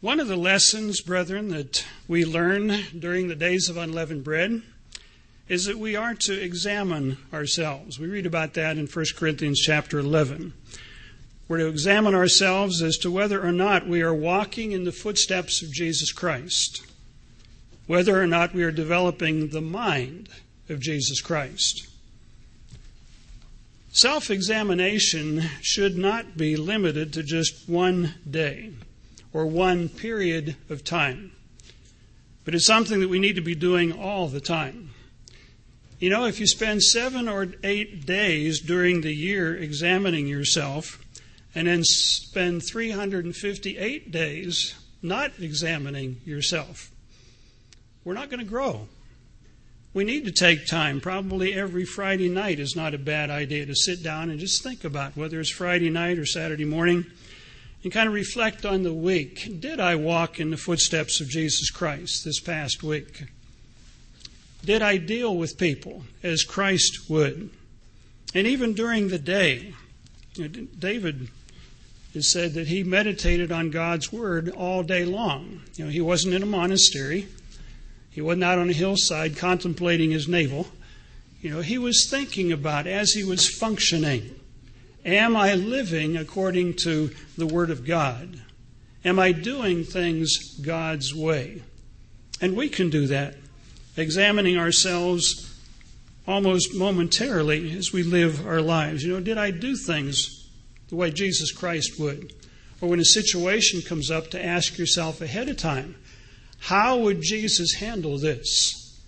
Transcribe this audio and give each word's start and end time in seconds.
One 0.00 0.20
of 0.20 0.28
the 0.28 0.36
lessons, 0.36 1.00
brethren, 1.00 1.48
that 1.48 1.84
we 2.06 2.24
learn 2.24 2.84
during 2.96 3.26
the 3.26 3.34
days 3.34 3.68
of 3.68 3.76
unleavened 3.76 4.22
bread 4.22 4.62
is 5.48 5.64
that 5.64 5.76
we 5.76 5.96
are 5.96 6.14
to 6.14 6.40
examine 6.40 7.18
ourselves. 7.32 7.98
We 7.98 8.06
read 8.06 8.24
about 8.24 8.54
that 8.54 8.78
in 8.78 8.86
1 8.86 9.04
Corinthians 9.16 9.60
chapter 9.60 9.98
11. 9.98 10.52
We're 11.48 11.58
to 11.58 11.66
examine 11.66 12.14
ourselves 12.14 12.80
as 12.80 12.96
to 12.98 13.10
whether 13.10 13.44
or 13.44 13.50
not 13.50 13.88
we 13.88 14.00
are 14.00 14.14
walking 14.14 14.70
in 14.70 14.84
the 14.84 14.92
footsteps 14.92 15.62
of 15.62 15.72
Jesus 15.72 16.12
Christ, 16.12 16.86
whether 17.88 18.22
or 18.22 18.26
not 18.28 18.54
we 18.54 18.62
are 18.62 18.70
developing 18.70 19.48
the 19.48 19.60
mind 19.60 20.28
of 20.68 20.78
Jesus 20.78 21.20
Christ. 21.20 21.88
Self 23.90 24.30
examination 24.30 25.42
should 25.60 25.98
not 25.98 26.36
be 26.36 26.54
limited 26.54 27.12
to 27.14 27.24
just 27.24 27.68
one 27.68 28.14
day 28.30 28.70
or 29.32 29.46
one 29.46 29.88
period 29.88 30.56
of 30.68 30.84
time. 30.84 31.32
But 32.44 32.54
it's 32.54 32.66
something 32.66 33.00
that 33.00 33.08
we 33.08 33.18
need 33.18 33.36
to 33.36 33.42
be 33.42 33.54
doing 33.54 33.92
all 33.92 34.28
the 34.28 34.40
time. 34.40 34.90
You 35.98 36.10
know, 36.10 36.26
if 36.26 36.38
you 36.38 36.46
spend 36.46 36.82
seven 36.82 37.28
or 37.28 37.48
eight 37.64 38.06
days 38.06 38.60
during 38.60 39.00
the 39.00 39.12
year 39.12 39.56
examining 39.56 40.26
yourself, 40.26 41.04
and 41.54 41.66
then 41.66 41.82
spend 41.82 42.62
358 42.64 44.12
days 44.12 44.74
not 45.02 45.32
examining 45.40 46.20
yourself, 46.24 46.90
we're 48.04 48.14
not 48.14 48.30
going 48.30 48.38
to 48.40 48.46
grow. 48.46 48.88
We 49.92 50.04
need 50.04 50.24
to 50.26 50.32
take 50.32 50.66
time. 50.66 51.00
Probably 51.00 51.54
every 51.54 51.84
Friday 51.84 52.28
night 52.28 52.60
is 52.60 52.76
not 52.76 52.94
a 52.94 52.98
bad 52.98 53.30
idea 53.30 53.66
to 53.66 53.74
sit 53.74 54.02
down 54.02 54.30
and 54.30 54.38
just 54.38 54.62
think 54.62 54.84
about 54.84 55.16
whether 55.16 55.40
it's 55.40 55.50
Friday 55.50 55.90
night 55.90 56.18
or 56.18 56.26
Saturday 56.26 56.64
morning 56.64 57.06
and 57.82 57.92
kind 57.92 58.08
of 58.08 58.14
reflect 58.14 58.64
on 58.64 58.82
the 58.82 58.92
week. 58.92 59.60
Did 59.60 59.80
I 59.80 59.94
walk 59.94 60.40
in 60.40 60.50
the 60.50 60.56
footsteps 60.56 61.20
of 61.20 61.28
Jesus 61.28 61.70
Christ 61.70 62.24
this 62.24 62.40
past 62.40 62.82
week? 62.82 63.24
Did 64.64 64.82
I 64.82 64.96
deal 64.96 65.36
with 65.36 65.58
people 65.58 66.02
as 66.22 66.42
Christ 66.42 67.08
would? 67.08 67.50
And 68.34 68.46
even 68.46 68.74
during 68.74 69.08
the 69.08 69.18
day, 69.18 69.74
David 70.34 71.28
has 72.14 72.30
said 72.30 72.54
that 72.54 72.66
he 72.66 72.82
meditated 72.82 73.52
on 73.52 73.70
God's 73.70 74.12
word 74.12 74.48
all 74.50 74.82
day 74.82 75.04
long. 75.04 75.62
You 75.76 75.84
know, 75.84 75.90
he 75.90 76.00
wasn't 76.00 76.34
in 76.34 76.42
a 76.42 76.46
monastery. 76.46 77.28
He 78.10 78.20
wasn't 78.20 78.44
out 78.44 78.58
on 78.58 78.68
a 78.68 78.74
hillside 78.74 79.36
contemplating 79.36 80.10
his 80.10 80.26
navel. 80.26 80.66
You 81.40 81.50
know, 81.50 81.60
he 81.60 81.78
was 81.78 82.08
thinking 82.10 82.50
about 82.50 82.86
as 82.88 83.12
he 83.12 83.22
was 83.22 83.48
functioning 83.48 84.37
Am 85.04 85.36
I 85.36 85.54
living 85.54 86.16
according 86.16 86.74
to 86.82 87.10
the 87.36 87.46
Word 87.46 87.70
of 87.70 87.86
God? 87.86 88.40
Am 89.04 89.18
I 89.18 89.32
doing 89.32 89.84
things 89.84 90.58
God's 90.60 91.14
way? 91.14 91.62
And 92.40 92.56
we 92.56 92.68
can 92.68 92.90
do 92.90 93.06
that, 93.06 93.36
examining 93.96 94.58
ourselves 94.58 95.54
almost 96.26 96.74
momentarily 96.74 97.76
as 97.76 97.92
we 97.92 98.02
live 98.02 98.46
our 98.46 98.60
lives. 98.60 99.02
You 99.02 99.14
know, 99.14 99.20
did 99.20 99.38
I 99.38 99.50
do 99.50 99.76
things 99.76 100.48
the 100.88 100.96
way 100.96 101.10
Jesus 101.10 101.52
Christ 101.52 101.98
would? 101.98 102.34
Or 102.80 102.88
when 102.90 103.00
a 103.00 103.04
situation 103.04 103.82
comes 103.82 104.10
up, 104.10 104.30
to 104.30 104.44
ask 104.44 104.78
yourself 104.78 105.20
ahead 105.20 105.48
of 105.48 105.56
time, 105.56 105.96
how 106.60 106.98
would 106.98 107.22
Jesus 107.22 107.74
handle 107.74 108.18
this? 108.18 109.00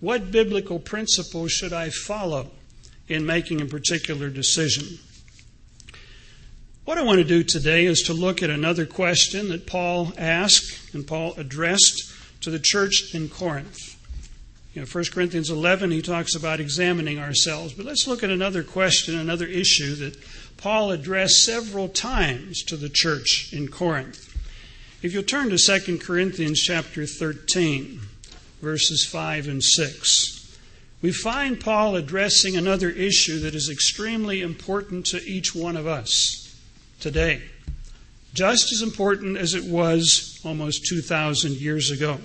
What 0.00 0.30
biblical 0.30 0.78
principles 0.78 1.52
should 1.52 1.72
I 1.72 1.90
follow 1.90 2.50
in 3.08 3.26
making 3.26 3.60
a 3.60 3.66
particular 3.66 4.28
decision? 4.28 4.98
What 6.88 6.96
I 6.96 7.02
want 7.02 7.18
to 7.18 7.24
do 7.24 7.44
today 7.44 7.84
is 7.84 8.00
to 8.06 8.14
look 8.14 8.42
at 8.42 8.48
another 8.48 8.86
question 8.86 9.50
that 9.50 9.66
Paul 9.66 10.14
asked 10.16 10.94
and 10.94 11.06
Paul 11.06 11.34
addressed 11.36 12.10
to 12.40 12.48
the 12.48 12.58
church 12.58 13.10
in 13.12 13.28
Corinth. 13.28 13.94
You 14.72 14.80
know, 14.80 14.88
1 14.90 15.04
Corinthians 15.12 15.50
11, 15.50 15.90
he 15.90 16.00
talks 16.00 16.34
about 16.34 16.60
examining 16.60 17.18
ourselves. 17.18 17.74
But 17.74 17.84
let's 17.84 18.06
look 18.06 18.22
at 18.22 18.30
another 18.30 18.62
question, 18.62 19.18
another 19.18 19.44
issue 19.44 19.96
that 19.96 20.16
Paul 20.56 20.90
addressed 20.90 21.44
several 21.44 21.90
times 21.90 22.62
to 22.62 22.76
the 22.78 22.88
church 22.88 23.50
in 23.52 23.68
Corinth. 23.68 24.34
If 25.02 25.12
you'll 25.12 25.24
turn 25.24 25.50
to 25.50 25.58
2 25.58 25.98
Corinthians 25.98 26.58
chapter 26.58 27.04
13, 27.04 28.00
verses 28.62 29.04
5 29.04 29.46
and 29.46 29.62
6, 29.62 30.56
we 31.02 31.12
find 31.12 31.60
Paul 31.60 31.96
addressing 31.96 32.56
another 32.56 32.88
issue 32.88 33.40
that 33.40 33.54
is 33.54 33.68
extremely 33.68 34.40
important 34.40 35.04
to 35.08 35.22
each 35.22 35.54
one 35.54 35.76
of 35.76 35.86
us 35.86 36.46
today. 37.00 37.42
Just 38.34 38.72
as 38.72 38.82
important 38.82 39.36
as 39.36 39.54
it 39.54 39.64
was 39.64 40.40
almost 40.44 40.86
2,000 40.86 41.52
years 41.54 41.90
ago. 41.90 42.18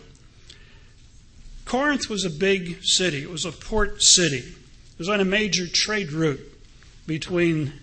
Corinth 1.65 2.09
was 2.09 2.25
a 2.25 2.29
big 2.29 2.83
city, 2.83 3.23
it 3.23 3.29
was 3.29 3.45
a 3.45 3.51
port 3.51 4.01
city. 4.03 4.43
It 4.93 4.99
was 4.99 5.09
on 5.09 5.19
a 5.19 5.25
major 5.25 5.65
trade 5.65 6.11
route 6.11 6.41
between 7.07 7.73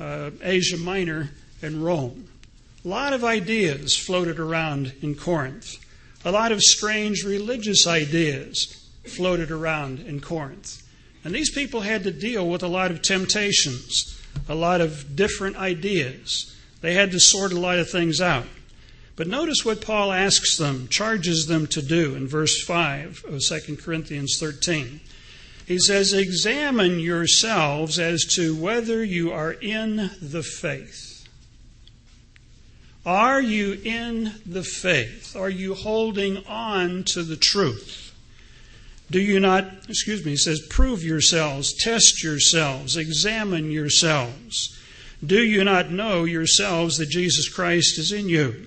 uh, 0.00 0.30
Asia 0.42 0.76
Minor 0.76 1.30
and 1.62 1.84
Rome. 1.84 2.28
A 2.84 2.88
lot 2.88 3.12
of 3.12 3.24
ideas 3.24 3.96
floated 3.96 4.38
around 4.38 4.92
in 5.00 5.14
Corinth. 5.14 5.76
A 6.24 6.32
lot 6.32 6.50
of 6.50 6.60
strange 6.60 7.24
religious 7.24 7.86
ideas 7.86 8.88
floated 9.04 9.50
around 9.50 10.00
in 10.00 10.20
Corinth. 10.20 10.82
And 11.24 11.34
these 11.34 11.50
people 11.50 11.80
had 11.80 12.04
to 12.04 12.10
deal 12.10 12.48
with 12.48 12.62
a 12.62 12.68
lot 12.68 12.90
of 12.90 13.02
temptations 13.02 14.15
a 14.48 14.54
lot 14.54 14.80
of 14.80 15.16
different 15.16 15.56
ideas. 15.56 16.54
They 16.80 16.94
had 16.94 17.10
to 17.12 17.20
sort 17.20 17.52
a 17.52 17.60
lot 17.60 17.78
of 17.78 17.90
things 17.90 18.20
out. 18.20 18.46
But 19.16 19.28
notice 19.28 19.64
what 19.64 19.80
Paul 19.80 20.12
asks 20.12 20.58
them, 20.58 20.88
charges 20.88 21.46
them 21.46 21.66
to 21.68 21.80
do 21.80 22.14
in 22.14 22.28
verse 22.28 22.62
5 22.62 23.24
of 23.28 23.40
2 23.40 23.76
Corinthians 23.76 24.36
13. 24.38 25.00
He 25.66 25.78
says, 25.78 26.12
Examine 26.12 27.00
yourselves 27.00 27.98
as 27.98 28.24
to 28.34 28.54
whether 28.54 29.02
you 29.02 29.32
are 29.32 29.52
in 29.52 30.10
the 30.20 30.42
faith. 30.42 31.26
Are 33.06 33.40
you 33.40 33.80
in 33.84 34.34
the 34.44 34.62
faith? 34.64 35.34
Are 35.34 35.50
you 35.50 35.74
holding 35.74 36.44
on 36.46 37.04
to 37.04 37.22
the 37.22 37.36
truth? 37.36 38.05
Do 39.10 39.20
you 39.20 39.38
not, 39.38 39.64
excuse 39.88 40.24
me, 40.24 40.32
he 40.32 40.36
says, 40.36 40.66
prove 40.68 41.04
yourselves, 41.04 41.72
test 41.72 42.24
yourselves, 42.24 42.96
examine 42.96 43.70
yourselves. 43.70 44.76
Do 45.24 45.42
you 45.42 45.64
not 45.64 45.90
know 45.90 46.24
yourselves 46.24 46.98
that 46.98 47.08
Jesus 47.08 47.48
Christ 47.48 47.98
is 47.98 48.12
in 48.12 48.28
you? 48.28 48.66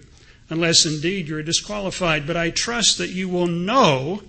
Unless 0.49 0.85
indeed 0.85 1.27
you're 1.27 1.43
disqualified. 1.43 2.25
But 2.25 2.37
I 2.37 2.49
trust 2.49 2.97
that 2.97 3.09
you 3.09 3.29
will 3.29 3.47
know 3.47 4.23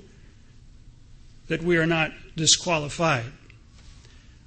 that 1.48 1.62
we 1.62 1.76
are 1.78 1.86
not 1.86 2.12
disqualified. 2.36 3.32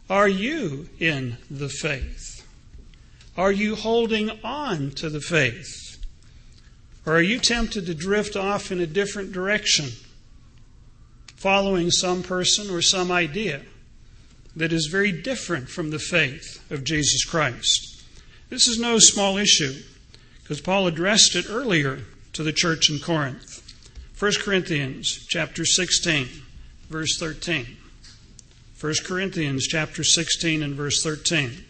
Are 0.10 0.28
you 0.28 0.90
in 1.00 1.38
the 1.50 1.70
faith? 1.70 2.46
Are 3.36 3.52
you 3.52 3.76
holding 3.76 4.30
on 4.44 4.92
to 4.92 5.10
the 5.10 5.22
faith? 5.22 5.98
Or 7.06 7.16
are 7.16 7.22
you 7.22 7.40
tempted 7.40 7.86
to 7.88 7.96
drift 7.96 8.36
off 8.36 8.72
in 8.72 8.80
a 8.80 8.86
different 8.86 9.32
direction? 9.32 9.90
Following 11.44 11.92
some 11.92 12.24
person 12.24 12.74
or 12.74 12.82
some 12.82 13.12
idea 13.12 13.60
that 14.56 14.72
is 14.72 14.88
very 14.90 15.12
different 15.12 15.68
from 15.68 15.90
the 15.90 16.00
faith 16.00 16.64
of 16.72 16.86
Jesus 16.86 17.26
Christ. 17.26 18.02
This 18.50 18.66
is 18.66 18.80
no 18.80 18.98
small 18.98 19.36
issue 19.36 19.74
because 20.42 20.62
Paul 20.62 20.88
addressed 20.88 21.36
it 21.36 21.50
earlier 21.50 22.00
to 22.32 22.44
the 22.44 22.54
church 22.54 22.90
in 22.90 22.98
Corinth. 23.00 23.62
1 24.18 24.32
Corinthians 24.40 25.26
chapter 25.28 25.66
16 25.66 26.30
verse 26.90 27.20
13. 27.20 27.68
1 28.80 28.94
Corinthians 29.06 29.68
chapter 29.68 30.02
16 30.02 30.64
and 30.64 30.76
verse 30.76 31.04
13. 31.04 31.66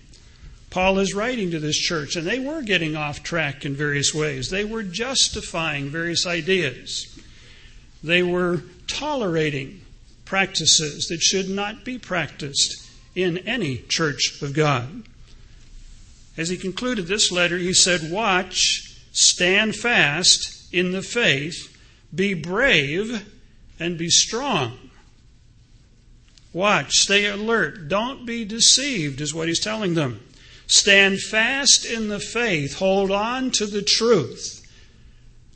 Paul 0.69 0.99
is 0.99 1.15
writing 1.15 1.49
to 1.49 1.59
this 1.59 1.77
church, 1.77 2.15
and 2.15 2.27
they 2.27 2.39
were 2.39 2.61
getting 2.61 2.95
off 2.95 3.23
track 3.23 3.65
in 3.65 3.75
various 3.75 4.13
ways. 4.13 4.49
They 4.49 4.65
were 4.65 4.83
justifying 4.83 5.89
various 5.89 6.27
ideas. 6.27 7.12
They 8.03 8.21
were 8.21 8.63
tolerating 8.87 9.81
practices 10.25 11.07
that 11.07 11.21
should 11.21 11.49
not 11.49 11.85
be 11.85 11.97
practiced 11.97 12.89
in 13.15 13.37
any 13.39 13.77
church 13.77 14.41
of 14.41 14.53
God. 14.53 15.03
As 16.35 16.49
he 16.49 16.57
concluded 16.57 17.07
this 17.07 17.31
letter, 17.31 17.57
he 17.57 17.73
said, 17.73 18.11
Watch, 18.11 18.97
stand 19.11 19.75
fast 19.75 20.73
in 20.73 20.91
the 20.91 21.03
faith, 21.03 21.77
be 22.13 22.33
brave, 22.33 23.25
and 23.79 23.97
be 23.97 24.09
strong. 24.09 24.77
Watch, 26.51 26.91
stay 26.93 27.25
alert, 27.25 27.87
don't 27.87 28.25
be 28.25 28.45
deceived, 28.45 29.21
is 29.21 29.33
what 29.33 29.47
he's 29.47 29.59
telling 29.59 29.93
them. 29.93 30.19
Stand 30.67 31.19
fast 31.19 31.85
in 31.85 32.09
the 32.09 32.19
faith, 32.19 32.75
hold 32.75 33.11
on 33.11 33.51
to 33.51 33.65
the 33.65 33.81
truth. 33.81 34.62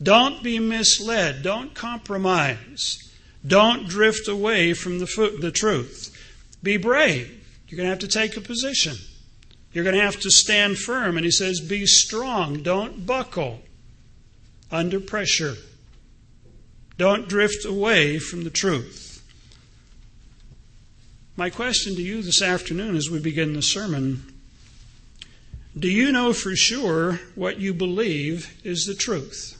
Don't 0.01 0.43
be 0.43 0.59
misled, 0.59 1.41
don't 1.43 1.73
compromise. 1.73 3.03
Don't 3.45 3.87
drift 3.87 4.27
away 4.27 4.73
from 4.73 4.99
the, 4.99 5.37
the 5.39 5.51
truth. 5.51 6.13
Be 6.61 6.77
brave. 6.77 7.33
You're 7.67 7.77
going 7.77 7.85
to 7.85 7.91
have 7.91 7.99
to 7.99 8.07
take 8.07 8.37
a 8.37 8.41
position. 8.41 8.95
You're 9.71 9.83
going 9.83 9.95
to 9.95 10.01
have 10.01 10.19
to 10.21 10.31
stand 10.31 10.77
firm. 10.77 11.17
And 11.17 11.25
he 11.25 11.31
says, 11.31 11.61
Be 11.61 11.85
strong. 11.85 12.63
Don't 12.63 13.05
buckle. 13.05 13.61
under 14.71 14.99
pressure. 14.99 15.55
Don't 16.97 17.29
drift 17.29 17.63
away 17.63 18.19
from 18.19 18.43
the 18.43 18.49
truth. 18.49 19.23
My 21.35 21.49
question 21.49 21.95
to 21.95 22.01
you 22.01 22.21
this 22.21 22.41
afternoon 22.41 22.95
as 22.95 23.09
we 23.09 23.19
begin 23.19 23.53
the 23.53 23.61
sermon 23.61 24.33
do 25.77 25.89
you 25.89 26.11
know 26.11 26.33
for 26.33 26.55
sure 26.55 27.19
what 27.35 27.59
you 27.59 27.71
believe 27.71 28.59
is 28.63 28.87
the 28.87 28.95
truth? 28.95 29.56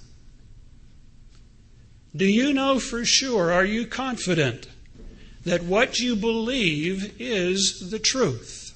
Do 2.18 2.26
you 2.26 2.52
know 2.52 2.80
for 2.80 3.06
sure, 3.06 3.52
are 3.52 3.64
you 3.64 3.86
confident 3.86 4.68
that 5.46 5.64
what 5.64 6.00
you 6.00 6.16
believe 6.16 7.16
is 7.20 7.92
the 7.92 8.00
truth? 8.00 8.74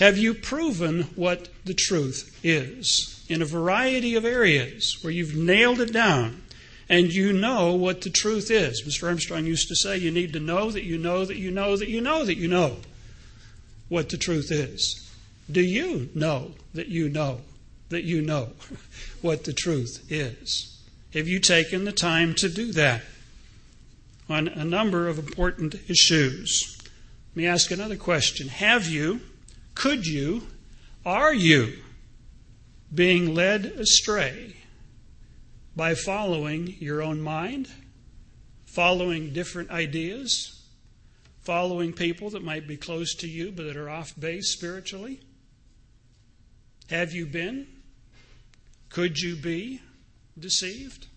Have 0.00 0.18
you 0.18 0.34
proven 0.34 1.04
what 1.14 1.48
the 1.64 1.72
truth 1.72 2.36
is 2.42 3.24
in 3.28 3.40
a 3.40 3.46
variety 3.46 4.16
of 4.16 4.24
areas 4.24 4.98
where 5.02 5.12
you've 5.12 5.36
nailed 5.36 5.80
it 5.80 5.92
down 5.92 6.42
and 6.88 7.12
you 7.12 7.32
know 7.32 7.74
what 7.74 8.00
the 8.00 8.10
truth 8.10 8.50
is? 8.50 8.82
Mr. 8.84 9.06
Armstrong 9.06 9.46
used 9.46 9.68
to 9.68 9.76
say, 9.76 9.96
You 9.96 10.10
need 10.10 10.32
to 10.32 10.40
know 10.40 10.72
that 10.72 10.82
you 10.82 10.98
know 10.98 11.24
that 11.24 11.36
you 11.36 11.52
know 11.52 11.76
that 11.76 11.88
you 11.88 12.00
know 12.00 12.24
that 12.24 12.36
you 12.36 12.48
know 12.48 12.78
what 13.88 14.08
the 14.08 14.16
truth 14.16 14.50
is. 14.50 15.08
Do 15.48 15.60
you 15.60 16.10
know 16.12 16.52
that 16.74 16.88
you 16.88 17.08
know 17.08 17.42
that 17.88 18.04
you 18.04 18.22
know 18.22 18.50
what 19.22 19.44
the 19.44 19.52
truth 19.52 20.06
is? 20.10 20.82
Have 21.14 21.28
you 21.28 21.38
taken 21.38 21.84
the 21.84 21.92
time 21.92 22.34
to 22.36 22.48
do 22.48 22.72
that 22.72 23.02
on 24.28 24.48
a 24.48 24.64
number 24.64 25.08
of 25.08 25.18
important 25.18 25.74
issues? 25.88 26.78
Let 27.30 27.36
me 27.36 27.46
ask 27.46 27.70
another 27.70 27.96
question. 27.96 28.48
Have 28.48 28.86
you 28.86 29.20
could 29.74 30.06
you, 30.06 30.46
are 31.04 31.34
you 31.34 31.74
being 32.94 33.34
led 33.34 33.66
astray 33.66 34.56
by 35.76 35.94
following 35.94 36.76
your 36.78 37.02
own 37.02 37.20
mind, 37.20 37.68
following 38.66 39.32
different 39.32 39.70
ideas, 39.70 40.62
following 41.42 41.92
people 41.92 42.30
that 42.30 42.44
might 42.44 42.66
be 42.68 42.76
close 42.76 43.14
to 43.16 43.28
you 43.28 43.50
but 43.50 43.64
that 43.64 43.76
are 43.76 43.90
off 43.90 44.18
base 44.18 44.52
spiritually? 44.52 45.20
Have 46.88 47.12
you 47.12 47.26
been? 47.26 47.66
Could 48.94 49.18
you 49.18 49.34
be 49.34 49.80
deceived? 50.38 51.08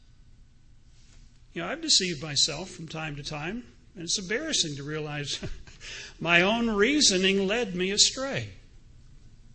You 1.54 1.62
know, 1.62 1.68
I've 1.68 1.82
deceived 1.84 2.24
myself 2.24 2.72
from 2.72 2.88
time 2.88 3.16
to 3.18 3.24
time, 3.24 3.66
and 3.94 4.04
it's 4.04 4.18
embarrassing 4.18 4.78
to 4.78 4.84
realize 4.84 5.40
My 6.20 6.42
own 6.42 6.72
reasoning 6.72 7.46
led 7.46 7.76
me 7.76 7.92
astray. 7.92 8.50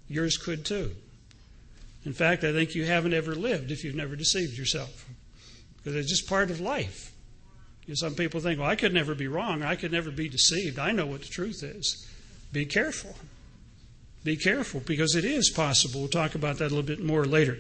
Yours 0.06 0.36
could 0.36 0.64
too. 0.64 0.92
In 2.04 2.12
fact, 2.12 2.44
I 2.44 2.52
think 2.52 2.76
you 2.76 2.84
haven't 2.84 3.12
ever 3.12 3.34
lived 3.34 3.72
if 3.72 3.82
you've 3.82 3.96
never 3.96 4.14
deceived 4.14 4.56
yourself. 4.56 5.04
Because 5.78 5.96
it's 5.96 6.08
just 6.08 6.28
part 6.28 6.52
of 6.52 6.60
life. 6.60 7.12
You 7.86 7.92
know, 7.92 7.96
some 7.96 8.14
people 8.14 8.38
think, 8.38 8.60
well, 8.60 8.70
I 8.70 8.76
could 8.76 8.94
never 8.94 9.16
be 9.16 9.26
wrong. 9.26 9.64
I 9.64 9.74
could 9.74 9.90
never 9.90 10.12
be 10.12 10.28
deceived. 10.28 10.78
I 10.78 10.92
know 10.92 11.06
what 11.06 11.22
the 11.22 11.28
truth 11.28 11.64
is. 11.64 12.06
Be 12.52 12.66
careful. 12.66 13.16
Be 14.22 14.36
careful 14.36 14.78
because 14.78 15.16
it 15.16 15.24
is 15.24 15.50
possible. 15.50 16.02
We'll 16.02 16.08
talk 16.08 16.36
about 16.36 16.58
that 16.58 16.66
a 16.66 16.74
little 16.74 16.82
bit 16.82 17.02
more 17.02 17.24
later. 17.24 17.58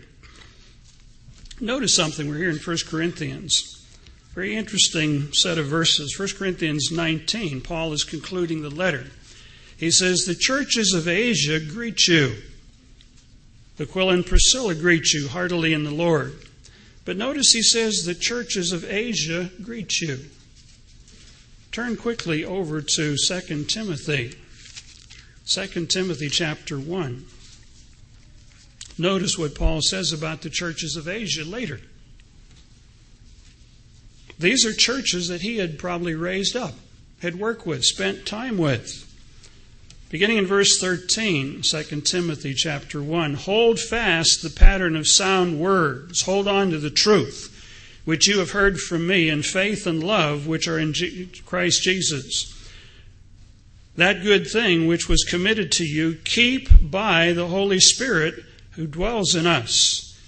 Notice 1.62 1.94
something. 1.94 2.28
We're 2.28 2.38
here 2.38 2.50
in 2.50 2.58
1 2.58 2.76
Corinthians. 2.88 3.86
Very 4.34 4.56
interesting 4.56 5.32
set 5.32 5.58
of 5.58 5.66
verses. 5.66 6.18
1 6.18 6.30
Corinthians 6.36 6.90
19, 6.90 7.60
Paul 7.60 7.92
is 7.92 8.02
concluding 8.02 8.62
the 8.62 8.68
letter. 8.68 9.06
He 9.76 9.92
says, 9.92 10.24
The 10.24 10.34
churches 10.34 10.92
of 10.92 11.06
Asia 11.06 11.60
greet 11.60 12.08
you. 12.08 12.34
The 13.76 13.84
Aquila 13.84 14.14
and 14.14 14.26
Priscilla 14.26 14.74
greet 14.74 15.12
you 15.12 15.28
heartily 15.28 15.72
in 15.72 15.84
the 15.84 15.92
Lord. 15.92 16.34
But 17.04 17.16
notice 17.16 17.52
he 17.52 17.62
says, 17.62 18.04
The 18.04 18.16
churches 18.16 18.72
of 18.72 18.84
Asia 18.84 19.48
greet 19.62 20.00
you. 20.00 20.18
Turn 21.70 21.96
quickly 21.96 22.44
over 22.44 22.82
to 22.82 23.16
2 23.16 23.64
Timothy. 23.66 24.34
2 25.46 25.86
Timothy 25.86 26.28
chapter 26.28 26.76
1. 26.76 27.24
Notice 29.02 29.36
what 29.36 29.56
Paul 29.56 29.80
says 29.82 30.12
about 30.12 30.42
the 30.42 30.48
churches 30.48 30.94
of 30.94 31.08
Asia 31.08 31.44
later. 31.44 31.80
These 34.38 34.64
are 34.64 34.72
churches 34.72 35.26
that 35.26 35.40
he 35.40 35.56
had 35.56 35.76
probably 35.76 36.14
raised 36.14 36.54
up, 36.54 36.74
had 37.20 37.34
worked 37.34 37.66
with, 37.66 37.84
spent 37.84 38.26
time 38.26 38.58
with. 38.58 39.08
Beginning 40.08 40.38
in 40.38 40.46
verse 40.46 40.78
13, 40.78 41.62
2 41.62 41.82
Timothy 42.02 42.54
chapter 42.54 43.02
1, 43.02 43.34
hold 43.34 43.80
fast 43.80 44.40
the 44.40 44.50
pattern 44.50 44.94
of 44.94 45.08
sound 45.08 45.58
words, 45.58 46.22
hold 46.22 46.46
on 46.46 46.70
to 46.70 46.78
the 46.78 46.88
truth 46.88 47.48
which 48.04 48.28
you 48.28 48.38
have 48.38 48.52
heard 48.52 48.78
from 48.78 49.06
me 49.06 49.28
in 49.28 49.42
faith 49.42 49.84
and 49.84 50.02
love 50.02 50.46
which 50.46 50.68
are 50.68 50.78
in 50.78 50.94
Christ 51.44 51.82
Jesus. 51.82 52.70
That 53.96 54.22
good 54.22 54.46
thing 54.46 54.86
which 54.86 55.08
was 55.08 55.24
committed 55.24 55.72
to 55.72 55.84
you, 55.84 56.18
keep 56.24 56.68
by 56.80 57.32
the 57.32 57.48
Holy 57.48 57.80
Spirit 57.80 58.44
who 58.72 58.86
dwells 58.86 59.34
in 59.34 59.46
us. 59.46 60.18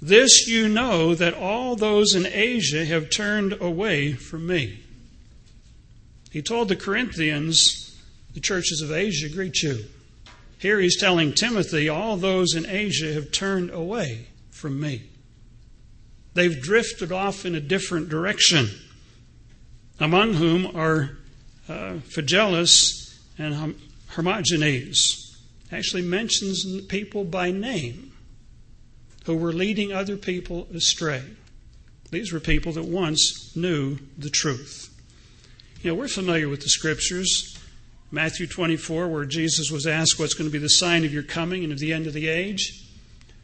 This 0.00 0.46
you 0.46 0.68
know 0.68 1.14
that 1.14 1.34
all 1.34 1.76
those 1.76 2.14
in 2.14 2.26
Asia 2.26 2.84
have 2.84 3.10
turned 3.10 3.54
away 3.60 4.12
from 4.12 4.46
me. 4.46 4.80
He 6.30 6.42
told 6.42 6.68
the 6.68 6.76
Corinthians, 6.76 7.98
the 8.34 8.40
churches 8.40 8.82
of 8.82 8.92
Asia 8.92 9.28
greet 9.28 9.62
you. 9.62 9.84
Here 10.58 10.80
he's 10.80 10.98
telling 10.98 11.32
Timothy, 11.32 11.88
all 11.88 12.16
those 12.16 12.54
in 12.54 12.66
Asia 12.66 13.12
have 13.14 13.32
turned 13.32 13.70
away 13.70 14.26
from 14.50 14.80
me. 14.80 15.02
They've 16.34 16.60
drifted 16.60 17.12
off 17.12 17.46
in 17.46 17.54
a 17.54 17.60
different 17.60 18.08
direction, 18.08 18.68
among 20.00 20.34
whom 20.34 20.76
are 20.76 21.10
uh, 21.68 22.00
Phygelus 22.14 23.18
and 23.38 23.76
Hermogenes. 24.08 25.23
Actually 25.74 26.02
mentions 26.02 26.82
people 26.82 27.24
by 27.24 27.50
name 27.50 28.12
who 29.26 29.36
were 29.36 29.52
leading 29.52 29.92
other 29.92 30.16
people 30.16 30.68
astray. 30.72 31.22
These 32.12 32.32
were 32.32 32.38
people 32.38 32.70
that 32.74 32.84
once 32.84 33.56
knew 33.56 33.98
the 34.16 34.30
truth. 34.30 34.94
You 35.82 35.90
know, 35.90 35.96
we're 35.96 36.06
familiar 36.06 36.48
with 36.48 36.62
the 36.62 36.68
scriptures. 36.68 37.58
Matthew 38.12 38.46
24, 38.46 39.08
where 39.08 39.24
Jesus 39.24 39.72
was 39.72 39.84
asked 39.84 40.16
what's 40.16 40.34
going 40.34 40.48
to 40.48 40.52
be 40.52 40.60
the 40.60 40.68
sign 40.68 41.04
of 41.04 41.12
your 41.12 41.24
coming 41.24 41.64
and 41.64 41.72
of 41.72 41.80
the 41.80 41.92
end 41.92 42.06
of 42.06 42.12
the 42.12 42.28
age, 42.28 42.86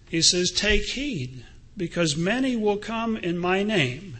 he 0.09 0.23
says, 0.23 0.53
Take 0.53 0.85
heed, 0.85 1.45
because 1.77 2.17
many 2.17 2.55
will 2.55 2.77
come 2.77 3.17
in 3.17 3.39
my 3.39 3.65
name 3.65 4.19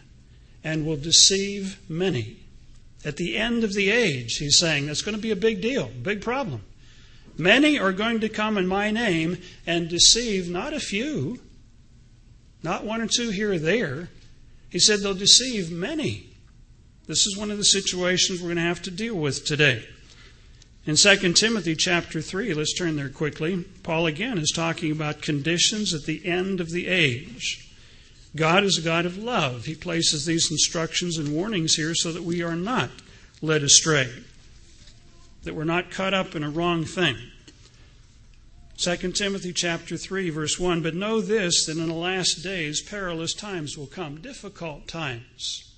and 0.65 0.85
will 0.85 0.97
deceive 0.97 1.79
many. 1.87 2.39
At 3.05 3.15
the 3.15 3.37
end 3.37 3.63
of 3.63 3.73
the 3.73 3.89
age, 3.89 4.35
he's 4.37 4.59
saying 4.59 4.87
that's 4.87 5.01
going 5.01 5.15
to 5.15 5.21
be 5.21 5.31
a 5.31 5.35
big 5.37 5.61
deal, 5.61 5.89
big 6.03 6.21
problem. 6.21 6.63
Many 7.37 7.79
are 7.79 7.91
going 7.91 8.19
to 8.21 8.29
come 8.29 8.57
in 8.57 8.67
my 8.67 8.91
name 8.91 9.37
and 9.65 9.89
deceive 9.89 10.49
not 10.49 10.73
a 10.73 10.79
few, 10.79 11.39
not 12.63 12.85
one 12.85 13.01
or 13.01 13.07
two 13.07 13.29
here 13.29 13.53
or 13.53 13.59
there. 13.59 14.09
He 14.69 14.79
said 14.79 14.99
they'll 14.99 15.13
deceive 15.13 15.71
many. 15.71 16.27
This 17.07 17.25
is 17.25 17.37
one 17.37 17.51
of 17.51 17.57
the 17.57 17.65
situations 17.65 18.39
we're 18.39 18.47
going 18.47 18.55
to 18.57 18.61
have 18.61 18.81
to 18.83 18.91
deal 18.91 19.15
with 19.15 19.45
today. 19.45 19.85
In 20.85 20.95
2 20.95 21.33
Timothy 21.33 21.75
chapter 21.75 22.21
3, 22.21 22.53
let's 22.53 22.73
turn 22.73 22.95
there 22.95 23.09
quickly. 23.09 23.65
Paul 23.83 24.07
again 24.07 24.37
is 24.37 24.51
talking 24.51 24.91
about 24.91 25.21
conditions 25.21 25.93
at 25.93 26.05
the 26.05 26.25
end 26.25 26.59
of 26.59 26.71
the 26.71 26.87
age. 26.87 27.69
God 28.35 28.63
is 28.63 28.77
a 28.77 28.81
God 28.81 29.05
of 29.05 29.17
love. 29.17 29.65
He 29.65 29.75
places 29.75 30.25
these 30.25 30.49
instructions 30.49 31.17
and 31.17 31.35
warnings 31.35 31.75
here 31.75 31.93
so 31.93 32.11
that 32.11 32.23
we 32.23 32.41
are 32.41 32.55
not 32.55 32.89
led 33.41 33.61
astray, 33.61 34.09
that 35.43 35.55
we're 35.55 35.63
not 35.63 35.91
caught 35.91 36.13
up 36.13 36.35
in 36.35 36.43
a 36.43 36.49
wrong 36.49 36.85
thing. 36.85 37.17
2 38.77 39.11
Timothy 39.11 39.53
chapter 39.53 39.95
3 39.95 40.31
verse 40.31 40.59
1 40.59 40.81
but 40.81 40.95
know 40.95 41.21
this 41.21 41.65
that 41.65 41.77
in 41.77 41.87
the 41.87 41.93
last 41.93 42.41
days 42.43 42.81
perilous 42.81 43.33
times 43.33 43.77
will 43.77 43.87
come 43.87 44.21
difficult 44.21 44.87
times. 44.87 45.71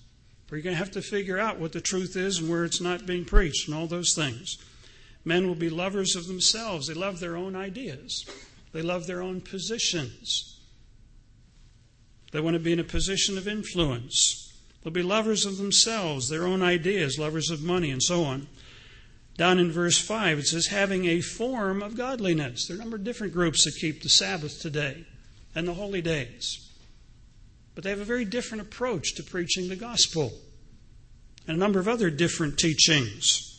Where 0.48 0.58
you're 0.58 0.64
going 0.64 0.76
to 0.76 0.84
have 0.84 0.92
to 0.92 1.02
figure 1.02 1.40
out 1.40 1.60
what 1.60 1.74
the 1.74 1.82
truth 1.82 2.16
is 2.16 2.38
and 2.38 2.50
where 2.50 2.64
it's 2.64 2.80
not 2.80 3.06
being 3.06 3.26
preached 3.26 3.68
and 3.68 3.76
all 3.76 3.88
those 3.88 4.14
things. 4.14 4.58
Men 5.26 5.48
will 5.48 5.56
be 5.56 5.70
lovers 5.70 6.16
of 6.16 6.28
themselves. 6.28 6.88
They 6.88 6.94
love 6.94 7.20
their 7.20 7.36
own 7.36 7.56
ideas. 7.56 8.26
They 8.72 8.82
love 8.82 9.08
their 9.08 9.22
own 9.22 9.42
positions. 9.42 10.60
They 12.32 12.40
want 12.40 12.56
to 12.56 12.60
be 12.60 12.74
in 12.74 12.80
a 12.80 12.84
position 12.84 13.38
of 13.38 13.48
influence. 13.48 14.54
They'll 14.84 14.94
be 14.94 15.04
lovers 15.04 15.46
of 15.46 15.58
themselves 15.58 16.30
their 16.30 16.46
own 16.46 16.62
ideas 16.62 17.18
lovers 17.18 17.50
of 17.50 17.64
money 17.64 17.90
and 17.90 18.04
so 18.04 18.24
on 18.24 18.48
down 19.38 19.60
in 19.60 19.72
verse 19.72 19.98
5, 19.98 20.40
it 20.40 20.48
says, 20.48 20.68
having 20.68 21.06
a 21.06 21.22
form 21.22 21.82
of 21.82 21.98
godliness. 21.98 22.68
There 22.68 22.78
are 22.78 22.80
a 22.80 22.84
number 22.84 22.98
of 22.98 23.04
different 23.04 23.34
groups 23.34 23.66
that 23.66 23.76
keep 23.80 24.04
the 24.04 24.10
Sabbath 24.10 24.62
today 24.62 25.06
and 25.56 25.68
the 25.68 25.74
holy 25.74 26.02
days. 26.02 26.70
But 27.76 27.84
they 27.84 27.90
have 27.90 28.00
a 28.00 28.06
very 28.06 28.26
different 28.26 28.62
approach 28.62 29.16
to 29.16 29.24
preaching 29.24 29.70
the 29.70 29.76
gospel 29.76 30.34
and 31.48 31.58
a 31.58 31.60
number 31.60 31.80
of 31.80 31.88
other 31.88 32.10
different 32.10 32.58
teachings. 32.58 33.50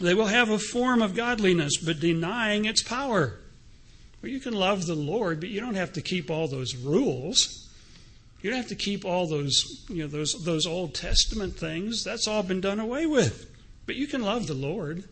They 0.00 0.14
will 0.14 0.26
have 0.26 0.50
a 0.50 0.58
form 0.58 1.00
of 1.00 1.14
godliness, 1.14 1.78
but 1.78 2.00
denying 2.00 2.64
its 2.64 2.82
power. 2.82 3.38
Well, 4.20 4.30
you 4.30 4.40
can 4.40 4.54
love 4.54 4.86
the 4.86 4.94
Lord, 4.94 5.40
but 5.40 5.48
you 5.48 5.60
don't 5.60 5.74
have 5.74 5.92
to 5.94 6.02
keep 6.02 6.30
all 6.30 6.48
those 6.48 6.76
rules. 6.76 7.68
You 8.40 8.50
don't 8.50 8.58
have 8.58 8.68
to 8.68 8.74
keep 8.74 9.04
all 9.04 9.26
those, 9.26 9.84
you 9.88 10.02
know, 10.02 10.08
those 10.08 10.44
those 10.44 10.66
Old 10.66 10.94
Testament 10.94 11.56
things. 11.56 12.02
That's 12.02 12.26
all 12.26 12.42
been 12.42 12.60
done 12.60 12.80
away 12.80 13.06
with. 13.06 13.51
But 13.86 13.96
you 13.96 14.06
can 14.06 14.22
love 14.22 14.46
the 14.46 14.54
Lord. 14.54 15.04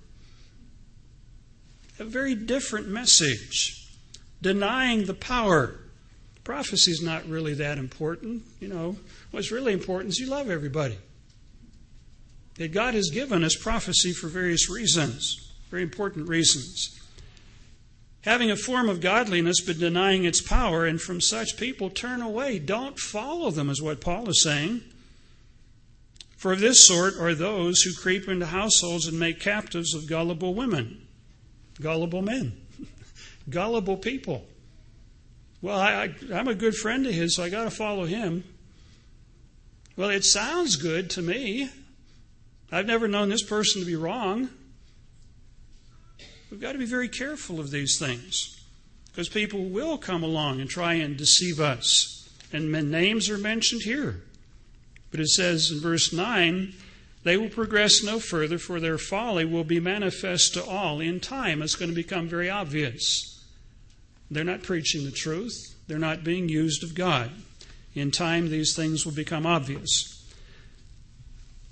A 1.99 2.05
very 2.05 2.35
different 2.35 2.89
message. 2.89 3.89
Denying 4.41 5.05
the 5.05 5.15
power. 5.15 5.81
Prophecy 6.45 6.91
is 6.91 7.03
not 7.03 7.29
really 7.29 7.55
that 7.55 7.79
important. 7.79 8.43
You 8.61 8.69
know, 8.69 8.97
what's 9.31 9.53
really 9.53 9.73
important 9.73 10.11
is 10.11 10.19
you 10.19 10.27
love 10.27 10.50
everybody. 10.50 10.99
That 12.55 12.73
God 12.73 12.95
has 12.95 13.11
given 13.11 13.45
us 13.45 13.57
prophecy 13.57 14.12
for 14.12 14.29
various 14.29 14.69
reasons, 14.69 15.53
very 15.71 15.83
important 15.83 16.29
reasons. 16.29 16.99
Having 18.23 18.50
a 18.50 18.57
form 18.57 18.89
of 18.89 19.00
godliness 19.00 19.61
but 19.61 19.79
denying 19.79 20.25
its 20.25 20.43
power, 20.43 20.85
and 20.85 21.00
from 21.00 21.21
such 21.21 21.57
people 21.57 21.89
turn 21.89 22.21
away. 22.21 22.59
Don't 22.59 22.99
follow 22.99 23.50
them, 23.50 23.71
is 23.71 23.81
what 23.81 24.00
Paul 24.00 24.29
is 24.29 24.43
saying. 24.43 24.83
For 26.41 26.53
of 26.53 26.61
this 26.61 26.87
sort 26.87 27.19
are 27.19 27.35
those 27.35 27.83
who 27.83 27.93
creep 27.93 28.27
into 28.27 28.47
households 28.47 29.07
and 29.07 29.21
make 29.21 29.41
captives 29.41 29.93
of 29.93 30.09
gullible 30.09 30.55
women, 30.55 31.07
gullible 31.79 32.23
men, 32.23 32.59
gullible 33.51 33.99
people. 33.99 34.47
Well, 35.61 35.79
I, 35.79 36.15
am 36.33 36.49
a 36.49 36.55
good 36.55 36.75
friend 36.75 37.07
of 37.07 37.13
his, 37.13 37.37
so 37.37 37.43
I 37.43 37.51
got 37.51 37.65
to 37.65 37.71
follow 37.71 38.07
him. 38.07 38.45
Well, 39.97 40.09
it 40.09 40.25
sounds 40.25 40.77
good 40.77 41.11
to 41.11 41.21
me. 41.21 41.69
I've 42.73 42.87
never 42.87 43.07
known 43.07 43.29
this 43.29 43.43
person 43.43 43.83
to 43.83 43.87
be 43.87 43.97
wrong. 43.97 44.49
We've 46.51 46.59
got 46.59 46.73
to 46.73 46.79
be 46.79 46.87
very 46.87 47.11
careful 47.11 47.61
of 47.61 47.71
these 47.71 47.99
things 47.99 48.65
because 49.09 49.29
people 49.29 49.67
will 49.67 49.99
come 49.99 50.23
along 50.23 50.63
and 50.63 50.71
try 50.71 50.95
and 50.95 51.19
deceive 51.19 51.61
us. 51.61 52.31
And 52.51 52.73
names 52.91 53.29
are 53.29 53.37
mentioned 53.37 53.83
here. 53.83 54.23
But 55.11 55.21
it 55.21 55.29
says 55.29 55.71
in 55.71 55.81
verse 55.81 56.12
9, 56.12 56.75
they 57.23 57.37
will 57.37 57.49
progress 57.49 58.02
no 58.02 58.19
further, 58.19 58.59
for 58.59 58.81
their 58.81 58.99
folly 58.99 59.45
will 59.45 59.64
be 59.64 59.81
manifest 59.81 60.55
to 60.55 60.64
all. 60.64 61.00
In 61.00 61.21
time, 61.21 61.62
it's 61.62 61.75
going 61.75 61.90
to 61.90 61.95
become 61.95 62.29
very 62.29 62.49
obvious. 62.49 63.45
They're 64.31 64.45
not 64.45 64.62
preaching 64.62 65.05
the 65.05 65.11
truth, 65.11 65.75
they're 65.87 65.99
not 65.99 66.25
being 66.25 66.49
used 66.49 66.83
of 66.85 66.95
God. 66.95 67.31
In 67.95 68.11
time, 68.11 68.49
these 68.49 68.75
things 68.75 69.05
will 69.05 69.12
become 69.12 69.45
obvious. 69.45 70.17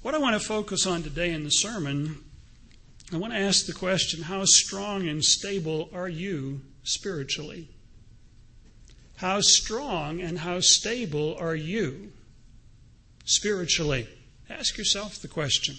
What 0.02 0.14
I 0.14 0.18
want 0.18 0.40
to 0.40 0.46
focus 0.46 0.86
on 0.86 1.02
today 1.02 1.32
in 1.32 1.44
the 1.44 1.50
sermon 1.50 2.18
I 3.10 3.16
want 3.16 3.32
to 3.32 3.38
ask 3.38 3.64
the 3.64 3.72
question 3.72 4.22
how 4.22 4.44
strong 4.44 5.08
and 5.08 5.24
stable 5.24 5.88
are 5.94 6.10
you 6.10 6.60
spiritually? 6.82 7.70
How 9.16 9.40
strong 9.40 10.20
and 10.20 10.38
how 10.38 10.60
stable 10.60 11.34
are 11.40 11.54
you 11.54 12.12
spiritually? 13.28 14.08
Ask 14.50 14.76
yourself 14.76 15.20
the 15.20 15.28
question. 15.28 15.76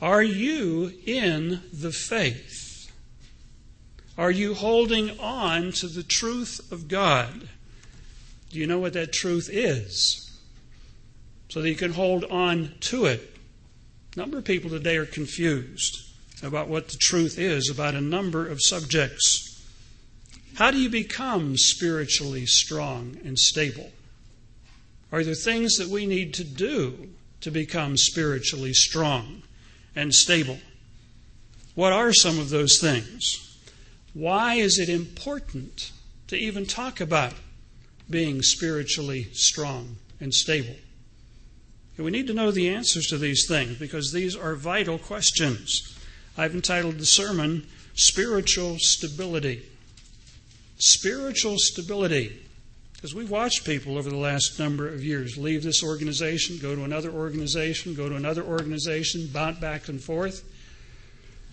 Are 0.00 0.22
you 0.22 0.92
in 1.06 1.62
the 1.72 1.92
faith? 1.92 2.90
Are 4.18 4.30
you 4.30 4.54
holding 4.54 5.18
on 5.18 5.72
to 5.72 5.88
the 5.88 6.02
truth 6.02 6.72
of 6.72 6.88
God? 6.88 7.48
Do 8.50 8.58
you 8.58 8.66
know 8.66 8.78
what 8.78 8.94
that 8.94 9.12
truth 9.12 9.50
is? 9.52 10.22
So 11.48 11.60
that 11.60 11.68
you 11.68 11.76
can 11.76 11.92
hold 11.92 12.24
on 12.24 12.72
to 12.80 13.06
it 13.06 13.36
a 14.16 14.18
number 14.18 14.38
of 14.38 14.46
people 14.46 14.70
today 14.70 14.96
are 14.96 15.04
confused 15.04 15.98
about 16.42 16.68
what 16.68 16.88
the 16.88 16.96
truth 16.98 17.38
is 17.38 17.68
about 17.68 17.94
a 17.94 18.00
number 18.00 18.46
of 18.46 18.62
subjects. 18.62 19.62
How 20.54 20.70
do 20.70 20.78
you 20.78 20.88
become 20.88 21.58
spiritually 21.58 22.46
strong 22.46 23.18
and 23.26 23.38
stable? 23.38 23.90
Are 25.16 25.24
there 25.24 25.34
things 25.34 25.76
that 25.76 25.88
we 25.88 26.04
need 26.04 26.34
to 26.34 26.44
do 26.44 27.08
to 27.40 27.50
become 27.50 27.96
spiritually 27.96 28.74
strong 28.74 29.44
and 29.94 30.14
stable? 30.14 30.58
What 31.74 31.94
are 31.94 32.12
some 32.12 32.38
of 32.38 32.50
those 32.50 32.78
things? 32.78 33.56
Why 34.12 34.56
is 34.56 34.78
it 34.78 34.90
important 34.90 35.90
to 36.26 36.36
even 36.36 36.66
talk 36.66 37.00
about 37.00 37.32
being 38.10 38.42
spiritually 38.42 39.28
strong 39.32 39.96
and 40.20 40.34
stable? 40.34 40.76
And 41.96 42.04
we 42.04 42.10
need 42.10 42.26
to 42.26 42.34
know 42.34 42.50
the 42.50 42.68
answers 42.68 43.06
to 43.06 43.16
these 43.16 43.46
things 43.48 43.78
because 43.78 44.12
these 44.12 44.36
are 44.36 44.54
vital 44.54 44.98
questions. 44.98 45.98
I've 46.36 46.54
entitled 46.54 46.98
the 46.98 47.06
sermon 47.06 47.66
Spiritual 47.94 48.76
Stability. 48.80 49.62
Spiritual 50.76 51.56
stability. 51.56 52.45
Because 53.06 53.14
we've 53.14 53.30
watched 53.30 53.64
people 53.64 53.98
over 53.98 54.10
the 54.10 54.16
last 54.16 54.58
number 54.58 54.88
of 54.88 55.04
years 55.04 55.38
leave 55.38 55.62
this 55.62 55.84
organization, 55.84 56.58
go 56.58 56.74
to 56.74 56.82
another 56.82 57.12
organization, 57.12 57.94
go 57.94 58.08
to 58.08 58.16
another 58.16 58.42
organization, 58.42 59.28
bounce 59.32 59.60
back 59.60 59.86
and 59.86 60.02
forth. 60.02 60.42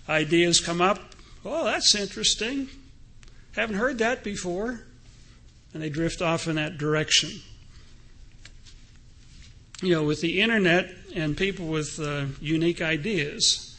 Ideas 0.09 0.59
come 0.59 0.81
up. 0.81 0.97
Oh, 1.45 1.63
that's 1.63 1.93
interesting. 1.93 2.69
Haven't 3.51 3.75
heard 3.75 3.99
that 3.99 4.23
before. 4.23 4.81
And 5.75 5.83
they 5.83 5.89
drift 5.89 6.23
off 6.23 6.47
in 6.47 6.55
that 6.55 6.79
direction 6.79 7.29
you 9.83 9.93
know, 9.93 10.03
with 10.03 10.21
the 10.21 10.41
internet 10.41 10.89
and 11.13 11.37
people 11.37 11.67
with 11.67 11.99
uh, 11.99 12.25
unique 12.41 12.81
ideas, 12.81 13.77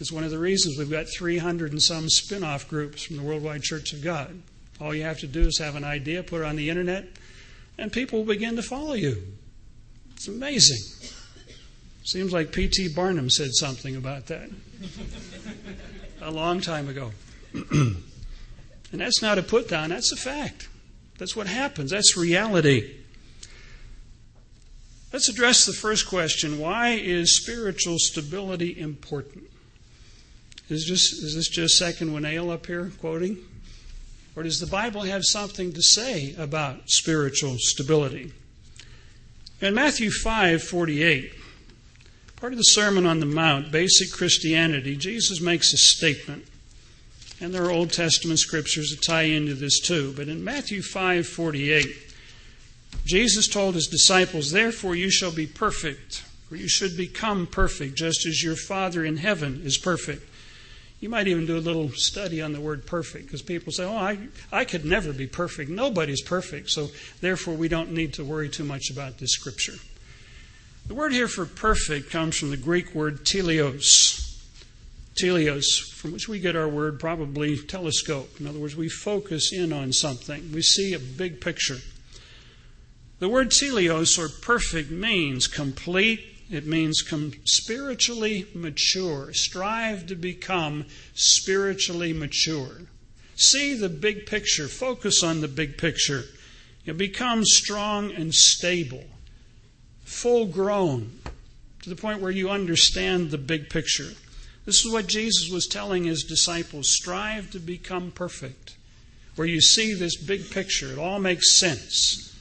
it's 0.00 0.10
one 0.10 0.24
of 0.24 0.30
the 0.30 0.38
reasons 0.38 0.78
we've 0.78 0.90
got 0.90 1.04
300 1.14 1.72
and 1.72 1.82
some 1.82 2.08
spin 2.08 2.42
off 2.42 2.66
groups 2.66 3.02
from 3.02 3.18
the 3.18 3.22
Worldwide 3.22 3.62
Church 3.62 3.92
of 3.92 4.02
God. 4.02 4.40
All 4.80 4.94
you 4.94 5.02
have 5.04 5.18
to 5.20 5.26
do 5.26 5.42
is 5.42 5.58
have 5.58 5.76
an 5.76 5.84
idea, 5.84 6.22
put 6.22 6.40
it 6.40 6.44
on 6.44 6.56
the 6.56 6.68
internet, 6.68 7.06
and 7.78 7.92
people 7.92 8.20
will 8.20 8.34
begin 8.34 8.56
to 8.56 8.62
follow 8.62 8.94
you. 8.94 9.22
It's 10.14 10.28
amazing. 10.28 10.78
Seems 12.04 12.32
like 12.32 12.52
P.T. 12.52 12.88
Barnum 12.94 13.30
said 13.30 13.54
something 13.54 13.96
about 13.96 14.26
that 14.26 14.50
a 16.20 16.30
long 16.30 16.60
time 16.60 16.88
ago. 16.88 17.12
and 17.54 18.02
that's 18.92 19.22
not 19.22 19.38
a 19.38 19.42
put 19.42 19.68
down, 19.68 19.90
that's 19.90 20.12
a 20.12 20.16
fact. 20.16 20.68
That's 21.18 21.36
what 21.36 21.46
happens, 21.46 21.90
that's 21.90 22.16
reality. 22.16 22.96
Let's 25.12 25.28
address 25.28 25.64
the 25.64 25.72
first 25.72 26.08
question 26.08 26.58
why 26.58 26.90
is 26.90 27.40
spiritual 27.40 27.96
stability 27.98 28.78
important? 28.78 29.44
Is, 30.68 30.90
is 30.90 31.34
this 31.36 31.48
just 31.48 31.76
second 31.76 32.10
Winnail 32.10 32.52
up 32.52 32.66
here 32.66 32.90
quoting? 33.00 33.38
Or 34.36 34.42
does 34.42 34.58
the 34.58 34.66
Bible 34.66 35.02
have 35.02 35.22
something 35.24 35.72
to 35.72 35.82
say 35.82 36.34
about 36.36 36.90
spiritual 36.90 37.56
stability? 37.58 38.32
In 39.60 39.74
Matthew 39.74 40.10
5 40.10 40.62
48, 40.62 41.32
part 42.36 42.52
of 42.52 42.58
the 42.58 42.64
Sermon 42.64 43.06
on 43.06 43.20
the 43.20 43.26
Mount, 43.26 43.70
Basic 43.70 44.12
Christianity, 44.12 44.96
Jesus 44.96 45.40
makes 45.40 45.72
a 45.72 45.76
statement. 45.76 46.46
And 47.40 47.54
there 47.54 47.64
are 47.64 47.70
Old 47.70 47.92
Testament 47.92 48.38
scriptures 48.38 48.90
that 48.90 49.02
tie 49.02 49.22
into 49.22 49.54
this 49.54 49.80
too. 49.80 50.12
But 50.16 50.28
in 50.28 50.42
Matthew 50.42 50.82
5 50.82 51.26
48, 51.26 51.86
Jesus 53.04 53.46
told 53.46 53.74
his 53.74 53.86
disciples, 53.86 54.50
Therefore 54.50 54.96
you 54.96 55.10
shall 55.10 55.32
be 55.32 55.46
perfect, 55.46 56.24
for 56.48 56.56
you 56.56 56.68
should 56.68 56.96
become 56.96 57.46
perfect, 57.46 57.96
just 57.96 58.26
as 58.26 58.42
your 58.42 58.56
Father 58.56 59.04
in 59.04 59.18
heaven 59.18 59.62
is 59.64 59.78
perfect. 59.78 60.28
You 61.04 61.10
might 61.10 61.28
even 61.28 61.44
do 61.44 61.58
a 61.58 61.60
little 61.60 61.90
study 61.90 62.40
on 62.40 62.54
the 62.54 62.62
word 62.62 62.86
perfect, 62.86 63.26
because 63.26 63.42
people 63.42 63.74
say, 63.74 63.84
Oh, 63.84 63.94
I, 63.94 64.16
I 64.50 64.64
could 64.64 64.86
never 64.86 65.12
be 65.12 65.26
perfect. 65.26 65.70
Nobody's 65.70 66.22
perfect, 66.22 66.70
so 66.70 66.88
therefore 67.20 67.56
we 67.56 67.68
don't 67.68 67.92
need 67.92 68.14
to 68.14 68.24
worry 68.24 68.48
too 68.48 68.64
much 68.64 68.88
about 68.88 69.18
this 69.18 69.32
scripture. 69.32 69.74
The 70.86 70.94
word 70.94 71.12
here 71.12 71.28
for 71.28 71.44
perfect 71.44 72.08
comes 72.08 72.38
from 72.38 72.48
the 72.48 72.56
Greek 72.56 72.94
word 72.94 73.26
teleos. 73.26 74.40
Teleos, 75.20 75.92
from 75.92 76.12
which 76.12 76.26
we 76.26 76.40
get 76.40 76.56
our 76.56 76.68
word 76.68 76.98
probably 76.98 77.58
telescope. 77.58 78.40
In 78.40 78.46
other 78.46 78.58
words, 78.58 78.74
we 78.74 78.88
focus 78.88 79.52
in 79.52 79.74
on 79.74 79.92
something, 79.92 80.52
we 80.54 80.62
see 80.62 80.94
a 80.94 80.98
big 80.98 81.38
picture. 81.38 81.80
The 83.18 83.28
word 83.28 83.50
teleos 83.50 84.18
or 84.18 84.30
perfect 84.30 84.90
means 84.90 85.48
complete, 85.48 86.33
it 86.50 86.66
means 86.66 87.02
spiritually 87.44 88.46
mature. 88.54 89.32
Strive 89.32 90.06
to 90.06 90.14
become 90.14 90.86
spiritually 91.14 92.12
mature. 92.12 92.82
See 93.36 93.74
the 93.74 93.88
big 93.88 94.26
picture, 94.26 94.68
focus 94.68 95.22
on 95.22 95.40
the 95.40 95.48
big 95.48 95.78
picture. 95.78 96.24
You 96.84 96.94
become 96.94 97.44
strong 97.44 98.12
and 98.12 98.34
stable, 98.34 99.04
full 100.04 100.46
grown, 100.46 101.18
to 101.82 101.88
the 101.88 101.96
point 101.96 102.20
where 102.20 102.30
you 102.30 102.50
understand 102.50 103.30
the 103.30 103.38
big 103.38 103.70
picture. 103.70 104.12
This 104.66 104.84
is 104.84 104.92
what 104.92 105.06
Jesus 105.06 105.50
was 105.50 105.66
telling 105.66 106.04
his 106.04 106.22
disciples 106.22 106.88
strive 106.88 107.50
to 107.50 107.58
become 107.58 108.10
perfect, 108.10 108.76
where 109.34 109.46
you 109.46 109.60
see 109.60 109.94
this 109.94 110.16
big 110.16 110.50
picture. 110.50 110.92
It 110.92 110.98
all 110.98 111.18
makes 111.18 111.58
sense. 111.58 112.34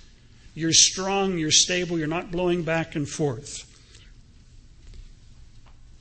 You're 0.56 0.74
strong, 0.74 1.38
you're 1.38 1.52
stable, 1.52 1.98
you're 1.98 2.08
not 2.08 2.32
blowing 2.32 2.64
back 2.64 2.96
and 2.96 3.10
forth. 3.10 3.70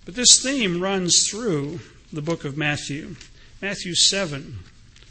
But 0.05 0.15
this 0.15 0.43
theme 0.43 0.81
runs 0.81 1.29
through 1.29 1.81
the 2.13 2.23
book 2.23 2.45
of 2.45 2.57
Matthew. 2.57 3.17
Matthew 3.61 3.95
7, 3.95 4.59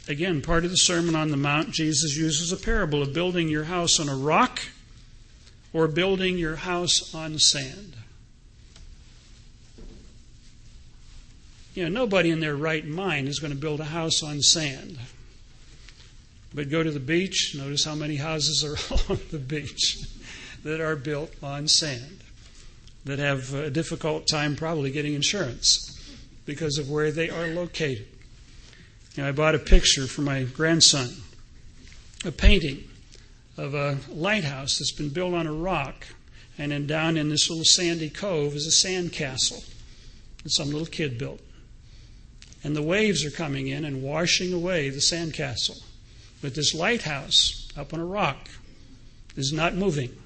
Again, 0.08 0.42
part 0.42 0.64
of 0.64 0.70
the 0.70 0.76
Sermon 0.76 1.14
on 1.14 1.30
the 1.30 1.36
Mount, 1.36 1.70
Jesus 1.70 2.16
uses 2.16 2.52
a 2.52 2.56
parable 2.56 3.02
of 3.02 3.12
building 3.12 3.48
your 3.48 3.64
house 3.64 4.00
on 4.00 4.08
a 4.08 4.16
rock 4.16 4.60
or 5.72 5.86
building 5.86 6.38
your 6.38 6.56
house 6.56 7.14
on 7.14 7.38
sand. 7.38 7.96
You 11.74 11.84
know, 11.84 12.00
nobody 12.00 12.30
in 12.30 12.40
their 12.40 12.56
right 12.56 12.84
mind 12.84 13.28
is 13.28 13.38
going 13.38 13.52
to 13.52 13.58
build 13.58 13.80
a 13.80 13.84
house 13.84 14.22
on 14.22 14.42
sand. 14.42 14.98
But 16.52 16.68
go 16.68 16.82
to 16.82 16.90
the 16.90 17.00
beach, 17.00 17.54
notice 17.56 17.84
how 17.84 17.94
many 17.94 18.16
houses 18.16 18.64
are 18.64 18.76
along 19.08 19.20
the 19.30 19.38
beach 19.38 19.98
that 20.64 20.80
are 20.80 20.96
built 20.96 21.32
on 21.42 21.68
sand, 21.68 22.20
that 23.04 23.18
have 23.18 23.52
a 23.54 23.70
difficult 23.70 24.26
time 24.26 24.56
probably 24.56 24.90
getting 24.90 25.14
insurance 25.14 25.88
because 26.44 26.78
of 26.78 26.90
where 26.90 27.10
they 27.10 27.30
are 27.30 27.48
located. 27.48 28.06
Know, 29.16 29.28
I 29.28 29.32
bought 29.32 29.54
a 29.54 29.58
picture 29.58 30.06
for 30.06 30.22
my 30.22 30.44
grandson, 30.44 31.10
a 32.24 32.32
painting 32.32 32.84
of 33.58 33.74
a 33.74 33.98
lighthouse 34.08 34.78
that's 34.78 34.92
been 34.92 35.10
built 35.10 35.34
on 35.34 35.46
a 35.46 35.52
rock, 35.52 36.06
and 36.56 36.72
then 36.72 36.86
down 36.86 37.16
in 37.16 37.28
this 37.28 37.50
little 37.50 37.64
sandy 37.64 38.08
cove 38.08 38.54
is 38.54 38.66
a 38.66 38.70
sand 38.70 39.12
castle 39.12 39.62
that 40.42 40.50
some 40.50 40.70
little 40.70 40.86
kid 40.86 41.18
built. 41.18 41.40
And 42.64 42.76
the 42.76 42.82
waves 42.82 43.24
are 43.24 43.30
coming 43.30 43.68
in 43.68 43.84
and 43.84 44.02
washing 44.02 44.52
away 44.52 44.88
the 44.88 45.00
sand 45.00 45.34
castle. 45.34 45.76
But 46.40 46.54
this 46.54 46.74
lighthouse 46.74 47.68
up 47.76 47.92
on 47.92 48.00
a 48.00 48.04
rock 48.04 48.48
is 49.36 49.52
not 49.52 49.74
moving. 49.74 50.16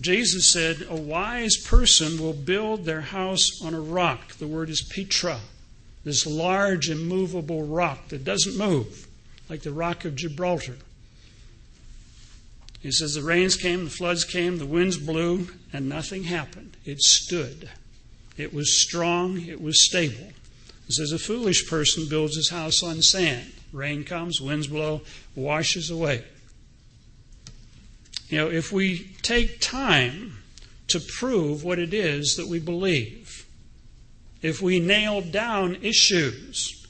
Jesus 0.00 0.52
said, 0.52 0.86
A 0.88 0.96
wise 0.96 1.56
person 1.56 2.20
will 2.20 2.34
build 2.34 2.84
their 2.84 3.00
house 3.00 3.62
on 3.62 3.74
a 3.74 3.80
rock. 3.80 4.34
The 4.34 4.46
word 4.46 4.68
is 4.68 4.82
Petra, 4.82 5.40
this 6.04 6.26
large, 6.26 6.90
immovable 6.90 7.66
rock 7.66 8.08
that 8.08 8.24
doesn't 8.24 8.58
move, 8.58 9.06
like 9.48 9.62
the 9.62 9.72
rock 9.72 10.04
of 10.04 10.16
Gibraltar. 10.16 10.76
He 12.80 12.92
says, 12.92 13.14
The 13.14 13.22
rains 13.22 13.56
came, 13.56 13.84
the 13.84 13.90
floods 13.90 14.24
came, 14.24 14.58
the 14.58 14.66
winds 14.66 14.98
blew, 14.98 15.48
and 15.72 15.88
nothing 15.88 16.24
happened. 16.24 16.76
It 16.84 17.00
stood. 17.00 17.70
It 18.36 18.52
was 18.52 18.80
strong, 18.80 19.40
it 19.46 19.60
was 19.62 19.84
stable. 19.84 20.32
He 20.86 20.92
says, 20.92 21.10
A 21.10 21.18
foolish 21.18 21.68
person 21.68 22.06
builds 22.08 22.36
his 22.36 22.50
house 22.50 22.82
on 22.82 23.00
sand. 23.00 23.52
Rain 23.72 24.04
comes, 24.04 24.40
winds 24.40 24.66
blow, 24.66 25.00
washes 25.34 25.90
away. 25.90 26.24
You 28.28 28.38
know, 28.38 28.50
if 28.50 28.72
we 28.72 29.14
take 29.22 29.60
time 29.60 30.38
to 30.88 31.00
prove 31.00 31.62
what 31.64 31.78
it 31.78 31.94
is 31.94 32.36
that 32.36 32.48
we 32.48 32.58
believe, 32.58 33.46
if 34.42 34.60
we 34.60 34.80
nail 34.80 35.20
down 35.20 35.76
issues, 35.82 36.86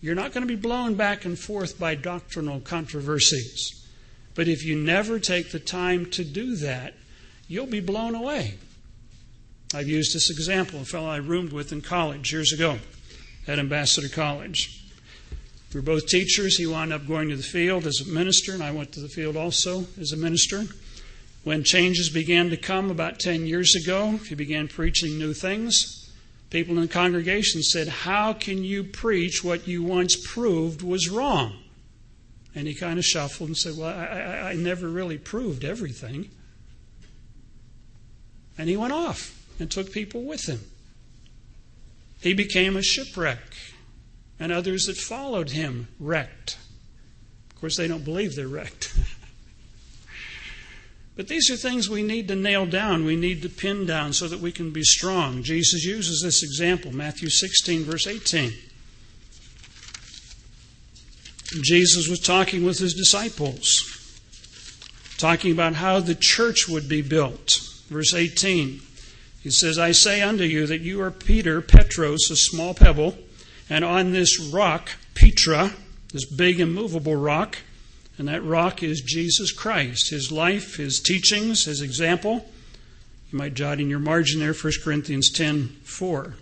you're 0.00 0.14
not 0.14 0.32
going 0.32 0.46
to 0.46 0.54
be 0.54 0.60
blown 0.60 0.94
back 0.94 1.24
and 1.24 1.38
forth 1.38 1.78
by 1.78 1.94
doctrinal 1.94 2.60
controversies. 2.60 3.86
But 4.34 4.48
if 4.48 4.64
you 4.64 4.76
never 4.76 5.18
take 5.18 5.50
the 5.50 5.58
time 5.58 6.06
to 6.10 6.24
do 6.24 6.56
that, 6.56 6.94
you'll 7.48 7.66
be 7.66 7.80
blown 7.80 8.14
away. 8.14 8.54
I've 9.74 9.88
used 9.88 10.14
this 10.14 10.30
example, 10.30 10.80
a 10.80 10.84
fellow 10.84 11.08
I 11.08 11.16
roomed 11.16 11.52
with 11.52 11.72
in 11.72 11.80
college 11.80 12.32
years 12.32 12.52
ago 12.52 12.78
at 13.48 13.58
Ambassador 13.58 14.08
College. 14.08 14.85
We 15.76 15.80
were 15.80 15.84
both 15.84 16.06
teachers. 16.06 16.56
He 16.56 16.66
wound 16.66 16.94
up 16.94 17.06
going 17.06 17.28
to 17.28 17.36
the 17.36 17.42
field 17.42 17.86
as 17.86 18.00
a 18.00 18.08
minister, 18.08 18.54
and 18.54 18.62
I 18.62 18.70
went 18.70 18.92
to 18.92 19.00
the 19.00 19.10
field 19.10 19.36
also 19.36 19.84
as 20.00 20.10
a 20.10 20.16
minister. 20.16 20.64
When 21.44 21.64
changes 21.64 22.08
began 22.08 22.48
to 22.48 22.56
come 22.56 22.90
about 22.90 23.20
10 23.20 23.44
years 23.44 23.74
ago, 23.76 24.12
he 24.26 24.34
began 24.34 24.68
preaching 24.68 25.18
new 25.18 25.34
things. 25.34 26.10
People 26.48 26.76
in 26.76 26.80
the 26.80 26.88
congregation 26.88 27.62
said, 27.62 27.88
How 27.88 28.32
can 28.32 28.64
you 28.64 28.84
preach 28.84 29.44
what 29.44 29.68
you 29.68 29.82
once 29.82 30.16
proved 30.16 30.80
was 30.80 31.10
wrong? 31.10 31.58
And 32.54 32.66
he 32.66 32.74
kind 32.74 32.98
of 32.98 33.04
shuffled 33.04 33.50
and 33.50 33.56
said, 33.58 33.76
Well, 33.76 33.94
I, 33.94 34.06
I, 34.06 34.50
I 34.52 34.54
never 34.54 34.88
really 34.88 35.18
proved 35.18 35.62
everything. 35.62 36.30
And 38.56 38.70
he 38.70 38.78
went 38.78 38.94
off 38.94 39.46
and 39.60 39.70
took 39.70 39.92
people 39.92 40.22
with 40.22 40.48
him. 40.48 40.60
He 42.22 42.32
became 42.32 42.78
a 42.78 42.82
shipwreck 42.82 43.40
and 44.38 44.52
others 44.52 44.84
that 44.84 44.96
followed 44.96 45.50
him 45.50 45.88
wrecked. 45.98 46.58
Of 47.50 47.60
course, 47.60 47.76
they 47.76 47.88
don't 47.88 48.04
believe 48.04 48.34
they're 48.34 48.48
wrecked. 48.48 48.94
but 51.16 51.28
these 51.28 51.50
are 51.50 51.56
things 51.56 51.88
we 51.88 52.02
need 52.02 52.28
to 52.28 52.36
nail 52.36 52.66
down, 52.66 53.04
we 53.04 53.16
need 53.16 53.42
to 53.42 53.48
pin 53.48 53.86
down 53.86 54.12
so 54.12 54.28
that 54.28 54.40
we 54.40 54.52
can 54.52 54.70
be 54.70 54.82
strong. 54.82 55.42
Jesus 55.42 55.84
uses 55.84 56.20
this 56.22 56.42
example, 56.42 56.94
Matthew 56.94 57.30
16, 57.30 57.84
verse 57.84 58.06
18. 58.06 58.52
Jesus 61.62 62.08
was 62.08 62.20
talking 62.20 62.64
with 62.64 62.78
his 62.78 62.92
disciples, 62.92 64.20
talking 65.16 65.52
about 65.52 65.74
how 65.74 66.00
the 66.00 66.14
church 66.14 66.68
would 66.68 66.88
be 66.88 67.00
built. 67.00 67.60
Verse 67.88 68.12
18, 68.12 68.80
he 69.42 69.50
says, 69.50 69.78
I 69.78 69.92
say 69.92 70.20
unto 70.20 70.42
you 70.42 70.66
that 70.66 70.80
you 70.80 71.00
are 71.00 71.12
Peter, 71.12 71.62
Petros, 71.62 72.30
a 72.30 72.36
small 72.36 72.74
pebble 72.74 73.16
and 73.68 73.84
on 73.84 74.12
this 74.12 74.40
rock, 74.40 74.90
Petra, 75.14 75.72
this 76.12 76.24
big 76.24 76.60
immovable 76.60 77.16
rock, 77.16 77.58
and 78.18 78.28
that 78.28 78.44
rock 78.44 78.82
is 78.82 79.00
Jesus 79.00 79.52
Christ, 79.52 80.10
his 80.10 80.30
life, 80.32 80.76
his 80.76 81.00
teachings, 81.00 81.64
his 81.64 81.82
example. 81.82 82.48
You 83.30 83.38
might 83.38 83.54
jot 83.54 83.80
in 83.80 83.90
your 83.90 83.98
margin 83.98 84.40
there 84.40 84.54
1 84.54 84.72
Corinthians 84.82 85.30
10 85.30 85.68
4. 85.84 86.36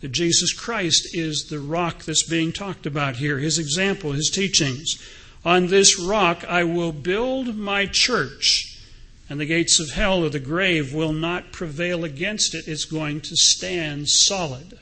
That 0.00 0.12
Jesus 0.12 0.52
Christ 0.52 1.14
is 1.14 1.46
the 1.48 1.60
rock 1.60 2.02
that's 2.02 2.28
being 2.28 2.52
talked 2.52 2.86
about 2.86 3.16
here, 3.16 3.38
his 3.38 3.58
example, 3.58 4.12
his 4.12 4.30
teachings. 4.30 4.98
On 5.44 5.66
this 5.66 6.00
rock 6.00 6.44
I 6.48 6.64
will 6.64 6.92
build 6.92 7.56
my 7.56 7.86
church, 7.86 8.80
and 9.28 9.38
the 9.38 9.46
gates 9.46 9.78
of 9.78 9.90
hell 9.90 10.24
or 10.24 10.30
the 10.30 10.40
grave 10.40 10.94
will 10.94 11.12
not 11.12 11.52
prevail 11.52 12.04
against 12.04 12.54
it. 12.54 12.66
It's 12.66 12.86
going 12.86 13.20
to 13.22 13.36
stand 13.36 14.08
solid 14.08 14.78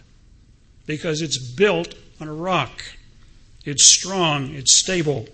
because 0.87 1.23
it's 1.23 1.39
built 1.39 1.95
on 2.21 2.29
a 2.29 2.35
rock. 2.35 2.83
It's 3.65 3.93
strong, 3.93 4.55
it's 4.55 4.79
stable. 4.79 5.27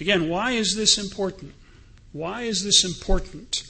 Again, 0.00 0.28
why 0.28 0.52
is 0.52 0.76
this 0.76 0.96
important? 0.98 1.52
Why 2.12 2.42
is 2.42 2.62
this 2.62 2.84
important? 2.84 3.64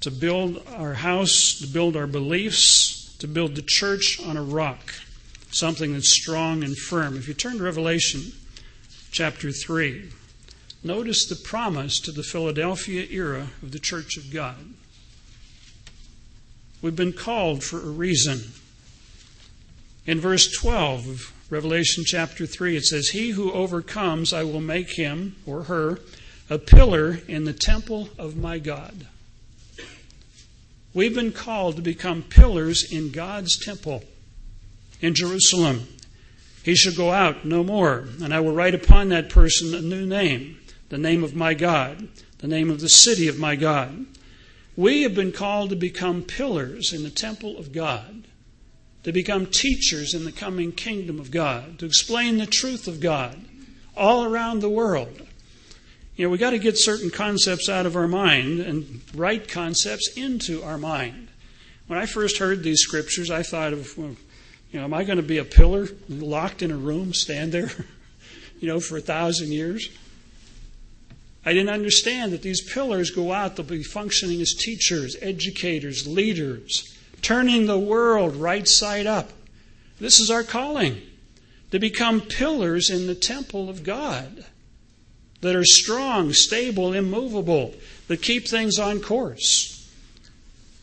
To 0.00 0.10
build 0.10 0.62
our 0.74 0.94
house, 0.94 1.58
to 1.60 1.66
build 1.66 1.96
our 1.96 2.06
beliefs, 2.06 3.16
to 3.18 3.26
build 3.26 3.54
the 3.54 3.62
church 3.62 4.20
on 4.24 4.36
a 4.36 4.42
rock, 4.42 4.94
something 5.50 5.92
that's 5.92 6.12
strong 6.12 6.62
and 6.62 6.76
firm. 6.76 7.16
If 7.16 7.28
you 7.28 7.34
turn 7.34 7.58
to 7.58 7.64
Revelation 7.64 8.32
chapter 9.10 9.50
3, 9.50 10.10
notice 10.84 11.26
the 11.26 11.36
promise 11.36 11.98
to 12.00 12.12
the 12.12 12.22
Philadelphia 12.22 13.06
era 13.10 13.48
of 13.62 13.72
the 13.72 13.78
church 13.78 14.16
of 14.16 14.32
God. 14.32 14.74
We've 16.82 16.96
been 16.96 17.14
called 17.14 17.64
for 17.64 17.78
a 17.80 17.90
reason. 17.90 18.52
In 20.06 20.20
verse 20.20 20.52
12 20.52 21.08
of 21.08 21.32
Revelation 21.50 22.04
chapter 22.06 22.46
3, 22.46 22.76
it 22.76 22.84
says, 22.84 23.08
He 23.08 23.30
who 23.30 23.50
overcomes, 23.50 24.32
I 24.32 24.44
will 24.44 24.60
make 24.60 24.96
him 24.96 25.34
or 25.44 25.64
her 25.64 25.98
a 26.48 26.58
pillar 26.58 27.18
in 27.26 27.44
the 27.44 27.52
temple 27.52 28.10
of 28.16 28.36
my 28.36 28.60
God. 28.60 29.06
We've 30.94 31.14
been 31.14 31.32
called 31.32 31.76
to 31.76 31.82
become 31.82 32.22
pillars 32.22 32.90
in 32.90 33.10
God's 33.10 33.58
temple 33.58 34.04
in 35.00 35.14
Jerusalem. 35.14 35.88
He 36.62 36.76
shall 36.76 36.94
go 36.94 37.10
out 37.10 37.44
no 37.44 37.64
more, 37.64 38.06
and 38.22 38.32
I 38.32 38.38
will 38.38 38.54
write 38.54 38.76
upon 38.76 39.08
that 39.08 39.28
person 39.28 39.74
a 39.74 39.80
new 39.80 40.06
name, 40.06 40.58
the 40.88 40.98
name 40.98 41.24
of 41.24 41.34
my 41.34 41.52
God, 41.54 42.08
the 42.38 42.46
name 42.46 42.70
of 42.70 42.80
the 42.80 42.88
city 42.88 43.26
of 43.26 43.40
my 43.40 43.56
God. 43.56 44.06
We 44.76 45.02
have 45.02 45.16
been 45.16 45.32
called 45.32 45.70
to 45.70 45.76
become 45.76 46.22
pillars 46.22 46.92
in 46.92 47.02
the 47.02 47.10
temple 47.10 47.58
of 47.58 47.72
God 47.72 48.24
to 49.06 49.12
become 49.12 49.46
teachers 49.46 50.14
in 50.14 50.24
the 50.24 50.32
coming 50.32 50.72
kingdom 50.72 51.20
of 51.20 51.30
God, 51.30 51.78
to 51.78 51.86
explain 51.86 52.38
the 52.38 52.46
truth 52.46 52.88
of 52.88 52.98
God 52.98 53.40
all 53.96 54.24
around 54.24 54.58
the 54.58 54.68
world. 54.68 55.22
You 56.16 56.26
know, 56.26 56.30
we 56.30 56.38
got 56.38 56.50
to 56.50 56.58
get 56.58 56.76
certain 56.76 57.10
concepts 57.10 57.68
out 57.68 57.86
of 57.86 57.94
our 57.94 58.08
mind 58.08 58.58
and 58.58 59.00
right 59.14 59.46
concepts 59.46 60.16
into 60.16 60.60
our 60.64 60.76
mind. 60.76 61.28
When 61.86 62.00
I 62.00 62.06
first 62.06 62.38
heard 62.38 62.64
these 62.64 62.80
scriptures, 62.80 63.30
I 63.30 63.44
thought 63.44 63.72
of, 63.72 63.96
well, 63.96 64.16
you 64.72 64.80
know, 64.80 64.86
am 64.86 64.92
I 64.92 65.04
going 65.04 65.18
to 65.18 65.22
be 65.22 65.38
a 65.38 65.44
pillar 65.44 65.86
locked 66.08 66.62
in 66.62 66.72
a 66.72 66.76
room, 66.76 67.14
stand 67.14 67.52
there, 67.52 67.70
you 68.58 68.66
know, 68.66 68.80
for 68.80 68.96
a 68.96 69.00
thousand 69.00 69.52
years? 69.52 69.88
I 71.44 71.52
didn't 71.52 71.68
understand 71.68 72.32
that 72.32 72.42
these 72.42 72.68
pillars 72.72 73.12
go 73.12 73.30
out, 73.30 73.54
they'll 73.54 73.66
be 73.66 73.84
functioning 73.84 74.40
as 74.40 74.52
teachers, 74.52 75.14
educators, 75.22 76.08
leaders, 76.08 76.95
turning 77.26 77.66
the 77.66 77.76
world 77.76 78.36
right 78.36 78.68
side 78.68 79.04
up. 79.04 79.32
This 79.98 80.20
is 80.20 80.30
our 80.30 80.44
calling 80.44 81.02
to 81.72 81.80
become 81.80 82.20
pillars 82.20 82.88
in 82.88 83.08
the 83.08 83.16
temple 83.16 83.68
of 83.68 83.82
God 83.82 84.44
that 85.40 85.56
are 85.56 85.64
strong, 85.64 86.32
stable, 86.32 86.92
immovable, 86.92 87.74
that 88.06 88.22
keep 88.22 88.46
things 88.46 88.78
on 88.78 89.00
course. 89.00 89.90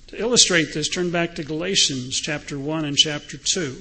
To 0.07 0.19
illustrate 0.19 0.73
this, 0.73 0.89
turn 0.89 1.11
back 1.11 1.35
to 1.35 1.45
Galatians 1.45 2.19
chapter 2.19 2.59
1 2.59 2.83
and 2.83 2.97
chapter 2.97 3.37
2. 3.37 3.77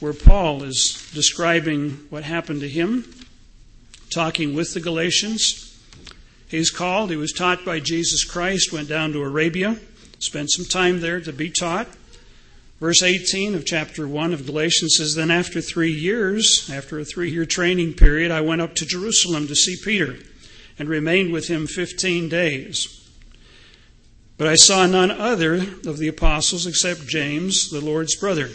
where 0.00 0.12
Paul 0.12 0.62
is 0.62 1.10
describing 1.14 1.92
what 2.10 2.24
happened 2.24 2.60
to 2.60 2.68
him, 2.68 3.10
talking 4.10 4.54
with 4.54 4.74
the 4.74 4.80
Galatians. 4.80 5.80
He's 6.48 6.70
called, 6.70 7.08
he 7.08 7.16
was 7.16 7.32
taught 7.32 7.64
by 7.64 7.80
Jesus 7.80 8.24
Christ, 8.24 8.70
went 8.70 8.90
down 8.90 9.14
to 9.14 9.22
Arabia, 9.22 9.78
spent 10.24 10.50
some 10.50 10.64
time 10.64 11.00
there 11.00 11.20
to 11.20 11.32
be 11.32 11.50
taught. 11.50 11.88
Verse 12.80 13.02
18 13.02 13.54
of 13.54 13.64
chapter 13.64 14.08
1 14.08 14.34
of 14.34 14.46
Galatians 14.46 14.96
says, 14.96 15.14
Then 15.14 15.30
after 15.30 15.60
three 15.60 15.92
years, 15.92 16.68
after 16.72 16.98
a 16.98 17.04
three 17.04 17.30
year 17.30 17.46
training 17.46 17.94
period, 17.94 18.30
I 18.30 18.40
went 18.40 18.60
up 18.60 18.74
to 18.76 18.86
Jerusalem 18.86 19.46
to 19.46 19.54
see 19.54 19.76
Peter 19.82 20.16
and 20.78 20.88
remained 20.88 21.32
with 21.32 21.48
him 21.48 21.66
15 21.66 22.28
days. 22.28 23.08
But 24.36 24.48
I 24.48 24.56
saw 24.56 24.86
none 24.86 25.12
other 25.12 25.54
of 25.86 25.98
the 25.98 26.08
apostles 26.08 26.66
except 26.66 27.06
James, 27.06 27.70
the 27.70 27.80
Lord's 27.80 28.16
brother. 28.16 28.50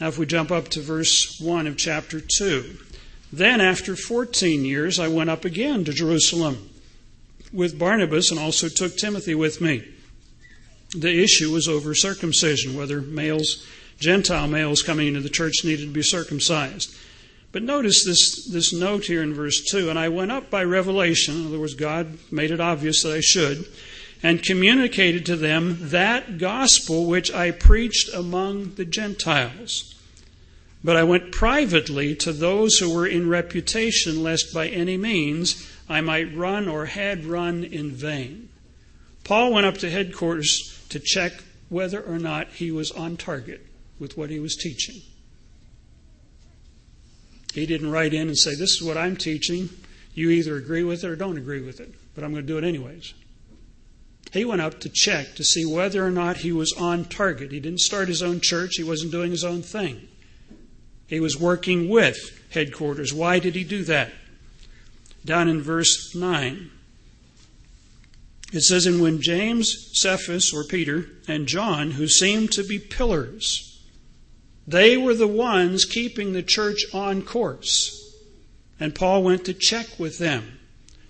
Now, 0.00 0.08
if 0.08 0.18
we 0.18 0.26
jump 0.26 0.50
up 0.50 0.68
to 0.70 0.80
verse 0.80 1.40
1 1.40 1.66
of 1.66 1.76
chapter 1.76 2.20
2. 2.20 2.78
Then, 3.32 3.60
after 3.60 3.96
14 3.96 4.64
years, 4.64 4.98
I 4.98 5.08
went 5.08 5.30
up 5.30 5.44
again 5.44 5.84
to 5.84 5.92
Jerusalem 5.92 6.70
with 7.52 7.78
Barnabas 7.78 8.30
and 8.30 8.38
also 8.38 8.68
took 8.68 8.96
Timothy 8.96 9.34
with 9.34 9.60
me. 9.60 9.84
The 10.94 11.22
issue 11.22 11.50
was 11.50 11.66
over 11.68 11.94
circumcision, 11.94 12.76
whether 12.76 13.00
males, 13.00 13.66
Gentile 13.98 14.46
males 14.46 14.82
coming 14.82 15.08
into 15.08 15.20
the 15.20 15.28
church 15.28 15.64
needed 15.64 15.86
to 15.86 15.92
be 15.92 16.02
circumcised. 16.02 16.94
But 17.50 17.62
notice 17.62 18.04
this, 18.04 18.46
this 18.46 18.72
note 18.72 19.04
here 19.04 19.22
in 19.22 19.34
verse 19.34 19.64
2 19.64 19.90
and 19.90 19.98
I 19.98 20.08
went 20.08 20.32
up 20.32 20.50
by 20.50 20.64
revelation, 20.64 21.36
in 21.36 21.46
other 21.46 21.58
words, 21.58 21.74
God 21.74 22.18
made 22.30 22.50
it 22.50 22.60
obvious 22.60 23.02
that 23.02 23.12
I 23.12 23.20
should 23.20 23.66
and 24.24 24.42
communicated 24.42 25.26
to 25.26 25.36
them 25.36 25.76
that 25.90 26.38
gospel 26.38 27.04
which 27.04 27.30
I 27.32 27.50
preached 27.50 28.12
among 28.14 28.76
the 28.76 28.86
Gentiles. 28.86 29.94
But 30.82 30.96
I 30.96 31.04
went 31.04 31.30
privately 31.30 32.14
to 32.16 32.32
those 32.32 32.78
who 32.78 32.92
were 32.92 33.06
in 33.06 33.28
reputation, 33.28 34.22
lest 34.22 34.54
by 34.54 34.68
any 34.68 34.96
means 34.96 35.70
I 35.90 36.00
might 36.00 36.34
run 36.34 36.68
or 36.68 36.86
had 36.86 37.26
run 37.26 37.64
in 37.64 37.90
vain. 37.90 38.48
Paul 39.24 39.52
went 39.52 39.66
up 39.66 39.76
to 39.78 39.90
headquarters 39.90 40.73
to 40.94 41.00
check 41.00 41.32
whether 41.68 42.00
or 42.00 42.20
not 42.20 42.46
he 42.50 42.70
was 42.70 42.92
on 42.92 43.16
target 43.16 43.66
with 43.98 44.16
what 44.16 44.30
he 44.30 44.38
was 44.38 44.54
teaching. 44.54 45.02
He 47.52 47.66
didn't 47.66 47.90
write 47.90 48.14
in 48.14 48.28
and 48.28 48.38
say, 48.38 48.54
This 48.54 48.70
is 48.70 48.82
what 48.82 48.96
I'm 48.96 49.16
teaching. 49.16 49.70
You 50.14 50.30
either 50.30 50.56
agree 50.56 50.84
with 50.84 51.02
it 51.02 51.10
or 51.10 51.16
don't 51.16 51.36
agree 51.36 51.60
with 51.60 51.80
it, 51.80 51.92
but 52.14 52.22
I'm 52.22 52.30
going 52.30 52.46
to 52.46 52.46
do 52.46 52.58
it 52.58 52.64
anyways. 52.64 53.12
He 54.32 54.44
went 54.44 54.60
up 54.60 54.78
to 54.80 54.88
check 54.88 55.34
to 55.34 55.42
see 55.42 55.66
whether 55.66 56.06
or 56.06 56.12
not 56.12 56.38
he 56.38 56.52
was 56.52 56.72
on 56.72 57.06
target. 57.06 57.50
He 57.50 57.58
didn't 57.58 57.80
start 57.80 58.06
his 58.06 58.22
own 58.22 58.40
church, 58.40 58.76
he 58.76 58.84
wasn't 58.84 59.10
doing 59.10 59.32
his 59.32 59.44
own 59.44 59.62
thing. 59.62 60.06
He 61.08 61.18
was 61.18 61.36
working 61.36 61.88
with 61.88 62.40
headquarters. 62.52 63.12
Why 63.12 63.40
did 63.40 63.56
he 63.56 63.64
do 63.64 63.82
that? 63.84 64.12
Down 65.24 65.48
in 65.48 65.60
verse 65.60 66.14
9, 66.14 66.70
it 68.54 68.62
says, 68.62 68.86
And 68.86 69.02
when 69.02 69.20
James, 69.20 69.90
Cephas, 69.98 70.52
or 70.52 70.62
Peter, 70.62 71.06
and 71.26 71.48
John, 71.48 71.92
who 71.92 72.06
seemed 72.06 72.52
to 72.52 72.62
be 72.62 72.78
pillars, 72.78 73.82
they 74.66 74.96
were 74.96 75.14
the 75.14 75.26
ones 75.26 75.84
keeping 75.84 76.32
the 76.32 76.42
church 76.42 76.84
on 76.94 77.22
course. 77.22 78.00
And 78.78 78.94
Paul 78.94 79.24
went 79.24 79.44
to 79.46 79.54
check 79.54 79.98
with 79.98 80.18
them 80.18 80.58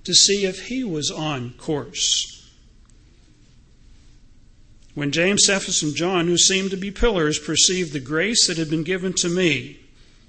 to 0.05 0.15
see 0.15 0.47
if 0.47 0.69
he 0.69 0.85
was 0.85 1.11
on 1.11 1.53
course. 1.59 2.31
When 4.95 5.11
James, 5.11 5.45
Cephas, 5.45 5.83
and 5.83 5.95
John, 5.95 6.27
who 6.27 6.39
seemed 6.39 6.71
to 6.71 6.77
be 6.77 6.91
pillars, 6.91 7.39
perceived 7.39 7.93
the 7.93 8.01
grace 8.01 8.47
that 8.47 8.57
had 8.57 8.71
been 8.71 8.85
given 8.85 9.13
to 9.15 9.29
me, 9.29 9.81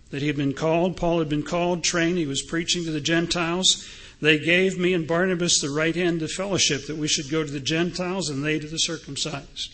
that 0.09 0.21
he 0.21 0.27
had 0.27 0.37
been 0.37 0.53
called, 0.53 0.97
Paul 0.97 1.19
had 1.19 1.29
been 1.29 1.43
called, 1.43 1.83
trained, 1.83 2.17
he 2.17 2.25
was 2.25 2.41
preaching 2.41 2.83
to 2.85 2.91
the 2.91 3.01
Gentiles, 3.01 3.87
they 4.21 4.39
gave 4.39 4.77
me 4.77 4.93
and 4.93 5.07
Barnabas 5.07 5.59
the 5.59 5.69
right 5.69 5.95
hand 5.95 6.21
of 6.21 6.31
fellowship 6.31 6.87
that 6.87 6.97
we 6.97 7.07
should 7.07 7.29
go 7.29 7.43
to 7.43 7.51
the 7.51 7.59
Gentiles 7.59 8.29
and 8.29 8.43
they 8.43 8.59
to 8.59 8.67
the 8.67 8.77
circumcised. 8.77 9.73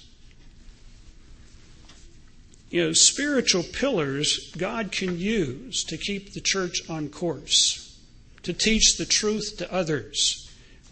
You 2.69 2.85
know, 2.85 2.93
spiritual 2.93 3.63
pillars 3.63 4.53
God 4.57 4.91
can 4.91 5.19
use 5.19 5.83
to 5.85 5.97
keep 5.97 6.33
the 6.33 6.41
church 6.41 6.89
on 6.89 7.09
course, 7.09 7.99
to 8.43 8.53
teach 8.53 8.97
the 8.97 9.05
truth 9.05 9.57
to 9.57 9.71
others 9.71 10.41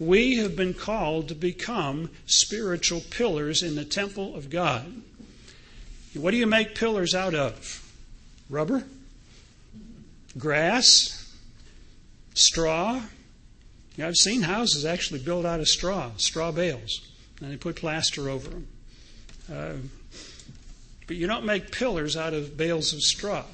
we 0.00 0.36
have 0.38 0.56
been 0.56 0.72
called 0.72 1.28
to 1.28 1.34
become 1.34 2.10
spiritual 2.24 3.02
pillars 3.10 3.62
in 3.62 3.76
the 3.76 3.84
temple 3.84 4.34
of 4.34 4.48
God. 4.48 5.02
What 6.14 6.30
do 6.30 6.38
you 6.38 6.46
make 6.46 6.74
pillars 6.74 7.14
out 7.14 7.34
of? 7.34 7.86
Rubber? 8.48 8.84
Grass? 10.38 11.36
Straw? 12.34 13.02
You 13.96 14.06
I've 14.06 14.16
seen 14.16 14.42
houses 14.42 14.84
actually 14.84 15.20
built 15.20 15.44
out 15.44 15.60
of 15.60 15.68
straw, 15.68 16.10
straw 16.16 16.52
bales, 16.52 17.00
and 17.40 17.50
they 17.50 17.56
put 17.56 17.76
plaster 17.76 18.28
over 18.28 18.48
them. 18.48 18.68
Uh, 19.52 19.72
but 21.06 21.16
you 21.16 21.26
don't 21.26 21.44
make 21.44 21.72
pillars 21.72 22.16
out 22.16 22.34
of 22.34 22.56
bales 22.56 22.92
of 22.92 23.02
straw. 23.02 23.44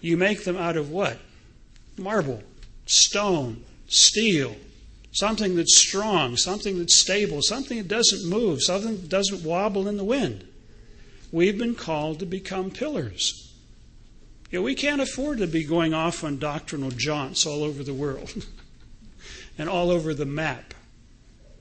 You 0.00 0.16
make 0.16 0.44
them 0.44 0.56
out 0.56 0.76
of 0.76 0.90
what? 0.90 1.18
Marble, 1.96 2.42
stone, 2.84 3.64
steel, 3.88 4.54
something 5.12 5.56
that's 5.56 5.78
strong, 5.78 6.36
something 6.36 6.78
that's 6.78 7.00
stable, 7.00 7.40
something 7.40 7.78
that 7.78 7.88
doesn't 7.88 8.28
move, 8.28 8.62
something 8.62 8.96
that 8.96 9.08
doesn't 9.08 9.42
wobble 9.42 9.88
in 9.88 9.96
the 9.96 10.04
wind. 10.04 10.46
We've 11.32 11.56
been 11.56 11.74
called 11.74 12.18
to 12.18 12.26
become 12.26 12.70
pillars. 12.70 13.52
You 14.50 14.58
know, 14.58 14.64
we 14.64 14.74
can't 14.74 15.00
afford 15.00 15.38
to 15.38 15.46
be 15.46 15.64
going 15.64 15.94
off 15.94 16.22
on 16.22 16.38
doctrinal 16.38 16.90
jaunts 16.90 17.46
all 17.46 17.64
over 17.64 17.82
the 17.82 17.94
world 17.94 18.46
and 19.58 19.68
all 19.68 19.90
over 19.90 20.14
the 20.14 20.26
map. 20.26 20.74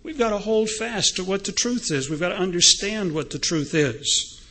We've 0.03 0.17
got 0.17 0.31
to 0.31 0.37
hold 0.37 0.69
fast 0.69 1.15
to 1.15 1.23
what 1.23 1.45
the 1.45 1.51
truth 1.51 1.91
is. 1.91 2.09
We've 2.09 2.19
got 2.19 2.29
to 2.29 2.37
understand 2.37 3.13
what 3.13 3.29
the 3.29 3.39
truth 3.39 3.73
is. 3.73 4.41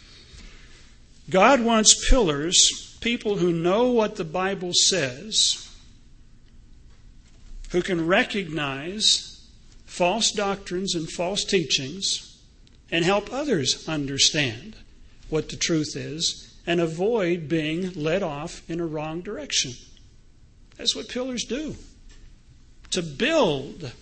God 1.29 1.61
wants 1.61 2.09
pillars, 2.09 2.97
people 3.01 3.37
who 3.37 3.53
know 3.53 3.91
what 3.91 4.17
the 4.17 4.25
Bible 4.25 4.73
says, 4.73 5.69
who 7.71 7.83
can 7.83 8.07
recognize 8.07 9.47
false 9.85 10.33
doctrines 10.33 10.95
and 10.95 11.09
false 11.11 11.45
teachings 11.45 12.39
and 12.91 13.05
help 13.05 13.33
others 13.33 13.89
understand 13.89 14.77
what 15.29 15.49
the 15.49 15.57
truth 15.57 15.97
is 15.97 16.55
and 16.67 16.81
avoid 16.81 17.49
being 17.49 17.93
led 17.93 18.23
off 18.23 18.63
in 18.71 18.81
a 18.81 18.87
wrong 18.87 19.21
direction. 19.21 19.73
That's 20.77 20.97
what 20.97 21.09
pillars 21.09 21.45
do. 21.45 21.77
To 22.93 23.03
build 23.03 23.93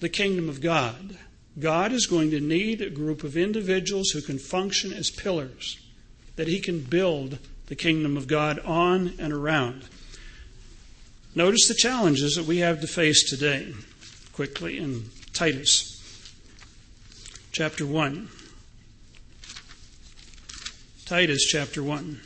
the 0.00 0.08
kingdom 0.08 0.48
of 0.48 0.60
God, 0.60 1.16
God 1.58 1.92
is 1.92 2.06
going 2.06 2.30
to 2.32 2.40
need 2.40 2.80
a 2.80 2.90
group 2.90 3.22
of 3.22 3.36
individuals 3.36 4.10
who 4.10 4.20
can 4.20 4.38
function 4.38 4.92
as 4.92 5.10
pillars, 5.10 5.78
that 6.34 6.48
He 6.48 6.60
can 6.60 6.80
build 6.80 7.38
the 7.66 7.76
kingdom 7.76 8.16
of 8.16 8.26
God 8.26 8.58
on 8.60 9.14
and 9.18 9.32
around. 9.32 9.84
Notice 11.36 11.68
the 11.68 11.74
challenges 11.74 12.34
that 12.34 12.46
we 12.46 12.58
have 12.58 12.80
to 12.80 12.86
face 12.86 13.30
today, 13.30 13.74
quickly 14.32 14.76
in 14.76 15.04
Titus 15.32 15.88
chapter 17.52 17.86
1. 17.86 18.28
Titus 21.04 21.44
chapter 21.44 21.82
1. 21.82 22.20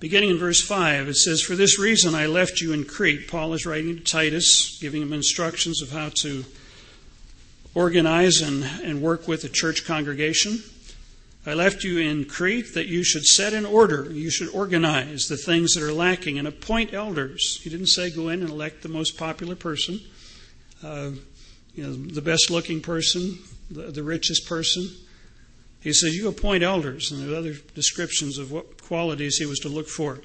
Beginning 0.00 0.30
in 0.30 0.38
verse 0.38 0.60
5, 0.60 1.08
it 1.08 1.16
says, 1.16 1.42
For 1.42 1.56
this 1.56 1.76
reason 1.76 2.14
I 2.14 2.26
left 2.26 2.60
you 2.60 2.72
in 2.72 2.84
Crete. 2.84 3.26
Paul 3.26 3.52
is 3.52 3.66
writing 3.66 3.96
to 3.96 4.02
Titus, 4.02 4.78
giving 4.78 5.02
him 5.02 5.12
instructions 5.12 5.82
of 5.82 5.90
how 5.90 6.10
to 6.20 6.44
organize 7.74 8.40
and, 8.40 8.62
and 8.84 9.02
work 9.02 9.26
with 9.26 9.42
a 9.42 9.48
church 9.48 9.84
congregation. 9.84 10.62
I 11.44 11.54
left 11.54 11.82
you 11.82 11.98
in 11.98 12.26
Crete 12.26 12.74
that 12.74 12.86
you 12.86 13.02
should 13.02 13.24
set 13.24 13.52
in 13.52 13.66
order, 13.66 14.08
you 14.12 14.30
should 14.30 14.50
organize 14.50 15.26
the 15.26 15.36
things 15.36 15.74
that 15.74 15.82
are 15.82 15.92
lacking 15.92 16.38
and 16.38 16.46
appoint 16.46 16.94
elders. 16.94 17.60
He 17.62 17.70
didn't 17.70 17.86
say 17.86 18.10
go 18.10 18.28
in 18.28 18.42
and 18.42 18.50
elect 18.50 18.82
the 18.82 18.88
most 18.88 19.18
popular 19.18 19.56
person, 19.56 20.00
uh, 20.84 21.10
you 21.74 21.82
know, 21.82 21.92
the 21.92 22.22
best 22.22 22.50
looking 22.50 22.80
person, 22.80 23.38
the, 23.68 23.90
the 23.90 24.04
richest 24.04 24.46
person. 24.46 24.90
He 25.88 25.94
says 25.94 26.14
you 26.14 26.28
appoint 26.28 26.62
elders, 26.62 27.10
and 27.10 27.22
there 27.22 27.34
are 27.34 27.38
other 27.38 27.54
descriptions 27.74 28.36
of 28.36 28.52
what 28.52 28.82
qualities 28.82 29.38
he 29.38 29.46
was 29.46 29.58
to 29.60 29.70
look 29.70 29.88
for. 29.88 30.20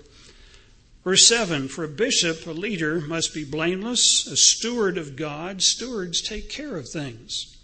Verse 1.05 1.25
7 1.25 1.69
For 1.69 1.85
a 1.85 1.87
bishop, 1.87 2.45
a 2.45 2.51
leader, 2.51 2.99
must 2.99 3.33
be 3.33 3.45
blameless, 3.45 4.27
a 4.27 4.35
steward 4.35 4.97
of 4.97 5.15
God. 5.15 5.61
Stewards 5.61 6.21
take 6.21 6.49
care 6.49 6.75
of 6.75 6.89
things, 6.89 7.55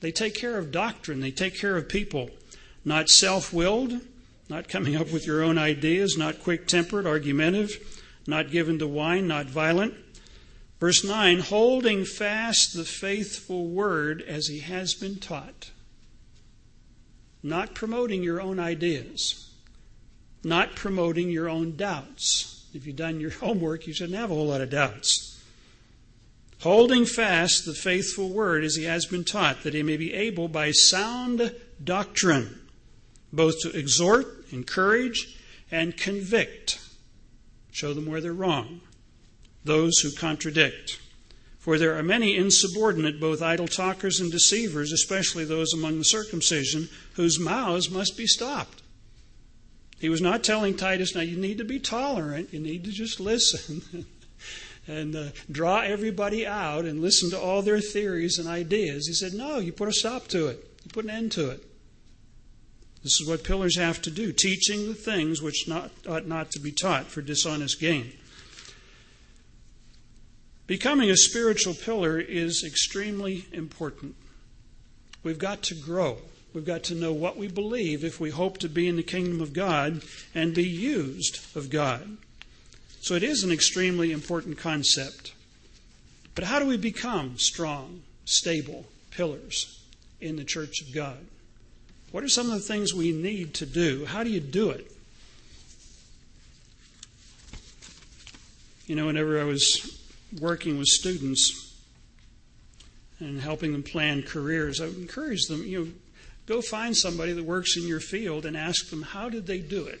they 0.00 0.12
take 0.12 0.36
care 0.36 0.56
of 0.56 0.70
doctrine, 0.70 1.18
they 1.18 1.32
take 1.32 1.58
care 1.58 1.76
of 1.76 1.88
people 1.88 2.30
not 2.84 3.10
self 3.10 3.52
willed, 3.52 4.00
not 4.48 4.68
coming 4.68 4.94
up 4.94 5.10
with 5.10 5.26
your 5.26 5.42
own 5.42 5.58
ideas, 5.58 6.16
not 6.16 6.40
quick 6.40 6.68
tempered, 6.68 7.04
argumentative, 7.04 8.00
not 8.28 8.52
given 8.52 8.78
to 8.78 8.86
wine, 8.86 9.26
not 9.26 9.46
violent. 9.46 9.94
Verse 10.78 11.02
9, 11.02 11.40
holding 11.40 12.04
fast 12.04 12.76
the 12.76 12.84
faithful 12.84 13.66
word 13.66 14.22
as 14.22 14.46
he 14.46 14.60
has 14.60 14.94
been 14.94 15.16
taught. 15.16 15.72
Not 17.44 17.74
promoting 17.74 18.22
your 18.22 18.40
own 18.40 18.58
ideas, 18.58 19.50
not 20.42 20.74
promoting 20.74 21.30
your 21.30 21.48
own 21.48 21.76
doubts. 21.76 22.66
If 22.74 22.86
you've 22.86 22.96
done 22.96 23.20
your 23.20 23.30
homework, 23.40 23.86
you 23.86 23.92
shouldn't 23.92 24.18
have 24.18 24.30
a 24.30 24.34
whole 24.34 24.46
lot 24.46 24.62
of 24.62 24.70
doubts. 24.70 25.30
Holding 26.60 27.04
fast 27.04 27.66
the 27.66 27.74
faithful 27.74 28.30
word 28.30 28.64
as 28.64 28.74
he 28.74 28.84
has 28.84 29.04
been 29.04 29.24
taught, 29.24 29.62
that 29.62 29.74
he 29.74 29.82
may 29.82 29.98
be 29.98 30.14
able 30.14 30.48
by 30.48 30.70
sound 30.70 31.54
doctrine 31.82 32.58
both 33.34 33.60
to 33.60 33.76
exhort, 33.76 34.26
encourage, 34.50 35.38
and 35.70 35.96
convict, 35.96 36.80
show 37.70 37.92
them 37.92 38.06
where 38.06 38.20
they're 38.20 38.32
wrong, 38.32 38.80
those 39.64 39.98
who 39.98 40.12
contradict. 40.12 41.00
For 41.64 41.78
there 41.78 41.96
are 41.96 42.02
many 42.02 42.36
insubordinate, 42.36 43.18
both 43.18 43.40
idle 43.40 43.68
talkers 43.68 44.20
and 44.20 44.30
deceivers, 44.30 44.92
especially 44.92 45.46
those 45.46 45.72
among 45.72 45.96
the 45.96 46.04
circumcision, 46.04 46.90
whose 47.14 47.40
mouths 47.40 47.88
must 47.88 48.18
be 48.18 48.26
stopped. 48.26 48.82
He 49.98 50.10
was 50.10 50.20
not 50.20 50.44
telling 50.44 50.76
Titus, 50.76 51.14
now 51.14 51.22
you 51.22 51.38
need 51.38 51.56
to 51.56 51.64
be 51.64 51.78
tolerant, 51.78 52.52
you 52.52 52.60
need 52.60 52.84
to 52.84 52.90
just 52.90 53.18
listen 53.18 54.04
and 54.86 55.16
uh, 55.16 55.28
draw 55.50 55.80
everybody 55.80 56.46
out 56.46 56.84
and 56.84 57.00
listen 57.00 57.30
to 57.30 57.40
all 57.40 57.62
their 57.62 57.80
theories 57.80 58.38
and 58.38 58.46
ideas. 58.46 59.06
He 59.06 59.14
said, 59.14 59.32
no, 59.32 59.58
you 59.58 59.72
put 59.72 59.88
a 59.88 59.92
stop 59.92 60.28
to 60.28 60.48
it, 60.48 60.62
you 60.84 60.90
put 60.90 61.06
an 61.06 61.10
end 61.12 61.32
to 61.32 61.48
it. 61.48 61.64
This 63.02 63.22
is 63.22 63.26
what 63.26 63.42
pillars 63.42 63.78
have 63.78 64.02
to 64.02 64.10
do, 64.10 64.32
teaching 64.32 64.86
the 64.86 64.94
things 64.94 65.40
which 65.40 65.66
not, 65.66 65.92
ought 66.06 66.26
not 66.26 66.50
to 66.50 66.60
be 66.60 66.72
taught 66.72 67.06
for 67.06 67.22
dishonest 67.22 67.80
gain. 67.80 68.12
Becoming 70.66 71.10
a 71.10 71.16
spiritual 71.16 71.74
pillar 71.74 72.18
is 72.18 72.64
extremely 72.64 73.46
important. 73.52 74.14
We've 75.22 75.38
got 75.38 75.62
to 75.64 75.74
grow. 75.74 76.18
We've 76.54 76.64
got 76.64 76.84
to 76.84 76.94
know 76.94 77.12
what 77.12 77.36
we 77.36 77.48
believe 77.48 78.04
if 78.04 78.18
we 78.18 78.30
hope 78.30 78.58
to 78.58 78.68
be 78.68 78.88
in 78.88 78.96
the 78.96 79.02
kingdom 79.02 79.40
of 79.40 79.52
God 79.52 80.02
and 80.34 80.54
be 80.54 80.64
used 80.64 81.40
of 81.56 81.68
God. 81.68 82.16
So 83.00 83.14
it 83.14 83.22
is 83.22 83.44
an 83.44 83.52
extremely 83.52 84.12
important 84.12 84.56
concept. 84.56 85.34
But 86.34 86.44
how 86.44 86.58
do 86.58 86.66
we 86.66 86.76
become 86.76 87.38
strong, 87.38 88.02
stable 88.24 88.86
pillars 89.10 89.82
in 90.20 90.36
the 90.36 90.44
church 90.44 90.80
of 90.80 90.94
God? 90.94 91.18
What 92.10 92.24
are 92.24 92.28
some 92.28 92.46
of 92.46 92.52
the 92.52 92.60
things 92.60 92.94
we 92.94 93.12
need 93.12 93.54
to 93.54 93.66
do? 93.66 94.06
How 94.06 94.24
do 94.24 94.30
you 94.30 94.40
do 94.40 94.70
it? 94.70 94.90
You 98.86 98.94
know, 98.94 99.06
whenever 99.06 99.40
I 99.40 99.44
was 99.44 100.00
working 100.40 100.78
with 100.78 100.88
students 100.88 101.74
and 103.20 103.40
helping 103.40 103.72
them 103.72 103.82
plan 103.82 104.22
careers, 104.22 104.80
I 104.80 104.86
would 104.86 104.98
encourage 104.98 105.46
them, 105.46 105.64
you 105.64 105.84
know, 105.84 105.90
go 106.46 106.60
find 106.60 106.96
somebody 106.96 107.32
that 107.32 107.44
works 107.44 107.76
in 107.76 107.86
your 107.86 108.00
field 108.00 108.44
and 108.44 108.56
ask 108.56 108.90
them, 108.90 109.02
how 109.02 109.28
did 109.28 109.46
they 109.46 109.58
do 109.58 109.86
it? 109.86 110.00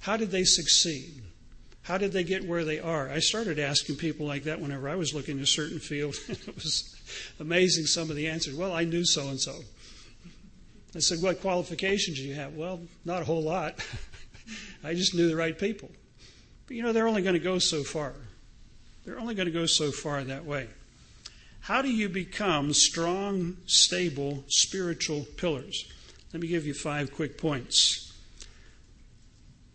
How 0.00 0.16
did 0.16 0.30
they 0.30 0.44
succeed? 0.44 1.22
How 1.82 1.98
did 1.98 2.12
they 2.12 2.24
get 2.24 2.46
where 2.46 2.64
they 2.64 2.78
are? 2.78 3.08
I 3.08 3.18
started 3.18 3.58
asking 3.58 3.96
people 3.96 4.26
like 4.26 4.44
that 4.44 4.60
whenever 4.60 4.88
I 4.88 4.94
was 4.94 5.14
looking 5.14 5.38
at 5.38 5.44
a 5.44 5.46
certain 5.46 5.78
field. 5.78 6.14
it 6.28 6.54
was 6.54 6.96
amazing 7.40 7.86
some 7.86 8.10
of 8.10 8.16
the 8.16 8.28
answers. 8.28 8.54
Well, 8.54 8.72
I 8.72 8.84
knew 8.84 9.04
so 9.04 9.28
and 9.28 9.40
so. 9.40 9.54
I 10.94 10.98
said, 11.00 11.22
What 11.22 11.40
qualifications 11.40 12.18
do 12.18 12.24
you 12.24 12.34
have? 12.34 12.54
Well, 12.54 12.80
not 13.04 13.22
a 13.22 13.24
whole 13.24 13.42
lot. 13.42 13.84
I 14.84 14.94
just 14.94 15.14
knew 15.14 15.28
the 15.28 15.36
right 15.36 15.58
people. 15.58 15.90
But 16.66 16.76
you 16.76 16.82
know, 16.82 16.92
they're 16.92 17.08
only 17.08 17.22
going 17.22 17.34
to 17.34 17.40
go 17.40 17.58
so 17.58 17.82
far. 17.82 18.14
They're 19.04 19.18
only 19.18 19.34
going 19.34 19.46
to 19.46 19.52
go 19.52 19.66
so 19.66 19.90
far 19.90 20.22
that 20.24 20.44
way. 20.44 20.68
How 21.60 21.82
do 21.82 21.88
you 21.88 22.08
become 22.08 22.72
strong, 22.72 23.56
stable, 23.66 24.44
spiritual 24.48 25.26
pillars? 25.36 25.84
Let 26.32 26.40
me 26.42 26.48
give 26.48 26.66
you 26.66 26.74
five 26.74 27.12
quick 27.12 27.38
points. 27.38 28.12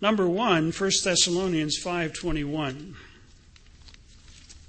Number 0.01 0.27
one, 0.27 0.71
1 0.71 0.91
Thessalonians 1.03 1.81
5.21. 1.81 2.93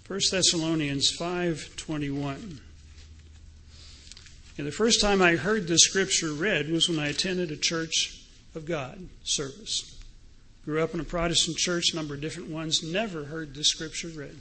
1 0.07 0.21
Thessalonians 0.31 1.16
5.21. 1.16 2.61
And 4.57 4.66
the 4.66 4.73
first 4.73 5.01
time 5.01 5.21
I 5.21 5.37
heard 5.37 5.68
this 5.68 5.83
scripture 5.83 6.33
read 6.33 6.71
was 6.71 6.88
when 6.88 6.99
I 6.99 7.09
attended 7.09 7.51
a 7.51 7.57
Church 7.57 8.23
of 8.55 8.64
God 8.64 9.09
service. 9.23 9.98
Grew 10.64 10.83
up 10.83 10.94
in 10.94 11.01
a 11.01 11.05
Protestant 11.05 11.57
church, 11.57 11.94
number 11.94 12.14
of 12.14 12.21
different 12.21 12.51
ones, 12.51 12.83
never 12.83 13.25
heard 13.25 13.55
this 13.55 13.68
scripture 13.68 14.09
read. 14.09 14.38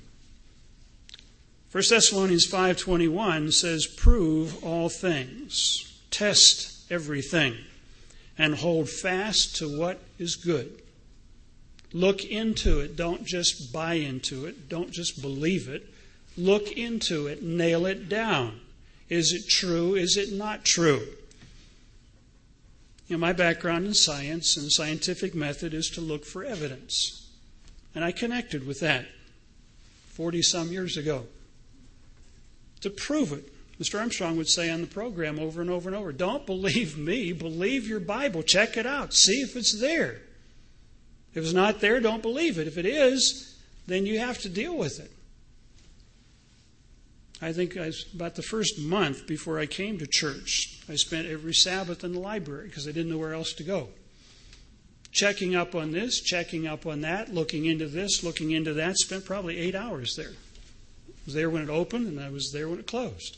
1 1.72 1.84
Thessalonians 1.90 2.48
5:21 2.48 3.52
says 3.52 3.86
prove 3.86 4.64
all 4.64 4.90
things, 4.90 5.86
test 6.12 6.74
everything, 6.90 7.56
and 8.38 8.56
hold 8.56 8.90
fast 8.90 9.56
to 9.58 9.78
what 9.78 10.00
is 10.18 10.36
good. 10.36 10.82
Look 11.94 12.26
into 12.26 12.80
it, 12.80 12.96
don't 12.96 13.26
just 13.26 13.72
buy 13.72 13.96
into 13.96 14.46
it, 14.46 14.70
don't 14.70 14.92
just 14.92 15.22
believe 15.22 15.68
it. 15.70 15.94
Look 16.38 16.72
into 16.72 17.28
it, 17.28 17.42
nail 17.42 17.86
it 17.86 18.10
down. 18.10 18.60
Is 19.10 19.32
it 19.32 19.50
true? 19.50 19.96
Is 19.96 20.18
it 20.18 20.32
not 20.32 20.66
true? 20.66 21.08
You 23.08 23.16
know, 23.16 23.22
my 23.22 23.34
background 23.34 23.86
in 23.86 23.94
science 23.94 24.58
and 24.58 24.72
scientific 24.72 25.34
method 25.34 25.74
is 25.74 25.90
to 25.92 26.02
look 26.02 26.26
for 26.26 26.44
evidence. 26.44 27.30
And 27.96 28.04
I 28.04 28.12
connected 28.12 28.68
with 28.68 28.82
that 28.82 29.06
40 30.10 30.42
some 30.42 30.72
years 30.72 30.98
ago 30.98 31.26
to 32.82 32.90
prove 32.90 33.32
it. 33.32 33.54
Mr. 33.80 34.00
Armstrong 34.00 34.38
would 34.38 34.50
say 34.50 34.70
on 34.70 34.82
the 34.82 34.88
program 34.88 35.40
over 35.40 35.62
and 35.62 35.70
over 35.70 35.88
and 35.88 35.96
over 35.96 36.12
don't 36.12 36.46
believe 36.46 36.98
me, 36.98 37.32
believe 37.32 37.88
your 37.88 38.00
Bible. 38.00 38.44
Check 38.44 38.76
it 38.76 38.86
out, 38.86 39.14
see 39.14 39.42
if 39.42 39.56
it's 39.56 39.80
there. 39.80 40.22
If 41.34 41.44
it's 41.44 41.54
not 41.54 41.80
there, 41.80 42.00
don't 42.00 42.24
believe 42.24 42.58
it. 42.58 42.68
If 42.68 42.78
it 42.78 42.86
is, 42.86 43.56
then 43.86 44.06
you 44.06 44.20
have 44.20 44.40
to 44.40 44.50
deal 44.50 44.76
with 44.76 45.00
it. 45.00 45.12
I 47.42 47.54
think 47.54 47.78
I 47.78 47.88
was 47.88 48.06
about 48.14 48.36
the 48.36 48.42
first 48.42 48.80
month 48.80 49.28
before 49.28 49.60
I 49.60 49.68
came 49.68 50.00
to 50.00 50.08
church, 50.08 50.82
I 50.90 50.96
spent 50.96 51.28
every 51.28 51.54
Sabbath 51.54 52.04
in 52.04 52.14
the 52.14 52.20
library 52.20 52.68
because 52.68 52.88
I 52.88 52.92
didn't 52.92 53.12
know 53.12 53.18
where 53.18 53.34
else 53.34 53.54
to 53.54 53.64
go. 53.64 53.90
Checking 55.12 55.56
up 55.56 55.76
on 55.76 55.92
this, 55.92 56.20
checking 56.22 56.68
up 56.68 56.86
on 56.86 57.02
that, 57.02 57.34
looking 57.34 57.66
into 57.66 57.88
this, 57.88 58.24
looking 58.24 58.52
into 58.52 58.74
that. 58.74 58.98
Spent 58.98 59.26
probably 59.26 59.58
eight 59.58 59.76
hours 59.76 60.16
there 60.16 60.34
was 61.28 61.36
there 61.36 61.50
when 61.50 61.62
it 61.62 61.70
opened, 61.70 62.08
and 62.08 62.20
I 62.20 62.30
was 62.30 62.52
there 62.54 62.70
when 62.70 62.80
it 62.80 62.88
closed. 62.88 63.38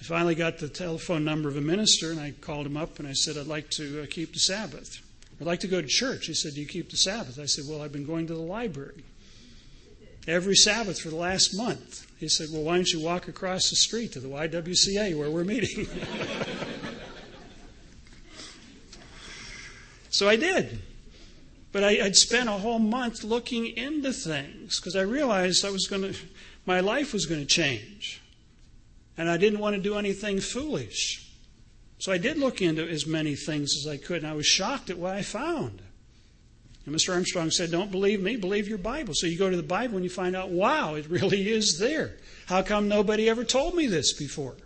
I 0.00 0.02
finally 0.02 0.34
got 0.34 0.58
the 0.58 0.68
telephone 0.68 1.24
number 1.24 1.48
of 1.48 1.56
a 1.56 1.60
minister, 1.60 2.10
and 2.10 2.18
I 2.18 2.32
called 2.32 2.66
him 2.66 2.76
up 2.76 2.98
and 2.98 3.06
I 3.06 3.12
said, 3.12 3.38
I'd 3.38 3.46
like 3.46 3.70
to 3.70 4.02
uh, 4.02 4.06
keep 4.10 4.32
the 4.32 4.40
Sabbath. 4.40 4.98
I'd 5.40 5.46
like 5.46 5.60
to 5.60 5.68
go 5.68 5.80
to 5.80 5.86
church. 5.86 6.26
He 6.26 6.34
said, 6.34 6.54
Do 6.54 6.60
you 6.60 6.66
keep 6.66 6.90
the 6.90 6.96
Sabbath? 6.96 7.38
I 7.38 7.46
said, 7.46 7.66
Well, 7.68 7.82
I've 7.82 7.92
been 7.92 8.04
going 8.04 8.26
to 8.26 8.34
the 8.34 8.40
library 8.40 9.04
every 10.26 10.56
Sabbath 10.56 11.00
for 11.00 11.08
the 11.08 11.16
last 11.16 11.56
month. 11.56 12.06
He 12.22 12.28
said, 12.28 12.50
Well, 12.52 12.62
why 12.62 12.76
don't 12.76 12.92
you 12.92 13.00
walk 13.00 13.26
across 13.26 13.68
the 13.68 13.74
street 13.74 14.12
to 14.12 14.20
the 14.20 14.28
YWCA 14.28 15.18
where 15.18 15.28
we're 15.28 15.42
meeting? 15.42 15.88
so 20.08 20.28
I 20.28 20.36
did. 20.36 20.78
But 21.72 21.82
I, 21.82 21.98
would 22.00 22.14
spent 22.14 22.48
a 22.48 22.52
whole 22.52 22.78
month 22.78 23.24
looking 23.24 23.66
into 23.66 24.12
things 24.12 24.78
because 24.78 24.94
I 24.94 25.00
realized 25.00 25.64
I 25.64 25.70
was 25.70 25.88
going 25.88 26.12
to 26.12 26.18
my 26.64 26.78
life 26.78 27.12
was 27.12 27.26
going 27.26 27.40
to 27.40 27.46
change. 27.46 28.22
And 29.18 29.28
I 29.28 29.36
didn't 29.36 29.58
want 29.58 29.74
to 29.74 29.82
do 29.82 29.96
anything 29.96 30.38
foolish. 30.38 31.28
So 31.98 32.12
I 32.12 32.18
did 32.18 32.38
look 32.38 32.62
into 32.62 32.88
as 32.88 33.04
many 33.04 33.34
things 33.34 33.74
as 33.76 33.88
I 33.88 33.96
could, 33.96 34.18
and 34.18 34.28
I 34.28 34.34
was 34.34 34.46
shocked 34.46 34.90
at 34.90 34.98
what 34.98 35.16
I 35.16 35.22
found. 35.22 35.82
And 36.84 36.94
Mr. 36.94 37.14
Armstrong 37.14 37.50
said, 37.50 37.70
Don't 37.70 37.90
believe 37.90 38.20
me, 38.20 38.36
believe 38.36 38.68
your 38.68 38.78
Bible. 38.78 39.14
So 39.14 39.26
you 39.26 39.38
go 39.38 39.50
to 39.50 39.56
the 39.56 39.62
Bible 39.62 39.96
and 39.96 40.04
you 40.04 40.10
find 40.10 40.34
out, 40.34 40.50
wow, 40.50 40.94
it 40.94 41.08
really 41.08 41.48
is 41.48 41.78
there. 41.78 42.16
How 42.46 42.62
come 42.62 42.88
nobody 42.88 43.28
ever 43.28 43.44
told 43.44 43.74
me 43.74 43.86
this 43.86 44.12
before? 44.12 44.56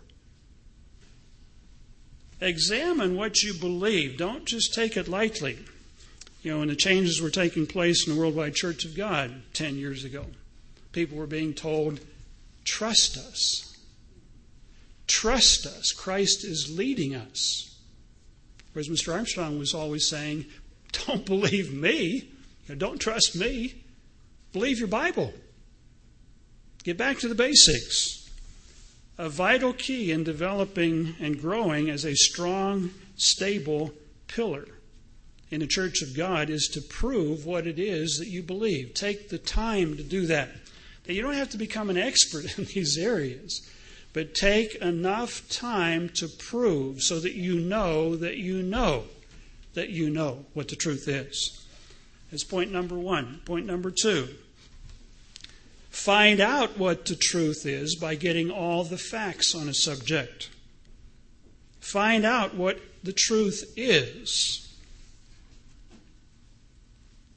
Examine 2.41 3.15
what 3.15 3.43
you 3.43 3.53
believe. 3.53 4.17
Don't 4.17 4.45
just 4.45 4.73
take 4.73 4.97
it 4.97 5.07
lightly. 5.07 5.57
You 6.41 6.51
know, 6.51 6.59
when 6.59 6.67
the 6.67 6.75
changes 6.75 7.21
were 7.21 7.29
taking 7.29 7.65
place 7.65 8.07
in 8.07 8.13
the 8.13 8.19
Worldwide 8.19 8.53
Church 8.53 8.85
of 8.85 8.95
God 8.95 9.41
10 9.53 9.75
years 9.75 10.03
ago, 10.03 10.25
people 10.91 11.17
were 11.17 11.27
being 11.27 11.53
told, 11.53 11.99
trust 12.63 13.17
us. 13.17 13.75
Trust 15.07 15.65
us. 15.65 15.91
Christ 15.91 16.43
is 16.43 16.75
leading 16.77 17.15
us. 17.15 17.75
Whereas 18.73 18.89
Mr. 18.89 19.13
Armstrong 19.13 19.57
was 19.57 19.73
always 19.73 20.07
saying, 20.07 20.45
don't 20.91 21.25
believe 21.25 21.73
me. 21.73 22.29
don't 22.77 22.99
trust 22.99 23.35
me. 23.35 23.83
Believe 24.53 24.79
your 24.79 24.87
Bible. 24.87 25.33
Get 26.83 26.97
back 26.97 27.19
to 27.19 27.27
the 27.27 27.35
basics. 27.35 28.29
A 29.17 29.29
vital 29.29 29.73
key 29.73 30.11
in 30.11 30.23
developing 30.23 31.15
and 31.19 31.39
growing 31.39 31.89
as 31.89 32.05
a 32.05 32.15
strong, 32.15 32.91
stable 33.15 33.91
pillar 34.27 34.67
in 35.49 35.59
the 35.61 35.67
church 35.67 36.01
of 36.01 36.15
God 36.15 36.49
is 36.49 36.67
to 36.73 36.81
prove 36.81 37.45
what 37.45 37.67
it 37.67 37.79
is 37.79 38.17
that 38.19 38.27
you 38.27 38.43
believe. 38.43 38.93
Take 38.93 39.29
the 39.29 39.37
time 39.37 39.97
to 39.97 40.03
do 40.03 40.25
that. 40.27 40.49
Now, 41.07 41.13
you 41.13 41.21
don't 41.21 41.33
have 41.33 41.49
to 41.51 41.57
become 41.57 41.89
an 41.89 41.97
expert 41.97 42.45
in 42.57 42.65
these 42.65 42.97
areas, 42.97 43.67
but 44.13 44.35
take 44.35 44.75
enough 44.75 45.47
time 45.49 46.09
to 46.15 46.27
prove 46.27 47.01
so 47.01 47.19
that 47.19 47.33
you 47.33 47.59
know 47.59 48.15
that 48.15 48.37
you 48.37 48.61
know 48.61 49.05
that 49.77 49.89
you 49.89 50.09
know 50.09 50.43
what 50.55 50.69
the 50.69 50.75
truth 50.75 51.07
is. 51.07 51.63
That's 52.31 52.43
point 52.43 52.71
number 52.71 52.97
one. 52.97 53.41
Point 53.45 53.67
number 53.67 53.91
two 53.91 54.27
find 55.91 56.39
out 56.39 56.77
what 56.77 57.05
the 57.05 57.15
truth 57.15 57.65
is 57.65 57.95
by 57.95 58.15
getting 58.15 58.49
all 58.49 58.83
the 58.83 58.97
facts 58.97 59.53
on 59.53 59.69
a 59.69 59.73
subject. 59.73 60.49
Find 61.79 62.25
out 62.25 62.55
what 62.55 62.79
the 63.03 63.13
truth 63.13 63.73
is. 63.75 64.75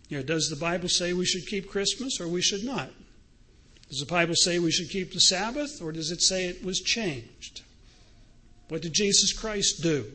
You 0.08 0.18
know, 0.18 0.22
does 0.22 0.48
the 0.48 0.56
Bible 0.56 0.88
say 0.88 1.12
we 1.12 1.26
should 1.26 1.46
keep 1.46 1.70
Christmas 1.70 2.20
or 2.20 2.28
we 2.28 2.42
should 2.42 2.64
not? 2.64 2.90
Does 3.88 4.00
the 4.00 4.06
Bible 4.06 4.34
say 4.34 4.58
we 4.58 4.70
should 4.70 4.88
keep 4.88 5.12
the 5.12 5.20
Sabbath 5.20 5.82
or 5.82 5.92
does 5.92 6.10
it 6.10 6.22
say 6.22 6.46
it 6.46 6.64
was 6.64 6.80
changed? 6.80 7.62
What 8.68 8.82
did 8.82 8.94
Jesus 8.94 9.32
Christ 9.32 9.82
do? 9.82 10.06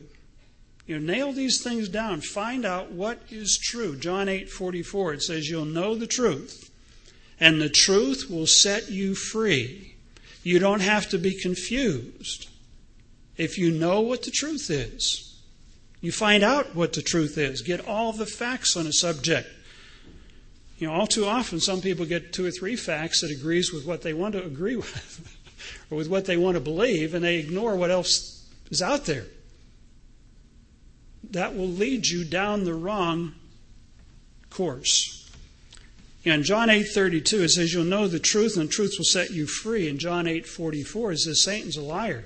You 0.86 0.98
know, 0.98 1.12
nail 1.12 1.32
these 1.32 1.62
things 1.62 1.88
down. 1.88 2.20
Find 2.20 2.64
out 2.64 2.92
what 2.92 3.20
is 3.28 3.58
true. 3.58 3.96
John 3.96 4.28
8 4.28 4.48
44, 4.48 5.14
it 5.14 5.22
says, 5.22 5.48
You'll 5.48 5.64
know 5.64 5.94
the 5.94 6.06
truth, 6.06 6.70
and 7.40 7.60
the 7.60 7.68
truth 7.68 8.30
will 8.30 8.46
set 8.46 8.90
you 8.90 9.14
free. 9.14 9.94
You 10.42 10.60
don't 10.60 10.82
have 10.82 11.08
to 11.08 11.18
be 11.18 11.34
confused 11.40 12.48
if 13.36 13.58
you 13.58 13.72
know 13.72 14.00
what 14.00 14.22
the 14.22 14.30
truth 14.30 14.70
is. 14.70 15.42
You 16.00 16.12
find 16.12 16.44
out 16.44 16.76
what 16.76 16.92
the 16.92 17.02
truth 17.02 17.36
is. 17.36 17.62
Get 17.62 17.88
all 17.88 18.12
the 18.12 18.26
facts 18.26 18.76
on 18.76 18.86
a 18.86 18.92
subject. 18.92 19.48
You 20.78 20.86
know, 20.86 20.92
all 20.92 21.06
too 21.06 21.24
often 21.24 21.58
some 21.58 21.80
people 21.80 22.04
get 22.04 22.32
two 22.32 22.46
or 22.46 22.50
three 22.50 22.76
facts 22.76 23.22
that 23.22 23.30
agrees 23.30 23.72
with 23.72 23.86
what 23.86 24.02
they 24.02 24.12
want 24.12 24.34
to 24.34 24.44
agree 24.44 24.76
with 24.76 25.36
or 25.90 25.98
with 25.98 26.08
what 26.08 26.26
they 26.26 26.36
want 26.36 26.54
to 26.54 26.60
believe 26.60 27.14
and 27.14 27.24
they 27.24 27.38
ignore 27.38 27.74
what 27.74 27.90
else 27.90 28.46
is 28.70 28.82
out 28.82 29.06
there. 29.06 29.24
That 31.30 31.56
will 31.56 31.68
lead 31.68 32.06
you 32.06 32.24
down 32.24 32.64
the 32.64 32.74
wrong 32.74 33.34
course. 34.50 35.28
In 36.24 36.42
John 36.42 36.68
8:32 36.68 37.44
it 37.44 37.50
says 37.50 37.72
you'll 37.72 37.84
know 37.84 38.08
the 38.08 38.18
truth 38.18 38.56
and 38.56 38.68
the 38.68 38.72
truth 38.72 38.94
will 38.98 39.04
set 39.04 39.30
you 39.30 39.46
free. 39.46 39.88
In 39.88 39.98
John 39.98 40.26
8:44 40.26 41.12
it 41.12 41.18
says 41.18 41.44
Satan's 41.44 41.76
a 41.76 41.82
liar 41.82 42.24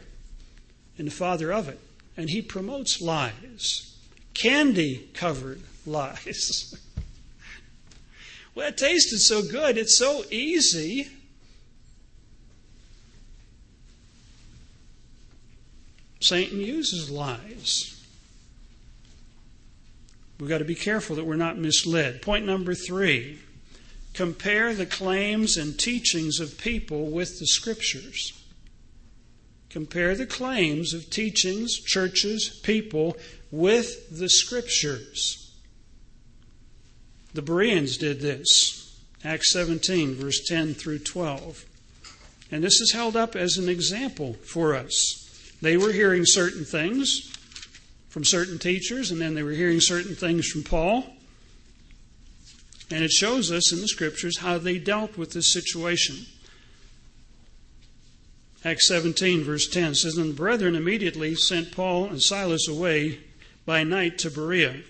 and 0.97 1.07
the 1.07 1.13
father 1.13 1.53
of 1.53 1.69
it 1.69 1.79
and 2.17 2.31
he 2.31 2.41
promotes 2.41 3.01
lies. 3.01 3.95
Candy 4.33 5.11
covered 5.13 5.61
lies. 5.87 6.79
well, 8.55 8.69
it 8.69 8.79
tasted 8.79 9.19
so 9.19 9.43
good. 9.43 9.77
It's 9.77 9.99
so 9.99 10.25
easy. 10.31 11.09
Satan 16.21 16.61
uses 16.61 17.11
lies. 17.11 18.00
We've 20.41 20.49
got 20.49 20.59
to 20.59 20.65
be 20.65 20.75
careful 20.75 21.17
that 21.17 21.27
we're 21.27 21.37
not 21.37 21.59
misled. 21.59 22.23
Point 22.23 22.47
number 22.47 22.75
three 22.75 23.39
compare 24.15 24.75
the 24.75 24.87
claims 24.87 25.57
and 25.57 25.79
teachings 25.79 26.41
of 26.41 26.59
people 26.59 27.11
with 27.11 27.39
the 27.39 27.47
scriptures. 27.47 28.33
Compare 29.69 30.17
the 30.17 30.27
claims 30.27 30.95
of 30.95 31.11
teachings, 31.11 31.79
churches, 31.79 32.61
people 32.65 33.17
with 33.53 34.19
the 34.19 34.29
scriptures. 34.29 35.55
The 37.35 37.43
Bereans 37.43 37.97
did 37.97 38.21
this. 38.21 38.99
Acts 39.23 39.53
17, 39.53 40.15
verse 40.15 40.45
10 40.45 40.75
through 40.75 41.01
12. 41.01 41.65
And 42.51 42.65
this 42.65 42.81
is 42.81 42.93
held 42.93 43.15
up 43.15 43.37
as 43.37 43.59
an 43.59 43.69
example 43.69 44.33
for 44.45 44.75
us. 44.75 45.55
They 45.63 45.77
were 45.77 45.93
hearing 45.93 46.25
certain 46.25 46.65
things 46.65 47.30
from 48.11 48.25
certain 48.25 48.59
teachers, 48.59 49.11
and 49.11 49.21
then 49.21 49.35
they 49.35 49.43
were 49.43 49.53
hearing 49.53 49.81
certain 49.81 50.15
things 50.15 50.49
from 50.49 50.65
Paul. 50.65 51.07
And 52.91 53.05
it 53.05 53.13
shows 53.13 53.53
us 53.53 53.73
in 53.73 53.81
the 53.81 53.89
scriptures 53.89 54.39
how 54.39 54.59
they 54.59 54.79
dealt 54.79 55.17
with 55.17 55.33
this 55.33 55.53
situation. 55.53 56.27
Acts 58.65 58.89
17, 58.89 59.45
verse 59.45 59.69
10 59.69 59.95
says, 59.95 60.17
And 60.17 60.31
the 60.31 60.35
brethren 60.37 60.75
immediately 60.75 61.37
sent 61.37 61.73
Paul 61.73 62.07
and 62.07 62.21
Silas 62.21 62.69
away 62.69 63.21
by 63.65 63.85
night 63.85 64.19
to 64.19 64.31
Berea. 64.31 64.83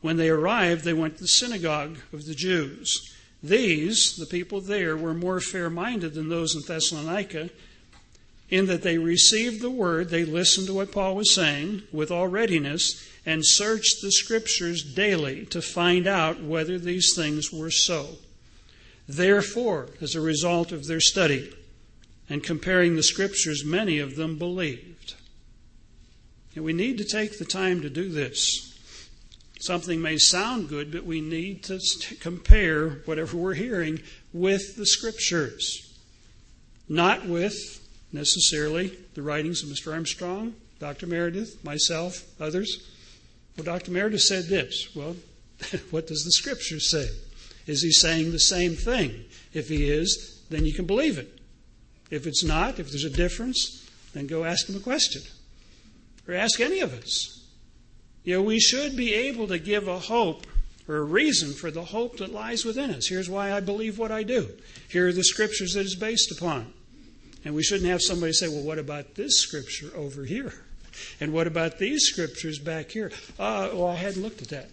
When 0.00 0.16
they 0.16 0.30
arrived, 0.30 0.84
they 0.84 0.94
went 0.94 1.16
to 1.16 1.22
the 1.22 1.28
synagogue 1.28 1.98
of 2.14 2.24
the 2.24 2.34
Jews. 2.34 3.14
These, 3.42 4.16
the 4.16 4.26
people 4.26 4.62
there, 4.62 4.96
were 4.96 5.14
more 5.14 5.38
fair 5.38 5.68
minded 5.68 6.14
than 6.14 6.30
those 6.30 6.56
in 6.56 6.62
Thessalonica, 6.62 7.50
in 8.50 8.66
that 8.66 8.82
they 8.82 8.98
received 8.98 9.60
the 9.60 9.70
word, 9.70 10.10
they 10.10 10.24
listened 10.24 10.66
to 10.66 10.74
what 10.74 10.92
Paul 10.92 11.16
was 11.16 11.34
saying 11.34 11.82
with 11.92 12.10
all 12.10 12.28
readiness, 12.28 13.08
and 13.26 13.44
searched 13.44 14.02
the 14.02 14.12
scriptures 14.12 14.82
daily 14.82 15.46
to 15.46 15.62
find 15.62 16.06
out 16.06 16.42
whether 16.42 16.78
these 16.78 17.14
things 17.16 17.50
were 17.50 17.70
so. 17.70 18.16
Therefore, 19.08 19.88
as 20.00 20.14
a 20.14 20.20
result 20.20 20.72
of 20.72 20.86
their 20.86 21.00
study 21.00 21.52
and 22.28 22.42
comparing 22.42 22.96
the 22.96 23.02
scriptures, 23.02 23.64
many 23.64 23.98
of 23.98 24.16
them 24.16 24.38
believed. 24.38 25.14
And 26.54 26.64
we 26.64 26.72
need 26.72 26.98
to 26.98 27.04
take 27.04 27.38
the 27.38 27.44
time 27.44 27.80
to 27.82 27.90
do 27.90 28.10
this. 28.10 28.78
Something 29.58 30.00
may 30.00 30.18
sound 30.18 30.68
good, 30.68 30.92
but 30.92 31.04
we 31.04 31.20
need 31.20 31.64
to 31.64 31.80
compare 32.20 32.90
whatever 33.06 33.36
we're 33.36 33.54
hearing 33.54 34.02
with 34.32 34.76
the 34.76 34.86
scriptures, 34.86 35.98
not 36.88 37.26
with 37.26 37.83
necessarily 38.14 38.96
the 39.14 39.22
writings 39.22 39.62
of 39.62 39.68
Mr. 39.68 39.92
Armstrong, 39.92 40.54
Dr. 40.78 41.06
Meredith, 41.06 41.62
myself, 41.64 42.24
others. 42.40 42.90
Well, 43.56 43.64
Dr. 43.64 43.90
Meredith 43.90 44.22
said 44.22 44.44
this. 44.44 44.94
Well, 44.94 45.16
what 45.90 46.06
does 46.06 46.24
the 46.24 46.32
scripture 46.32 46.80
say? 46.80 47.08
Is 47.66 47.82
he 47.82 47.90
saying 47.90 48.30
the 48.32 48.38
same 48.38 48.74
thing? 48.74 49.24
If 49.52 49.68
he 49.68 49.90
is, 49.90 50.42
then 50.50 50.64
you 50.64 50.72
can 50.72 50.86
believe 50.86 51.18
it. 51.18 51.38
If 52.10 52.26
it's 52.26 52.44
not, 52.44 52.78
if 52.78 52.90
there's 52.90 53.04
a 53.04 53.10
difference, 53.10 53.88
then 54.12 54.26
go 54.26 54.44
ask 54.44 54.68
him 54.68 54.76
a 54.76 54.80
question. 54.80 55.22
Or 56.28 56.34
ask 56.34 56.60
any 56.60 56.80
of 56.80 56.94
us. 56.94 57.46
You 58.22 58.36
know, 58.36 58.42
we 58.42 58.60
should 58.60 58.96
be 58.96 59.12
able 59.14 59.48
to 59.48 59.58
give 59.58 59.88
a 59.88 59.98
hope 59.98 60.46
or 60.86 60.96
a 60.96 61.02
reason 61.02 61.52
for 61.52 61.70
the 61.70 61.84
hope 61.84 62.18
that 62.18 62.32
lies 62.32 62.64
within 62.64 62.90
us. 62.90 63.06
Here's 63.06 63.28
why 63.28 63.52
I 63.52 63.60
believe 63.60 63.98
what 63.98 64.12
I 64.12 64.22
do. 64.22 64.48
Here 64.88 65.08
are 65.08 65.12
the 65.12 65.24
scriptures 65.24 65.74
that 65.74 65.80
it's 65.80 65.94
based 65.94 66.30
upon. 66.30 66.72
And 67.44 67.54
we 67.54 67.62
shouldn't 67.62 67.90
have 67.90 68.00
somebody 68.00 68.32
say, 68.32 68.48
well, 68.48 68.62
what 68.62 68.78
about 68.78 69.14
this 69.14 69.40
scripture 69.40 69.90
over 69.94 70.24
here? 70.24 70.54
And 71.20 71.32
what 71.32 71.46
about 71.46 71.78
these 71.78 72.04
scriptures 72.04 72.58
back 72.58 72.90
here? 72.90 73.10
Uh, 73.38 73.70
well, 73.72 73.88
I 73.88 73.96
hadn't 73.96 74.22
looked 74.22 74.42
at 74.42 74.48
that. 74.48 74.70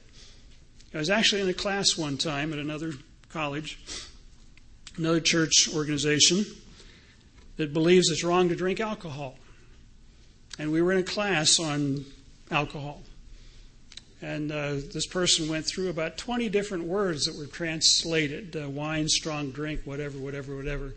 I 0.93 0.97
was 0.97 1.10
actually 1.10 1.41
in 1.41 1.49
a 1.49 1.53
class 1.53 1.97
one 1.97 2.17
time 2.17 2.53
at 2.53 2.60
another 2.60 2.93
college, 3.29 3.79
another 4.97 5.19
church 5.19 5.69
organization 5.73 6.45
that 7.57 7.73
believes 7.73 8.10
it's 8.10 8.23
wrong 8.23 8.49
to 8.49 8.55
drink 8.55 8.79
alcohol. 8.79 9.38
And 10.60 10.71
we 10.71 10.81
were 10.81 10.91
in 10.91 10.99
a 10.99 11.03
class 11.03 11.60
on 11.60 12.05
alcohol. 12.49 13.01
And 14.21 14.51
uh, 14.51 14.73
this 14.93 15.07
person 15.07 15.49
went 15.49 15.65
through 15.65 15.89
about 15.89 16.17
20 16.17 16.49
different 16.49 16.84
words 16.84 17.25
that 17.25 17.36
were 17.36 17.47
translated 17.47 18.55
uh, 18.55 18.69
wine, 18.69 19.07
strong 19.07 19.51
drink, 19.51 19.81
whatever, 19.86 20.17
whatever, 20.19 20.55
whatever. 20.55 20.93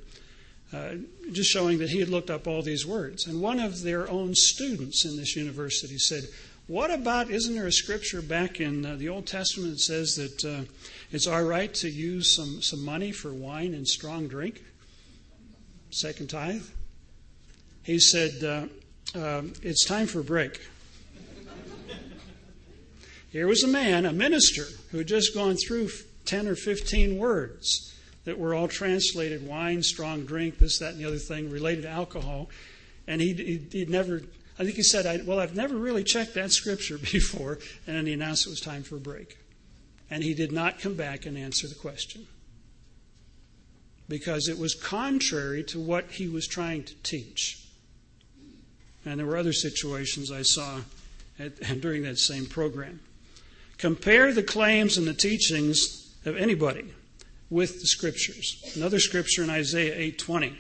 Uh, 0.73 0.95
just 1.33 1.51
showing 1.51 1.79
that 1.79 1.91
he 1.91 2.01
had 2.01 2.09
looked 2.09 2.31
up 2.31 2.47
all 2.49 2.63
these 2.63 2.87
words. 2.87 3.27
And 3.27 3.41
one 3.41 3.61
of 3.61 3.83
their 3.83 4.11
own 4.11 4.35
students 4.35 5.05
in 5.05 5.17
this 5.17 5.37
university 5.37 5.99
said, 5.99 6.25
What 6.67 6.91
about, 6.91 7.31
isn't 7.31 7.55
there 7.55 7.67
a 7.67 7.73
scripture 7.73 8.21
back 8.21 8.61
in 8.61 8.85
uh, 8.85 8.97
the 8.97 9.09
Old 9.09 9.27
Testament 9.27 9.75
that 9.75 9.81
says 9.81 10.15
that 10.17 10.45
uh, 10.45 10.65
it's 11.13 11.27
all 11.27 11.45
right 11.45 11.73
to 11.75 11.89
use 11.89 12.35
some, 12.35 12.61
some 12.61 12.85
money 12.85 13.13
for 13.13 13.33
wine 13.33 13.73
and 13.75 13.87
strong 13.87 14.27
drink? 14.27 14.65
Second 15.91 16.31
tithe? 16.31 16.65
He 17.85 18.01
said, 18.01 18.43
uh, 18.43 18.67
um, 19.17 19.53
It's 19.63 19.85
time 19.87 20.07
for 20.07 20.21
a 20.21 20.25
break. 20.25 20.61
Here 23.31 23.47
was 23.47 23.63
a 23.63 23.69
man, 23.69 24.07
a 24.07 24.13
minister, 24.13 24.65
who 24.91 24.99
had 24.99 25.09
just 25.09 25.35
gone 25.35 25.57
through 25.57 25.91
10 26.25 26.49
or 26.49 26.57
15 26.57 27.19
words 27.19 27.94
that 28.25 28.39
were 28.39 28.55
all 28.55 28.69
translated 28.69 29.47
wine, 29.47 29.83
strong 29.83 30.25
drink, 30.25 30.59
this, 30.59 30.79
that, 30.79 30.93
and 30.93 31.01
the 31.01 31.05
other 31.05 31.19
thing 31.19 31.51
related 31.51 31.83
to 31.83 31.89
alcohol. 31.89 32.49
And 33.07 33.21
he'd, 33.21 33.69
he'd, 33.73 33.91
never, 33.91 34.23
I 34.59 34.65
think 34.65 34.77
he 34.77 34.83
said, 34.83 35.27
Well, 35.27 35.39
I've 35.39 35.55
never 35.55 35.77
really 35.77 36.05
checked 36.05 36.35
that 36.35 36.53
scripture 36.53 36.99
before. 37.13 37.59
And 37.87 37.97
then 37.97 38.07
he 38.07 38.13
announced 38.15 38.47
it 38.47 38.51
was 38.51 38.61
time 38.61 38.83
for 38.83 38.97
a 38.97 39.01
break. 39.01 39.39
And 40.11 40.23
he 40.23 40.35
did 40.35 40.53
not 40.53 40.79
come 40.79 40.95
back 40.95 41.27
and 41.27 41.37
answer 41.37 41.67
the 41.67 41.75
question 41.75 42.27
because 44.09 44.49
it 44.49 44.59
was 44.59 44.75
contrary 44.75 45.65
to 45.65 45.81
what 45.81 46.11
he 46.13 46.29
was 46.29 46.47
trying 46.47 46.85
to 46.85 46.95
teach. 47.03 47.67
And 49.05 49.19
there 49.19 49.27
were 49.27 49.37
other 49.37 49.53
situations 49.53 50.31
I 50.31 50.43
saw 50.43 50.81
at, 51.39 51.57
during 51.81 52.03
that 52.03 52.19
same 52.19 52.47
program. 52.47 53.01
Compare 53.77 54.33
the 54.33 54.43
claims 54.43 54.97
and 54.97 55.07
the 55.07 55.15
teachings 55.15 56.15
of 56.25 56.37
anybody 56.37 56.85
with 57.51 57.81
the 57.81 57.87
scriptures. 57.87 58.73
Another 58.77 58.99
scripture 58.99 59.43
in 59.43 59.51
Isaiah 59.51 60.13
8:20. 60.13 60.57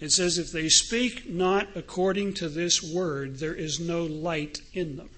It 0.00 0.12
says, 0.12 0.38
If 0.38 0.52
they 0.52 0.68
speak 0.68 1.28
not 1.28 1.68
according 1.74 2.34
to 2.34 2.48
this 2.48 2.82
word, 2.82 3.38
there 3.38 3.54
is 3.54 3.80
no 3.80 4.04
light 4.04 4.60
in 4.74 4.96
them. 4.96 5.10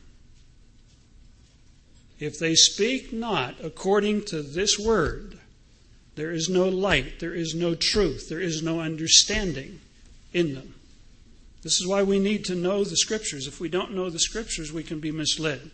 If 2.21 2.39
they 2.39 2.55
speak 2.55 3.13
not 3.13 3.57
according 3.63 4.25
to 4.27 4.43
this 4.43 4.79
word, 4.79 5.39
there 6.17 6.33
is 6.33 6.49
no 6.49 6.69
light, 6.69 7.21
there 7.21 7.35
is 7.35 7.55
no 7.55 7.75
truth, 7.75 8.29
there 8.29 8.41
is 8.41 8.63
no 8.63 8.81
understanding 8.81 9.81
in 10.33 10.55
them. 10.55 10.75
This 11.63 11.81
is 11.81 11.87
why 11.87 12.03
we 12.03 12.19
need 12.19 12.45
to 12.47 12.55
know 12.55 12.85
the 12.85 12.97
Scriptures. 12.97 13.47
If 13.47 13.61
we 13.61 13.69
don't 13.69 13.95
know 13.95 14.11
the 14.11 14.19
Scriptures, 14.19 14.73
we 14.73 14.83
can 14.83 15.01
be 15.01 15.13
misled. 15.13 15.71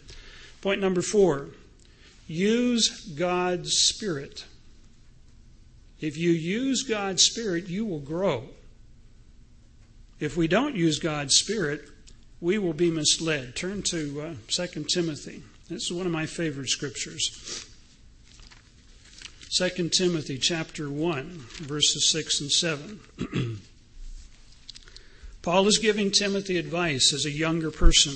Point 0.60 0.80
number 0.80 1.02
four 1.02 1.48
use 2.26 3.06
God's 3.14 3.74
Spirit. 3.74 4.44
If 6.00 6.16
you 6.16 6.30
use 6.30 6.82
God's 6.82 7.22
Spirit, 7.22 7.68
you 7.68 7.84
will 7.84 8.00
grow. 8.00 8.44
If 10.20 10.36
we 10.36 10.48
don't 10.48 10.76
use 10.76 10.98
God's 10.98 11.36
Spirit, 11.36 11.88
we 12.40 12.58
will 12.58 12.72
be 12.72 12.90
misled. 12.90 13.56
Turn 13.56 13.82
to 13.84 14.20
uh, 14.20 14.34
2 14.48 14.84
Timothy. 14.84 15.42
This 15.68 15.84
is 15.84 15.92
one 15.92 16.06
of 16.06 16.12
my 16.12 16.26
favorite 16.26 16.68
scriptures. 16.68 17.66
2 19.56 19.88
Timothy 19.90 20.36
chapter 20.36 20.90
1, 20.90 21.24
verses 21.60 22.10
6 22.10 22.40
and 22.40 22.50
7. 22.50 23.00
Paul 25.42 25.68
is 25.68 25.78
giving 25.78 26.10
Timothy 26.10 26.58
advice 26.58 27.12
as 27.14 27.24
a 27.24 27.30
younger 27.30 27.70
person. 27.70 28.14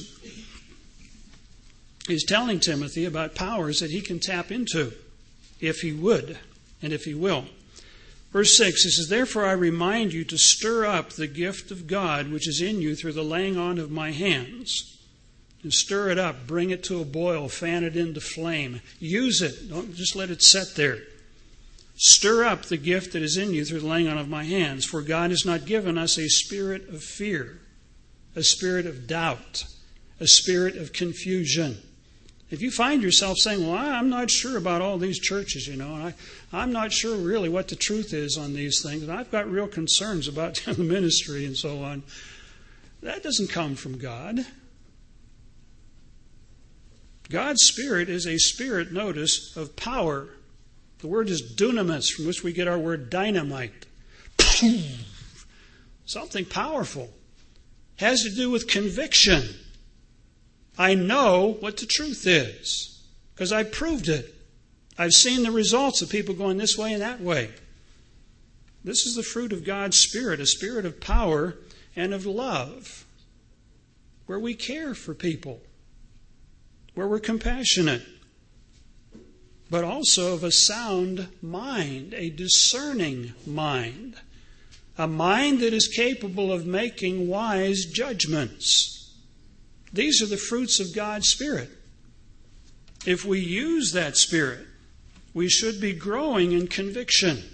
He's 2.07 2.25
telling 2.25 2.59
Timothy 2.59 3.05
about 3.05 3.35
powers 3.35 3.81
that 3.81 3.91
he 3.91 4.01
can 4.01 4.19
tap 4.19 4.51
into 4.51 4.93
if 5.61 5.81
he 5.81 5.93
would 5.93 6.39
and 6.83 6.93
if 6.93 7.05
he 7.05 7.15
will. 7.15 7.45
Verse 8.33 8.57
6, 8.59 8.83
he 8.83 8.91
says, 8.91 9.09
Therefore 9.09 9.47
I 9.47 9.53
remind 9.53 10.13
you 10.13 10.25
to 10.25 10.37
stir 10.37 10.85
up 10.85 11.11
the 11.11 11.27
gift 11.27 11.71
of 11.71 11.87
God 11.87 12.31
which 12.31 12.47
is 12.47 12.61
in 12.61 12.81
you 12.81 12.95
through 12.95 13.15
the 13.15 13.23
laying 13.23 13.57
on 13.57 13.79
of 13.79 13.91
my 13.91 14.13
hands. 14.13 14.95
And 15.63 15.73
stir 15.73 16.11
it 16.11 16.19
up, 16.19 16.47
bring 16.47 16.71
it 16.71 16.85
to 16.85 17.01
a 17.01 17.05
boil, 17.05 17.49
fan 17.49 17.83
it 17.83 17.97
into 17.97 18.21
flame. 18.21 18.81
Use 19.01 19.43
it, 19.43 19.69
don't 19.69 19.95
just 19.95 20.15
let 20.15 20.31
it 20.31 20.43
sit 20.43 20.77
there. 20.77 20.99
Stir 21.97 22.45
up 22.45 22.67
the 22.67 22.77
gift 22.77 23.13
that 23.13 23.23
is 23.23 23.37
in 23.37 23.53
you 23.53 23.65
through 23.65 23.81
the 23.81 23.87
laying 23.89 24.07
on 24.07 24.19
of 24.19 24.29
my 24.29 24.45
hands, 24.45 24.85
for 24.85 25.03
God 25.03 25.31
has 25.31 25.45
not 25.45 25.67
given 25.67 25.99
us 25.99 26.17
a 26.17 26.29
spirit 26.29 26.89
of 26.89 27.03
fear, 27.03 27.59
a 28.37 28.45
spirit 28.45 28.87
of 28.87 29.09
doubt, 29.09 29.65
a 30.21 30.29
spirit 30.29 30.77
of 30.77 30.93
confusion. 30.93 31.79
If 32.51 32.63
you 32.63 32.71
find 32.71 33.03
yourself 33.03 33.39
saying, 33.39 33.67
Well, 33.67 33.77
I'm 33.77 34.09
not 34.09 34.31
sure 34.31 34.57
about 34.57 34.81
all 34.81 34.97
these 34.97 35.19
churches, 35.19 35.67
you 35.67 35.77
know, 35.77 35.93
I, 35.93 36.15
I'm 36.53 36.73
not 36.73 36.93
sure 36.93 37.17
really 37.17 37.49
what 37.49 37.69
the 37.69 37.77
truth 37.77 38.15
is 38.15 38.39
on 38.39 38.55
these 38.55 38.83
things, 38.83 39.03
and 39.03 39.13
I've 39.13 39.31
got 39.31 39.51
real 39.51 39.69
concerns 39.69 40.29
about 40.29 40.55
the 40.67 40.83
ministry 40.83 41.45
and 41.45 41.57
so 41.57 41.83
on, 41.83 42.03
that 43.03 43.23
doesn't 43.23 43.51
come 43.51 43.75
from 43.75 43.99
God. 43.99 44.41
God's 47.31 47.63
Spirit 47.65 48.09
is 48.09 48.27
a 48.27 48.39
spirit, 48.39 48.93
notice, 48.93 49.55
of 49.57 49.77
power 49.77 50.31
the 50.99 51.07
word 51.07 51.31
is 51.31 51.55
dunamis, 51.55 52.11
from 52.11 52.27
which 52.27 52.43
we 52.43 52.53
get 52.53 52.67
our 52.67 52.79
word 52.79 53.09
dynamite. 53.09 53.87
Something 56.07 56.45
powerful. 56.45 57.11
Has 57.97 58.23
to 58.25 58.31
do 58.31 58.51
with 58.51 58.67
conviction. 58.67 59.43
I 60.77 60.95
know 60.95 61.57
what 61.61 61.77
the 61.77 61.87
truth 61.87 62.27
is 62.27 63.03
because 63.35 63.53
I 63.53 63.63
proved 63.63 64.09
it. 64.09 64.35
I've 64.99 65.13
seen 65.13 65.45
the 65.45 65.53
results 65.53 66.03
of 66.03 66.11
people 66.11 66.35
going 66.35 66.59
this 66.59 66.77
way 66.77 66.93
and 66.93 67.01
that 67.01 67.21
way. 67.21 67.51
This 68.85 69.07
is 69.07 69.15
the 69.15 69.23
fruit 69.23 69.53
of 69.53 69.65
God's 69.65 69.97
Spirit, 69.99 70.41
a 70.41 70.47
spirit 70.47 70.85
of 70.85 71.01
power 71.01 71.57
and 71.95 72.13
of 72.13 72.27
love, 72.27 73.07
where 74.27 74.39
we 74.39 74.55
care 74.55 74.95
for 74.95 75.15
people, 75.15 75.61
where 76.95 77.07
we're 77.09 77.21
compassionate 77.21 78.03
but 79.71 79.85
also 79.85 80.35
of 80.35 80.45
a 80.45 80.53
sound 80.53 81.29
mind, 81.43 82.15
a 82.15 82.31
discerning 82.31 83.35
mind, 83.47 84.17
a 84.97 85.07
mind 85.07 85.61
that 85.61 85.75
is 85.75 85.89
capable 85.89 86.51
of 86.53 86.67
making 86.67 87.29
wise 87.29 87.85
judgments. 87.85 89.15
These 89.93 90.23
are 90.23 90.27
the 90.27 90.37
fruits 90.37 90.81
of 90.81 90.95
God's 90.95 91.29
Spirit. 91.29 91.71
If 93.07 93.25
we 93.25 93.41
use 93.41 93.93
that 93.93 94.17
Spirit, 94.17 94.67
we 95.39 95.49
should 95.49 95.81
be 95.81 95.93
growing 95.93 96.51
in 96.51 96.67
conviction 96.67 97.45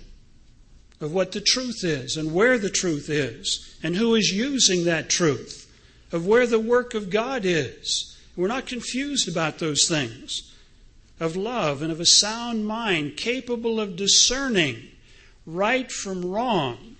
of 1.02 1.12
what 1.12 1.32
the 1.32 1.40
truth 1.42 1.84
is 1.84 2.16
and 2.16 2.32
where 2.32 2.58
the 2.58 2.70
truth 2.70 3.10
is 3.10 3.78
and 3.82 3.94
who 3.94 4.14
is 4.14 4.32
using 4.32 4.84
that 4.84 5.10
truth, 5.10 5.70
of 6.10 6.26
where 6.26 6.46
the 6.46 6.58
work 6.58 6.94
of 6.94 7.10
God 7.10 7.42
is. 7.44 8.16
We're 8.36 8.48
not 8.48 8.66
confused 8.66 9.28
about 9.28 9.58
those 9.58 9.86
things 9.86 10.50
of 11.20 11.36
love 11.36 11.82
and 11.82 11.92
of 11.92 12.00
a 12.00 12.06
sound 12.06 12.66
mind, 12.66 13.18
capable 13.18 13.78
of 13.78 13.96
discerning 13.96 14.88
right 15.44 15.92
from 15.92 16.24
wrong, 16.24 16.96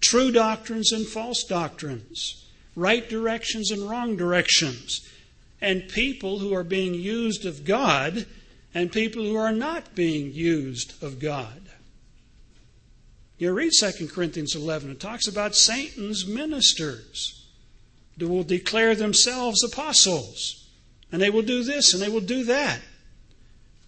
true 0.00 0.32
doctrines 0.32 0.90
and 0.90 1.06
false 1.06 1.44
doctrines, 1.44 2.44
right 2.74 3.08
directions 3.08 3.70
and 3.70 3.88
wrong 3.88 4.16
directions, 4.16 5.08
and 5.60 5.88
people 5.88 6.40
who 6.40 6.52
are 6.52 6.64
being 6.64 6.94
used 6.94 7.46
of 7.46 7.64
God 7.64 8.26
and 8.78 8.92
people 8.92 9.24
who 9.24 9.34
are 9.34 9.50
not 9.50 9.96
being 9.96 10.32
used 10.32 11.02
of 11.02 11.18
God. 11.18 11.62
You 13.36 13.52
read 13.52 13.72
2 13.76 14.06
Corinthians 14.06 14.54
11, 14.54 14.92
it 14.92 15.00
talks 15.00 15.26
about 15.26 15.56
Satan's 15.56 16.28
ministers 16.28 17.48
who 18.20 18.28
will 18.28 18.44
declare 18.44 18.94
themselves 18.94 19.64
apostles, 19.64 20.68
and 21.10 21.20
they 21.20 21.28
will 21.28 21.42
do 21.42 21.64
this 21.64 21.92
and 21.92 22.00
they 22.00 22.08
will 22.08 22.20
do 22.20 22.44
that. 22.44 22.78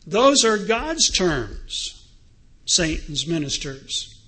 Those 0.08 0.44
are 0.44 0.58
God's 0.58 1.08
terms, 1.08 2.08
Satan's 2.66 3.28
ministers. 3.28 4.20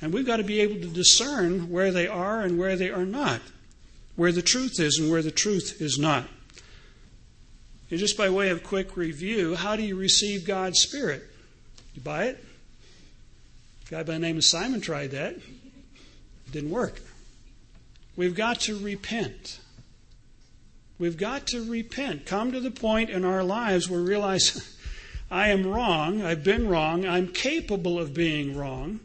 And 0.00 0.10
we've 0.14 0.26
got 0.26 0.38
to 0.38 0.42
be 0.42 0.60
able 0.60 0.80
to 0.80 0.86
discern 0.86 1.68
where 1.68 1.90
they 1.90 2.08
are 2.08 2.40
and 2.40 2.58
where 2.58 2.76
they 2.76 2.88
are 2.88 3.04
not, 3.04 3.42
where 4.16 4.32
the 4.32 4.40
truth 4.40 4.80
is 4.80 4.98
and 4.98 5.10
where 5.10 5.22
the 5.22 5.30
truth 5.30 5.82
is 5.82 5.98
not. 5.98 6.26
And 7.92 7.98
just 7.98 8.16
by 8.16 8.30
way 8.30 8.48
of 8.48 8.62
quick 8.62 8.96
review, 8.96 9.54
how 9.54 9.76
do 9.76 9.82
you 9.82 9.96
receive 9.96 10.46
God's 10.46 10.80
Spirit? 10.80 11.24
You 11.94 12.00
buy 12.00 12.24
it? 12.24 12.42
A 13.86 13.90
guy 13.90 14.02
by 14.02 14.14
the 14.14 14.18
name 14.18 14.38
of 14.38 14.44
Simon 14.44 14.80
tried 14.80 15.10
that. 15.10 15.34
It 15.34 16.52
didn't 16.52 16.70
work. 16.70 17.02
We've 18.16 18.34
got 18.34 18.60
to 18.60 18.78
repent. 18.78 19.60
We've 20.98 21.18
got 21.18 21.48
to 21.48 21.70
repent. 21.70 22.24
Come 22.24 22.52
to 22.52 22.60
the 22.60 22.70
point 22.70 23.10
in 23.10 23.26
our 23.26 23.44
lives 23.44 23.90
where 23.90 24.00
we 24.00 24.08
realize 24.08 24.74
I 25.30 25.48
am 25.48 25.66
wrong, 25.66 26.22
I've 26.22 26.42
been 26.42 26.68
wrong, 26.68 27.04
I'm 27.04 27.28
capable 27.28 27.98
of 27.98 28.14
being 28.14 28.56
wrong, 28.56 29.00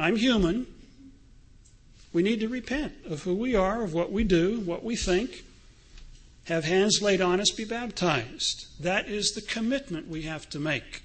I'm 0.00 0.16
human. 0.16 0.66
We 2.12 2.24
need 2.24 2.40
to 2.40 2.48
repent 2.48 2.94
of 3.08 3.22
who 3.22 3.36
we 3.36 3.54
are, 3.54 3.84
of 3.84 3.94
what 3.94 4.10
we 4.10 4.24
do, 4.24 4.58
what 4.62 4.82
we 4.82 4.96
think. 4.96 5.44
Have 6.44 6.64
hands 6.64 7.00
laid 7.00 7.20
on 7.20 7.40
us, 7.40 7.50
be 7.50 7.64
baptized. 7.64 8.66
That 8.80 9.08
is 9.08 9.32
the 9.32 9.42
commitment 9.42 10.08
we 10.08 10.22
have 10.22 10.48
to 10.50 10.58
make. 10.58 11.02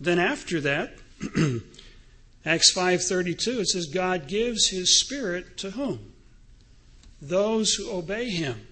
Then 0.00 0.18
after 0.18 0.60
that, 0.60 0.94
Acts 2.44 2.74
5:32 2.74 3.60
it 3.60 3.68
says 3.68 3.86
God 3.86 4.26
gives 4.26 4.68
his 4.68 5.00
spirit 5.00 5.56
to 5.58 5.70
whom? 5.70 6.12
those 7.22 7.74
who 7.74 7.90
obey 7.90 8.28
him. 8.28 8.66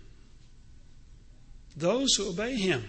Those 1.77 2.15
who 2.17 2.29
obey 2.29 2.57
him. 2.57 2.85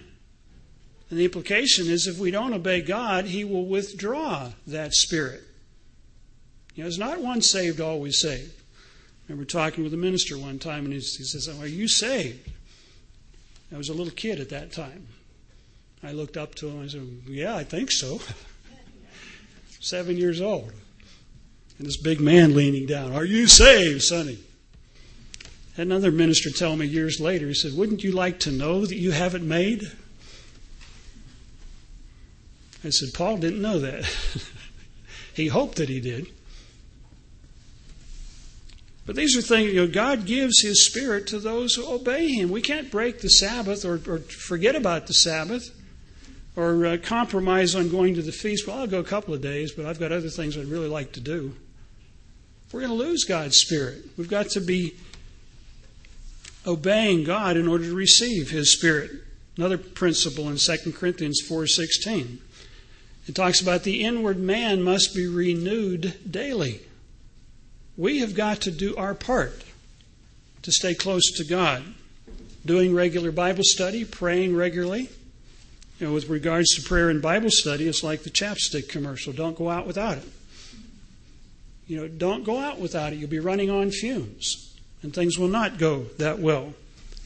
And 1.08 1.18
the 1.18 1.24
implication 1.24 1.86
is 1.86 2.06
if 2.06 2.18
we 2.18 2.30
don't 2.30 2.52
obey 2.52 2.82
God, 2.82 3.26
he 3.26 3.44
will 3.44 3.66
withdraw 3.66 4.50
that 4.66 4.92
spirit. 4.92 5.42
You 6.74 6.82
know, 6.82 6.88
it's 6.88 6.98
not 6.98 7.20
one 7.20 7.42
saved, 7.42 7.80
always 7.80 8.18
saved. 8.20 8.61
I 9.28 9.32
remember 9.32 9.48
talking 9.48 9.84
with 9.84 9.94
a 9.94 9.98
minister 9.98 10.36
one 10.36 10.58
time, 10.58 10.84
and 10.84 10.92
he, 10.92 10.98
he 10.98 11.24
says, 11.24 11.48
Are 11.48 11.66
you 11.66 11.86
saved? 11.86 12.50
I 13.72 13.78
was 13.78 13.88
a 13.88 13.94
little 13.94 14.12
kid 14.12 14.40
at 14.40 14.50
that 14.50 14.72
time. 14.72 15.06
I 16.02 16.12
looked 16.12 16.36
up 16.36 16.54
to 16.56 16.68
him 16.68 16.80
and 16.80 16.84
I 16.84 16.88
said, 16.88 17.08
Yeah, 17.26 17.54
I 17.54 17.64
think 17.64 17.92
so. 17.92 18.20
Seven 19.80 20.16
years 20.16 20.40
old. 20.40 20.72
And 21.78 21.86
this 21.86 21.96
big 21.96 22.20
man 22.20 22.54
leaning 22.54 22.86
down, 22.86 23.12
Are 23.12 23.24
you 23.24 23.46
saved, 23.46 24.02
sonny? 24.02 24.38
Had 25.76 25.86
another 25.86 26.10
minister 26.10 26.50
tell 26.50 26.76
me 26.76 26.86
years 26.86 27.18
later, 27.18 27.46
he 27.46 27.54
said, 27.54 27.74
Wouldn't 27.74 28.04
you 28.04 28.12
like 28.12 28.40
to 28.40 28.50
know 28.50 28.84
that 28.84 28.96
you 28.96 29.12
haven't 29.12 29.46
made? 29.46 29.90
I 32.84 32.90
said, 32.90 33.14
Paul 33.14 33.38
didn't 33.38 33.62
know 33.62 33.78
that. 33.78 34.04
he 35.34 35.46
hoped 35.46 35.76
that 35.76 35.88
he 35.88 36.00
did. 36.00 36.26
But 39.04 39.16
these 39.16 39.36
are 39.36 39.42
things, 39.42 39.72
you 39.72 39.80
know, 39.80 39.92
God 39.92 40.26
gives 40.26 40.62
His 40.62 40.86
Spirit 40.86 41.26
to 41.28 41.38
those 41.40 41.74
who 41.74 41.86
obey 41.86 42.28
Him. 42.28 42.50
We 42.50 42.60
can't 42.62 42.90
break 42.90 43.20
the 43.20 43.30
Sabbath 43.30 43.84
or, 43.84 44.00
or 44.06 44.18
forget 44.18 44.76
about 44.76 45.06
the 45.06 45.14
Sabbath. 45.14 45.70
or 46.54 46.86
uh, 46.86 46.96
compromise 47.02 47.74
on 47.74 47.88
going 47.88 48.14
to 48.14 48.22
the 48.22 48.32
feast. 48.32 48.66
Well, 48.66 48.78
I'll 48.78 48.86
go 48.86 49.00
a 49.00 49.04
couple 49.04 49.34
of 49.34 49.40
days, 49.40 49.72
but 49.72 49.86
I've 49.86 49.98
got 49.98 50.12
other 50.12 50.28
things 50.28 50.56
I'd 50.56 50.66
really 50.66 50.88
like 50.88 51.12
to 51.12 51.20
do. 51.20 51.54
We're 52.72 52.80
going 52.80 52.92
to 52.92 53.04
lose 53.04 53.24
God's 53.24 53.58
Spirit. 53.58 54.04
We've 54.16 54.28
got 54.28 54.50
to 54.50 54.60
be 54.60 54.94
obeying 56.66 57.24
God 57.24 57.56
in 57.56 57.68
order 57.68 57.84
to 57.84 57.94
receive 57.94 58.50
His 58.50 58.72
Spirit. 58.72 59.10
Another 59.56 59.78
principle 59.78 60.48
in 60.48 60.56
2 60.56 60.92
Corinthians 60.92 61.42
4:16. 61.46 62.38
It 63.28 63.34
talks 63.34 63.60
about 63.60 63.84
the 63.84 64.02
inward 64.02 64.38
man 64.38 64.82
must 64.82 65.14
be 65.14 65.26
renewed 65.26 66.14
daily. 66.28 66.80
We 67.96 68.20
have 68.20 68.34
got 68.34 68.60
to 68.62 68.70
do 68.70 68.96
our 68.96 69.14
part 69.14 69.64
to 70.62 70.72
stay 70.72 70.94
close 70.94 71.30
to 71.36 71.44
God. 71.44 71.82
Doing 72.64 72.94
regular 72.94 73.32
Bible 73.32 73.64
study, 73.64 74.04
praying 74.04 74.56
regularly. 74.56 75.10
You 75.98 76.06
know, 76.06 76.12
with 76.12 76.28
regards 76.28 76.74
to 76.76 76.82
prayer 76.82 77.10
and 77.10 77.20
Bible 77.20 77.50
study, 77.50 77.88
it's 77.88 78.02
like 78.02 78.22
the 78.22 78.30
chapstick 78.30 78.88
commercial. 78.88 79.32
Don't 79.32 79.56
go 79.56 79.68
out 79.68 79.86
without 79.86 80.18
it. 80.18 80.28
You 81.86 81.96
know, 82.00 82.08
don't 82.08 82.44
go 82.44 82.58
out 82.58 82.78
without 82.80 83.12
it. 83.12 83.16
You'll 83.16 83.28
be 83.28 83.40
running 83.40 83.70
on 83.70 83.90
fumes. 83.90 84.74
And 85.02 85.12
things 85.12 85.38
will 85.38 85.48
not 85.48 85.78
go 85.78 86.04
that 86.18 86.38
well 86.38 86.74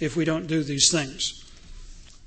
if 0.01 0.17
we 0.17 0.25
don't 0.25 0.47
do 0.47 0.63
these 0.65 0.91
things. 0.91 1.45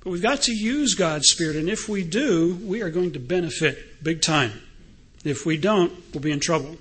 But 0.03 0.11
we've 0.11 0.21
got 0.21 0.43
to 0.43 0.53
use 0.53 0.93
God's 0.93 1.27
Spirit, 1.27 1.57
and 1.57 1.69
if 1.69 1.89
we 1.89 2.03
do, 2.03 2.57
we 2.63 2.81
are 2.81 2.89
going 2.89 3.11
to 3.13 3.19
benefit 3.19 4.01
big 4.03 4.21
time. 4.21 4.53
If 5.25 5.45
we 5.45 5.57
don't, 5.57 5.91
we'll 6.13 6.21
be 6.21 6.31
in 6.31 6.39
trouble. 6.39 6.77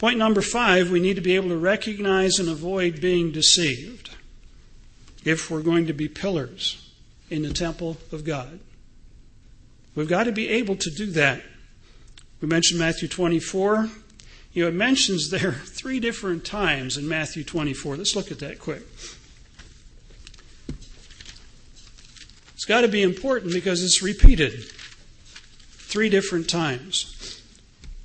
Point 0.00 0.16
number 0.16 0.40
five, 0.40 0.90
we 0.90 0.98
need 0.98 1.16
to 1.16 1.20
be 1.20 1.36
able 1.36 1.50
to 1.50 1.58
recognize 1.58 2.38
and 2.38 2.48
avoid 2.48 3.02
being 3.02 3.32
deceived 3.32 4.08
if 5.26 5.50
we're 5.50 5.60
going 5.60 5.88
to 5.88 5.92
be 5.92 6.08
pillars 6.08 6.90
in 7.28 7.42
the 7.42 7.52
temple 7.52 7.98
of 8.10 8.24
God. 8.24 8.60
We've 9.94 10.08
got 10.08 10.24
to 10.24 10.32
be 10.32 10.48
able 10.48 10.76
to 10.76 10.90
do 10.90 11.10
that. 11.10 11.42
We 12.40 12.48
mentioned 12.48 12.80
Matthew 12.80 13.08
24. 13.08 13.90
You 14.54 14.62
know, 14.62 14.68
it 14.70 14.74
mentions 14.74 15.28
there 15.28 15.52
three 15.66 16.00
different 16.00 16.46
times 16.46 16.96
in 16.96 17.06
Matthew 17.06 17.44
24. 17.44 17.96
Let's 17.96 18.16
look 18.16 18.30
at 18.30 18.38
that 18.38 18.58
quick. 18.58 18.84
It's 22.54 22.64
got 22.64 22.80
to 22.80 22.88
be 22.88 23.02
important 23.02 23.52
because 23.52 23.84
it's 23.84 24.02
repeated 24.02 24.64
three 25.72 26.08
different 26.08 26.48
times. 26.48 27.39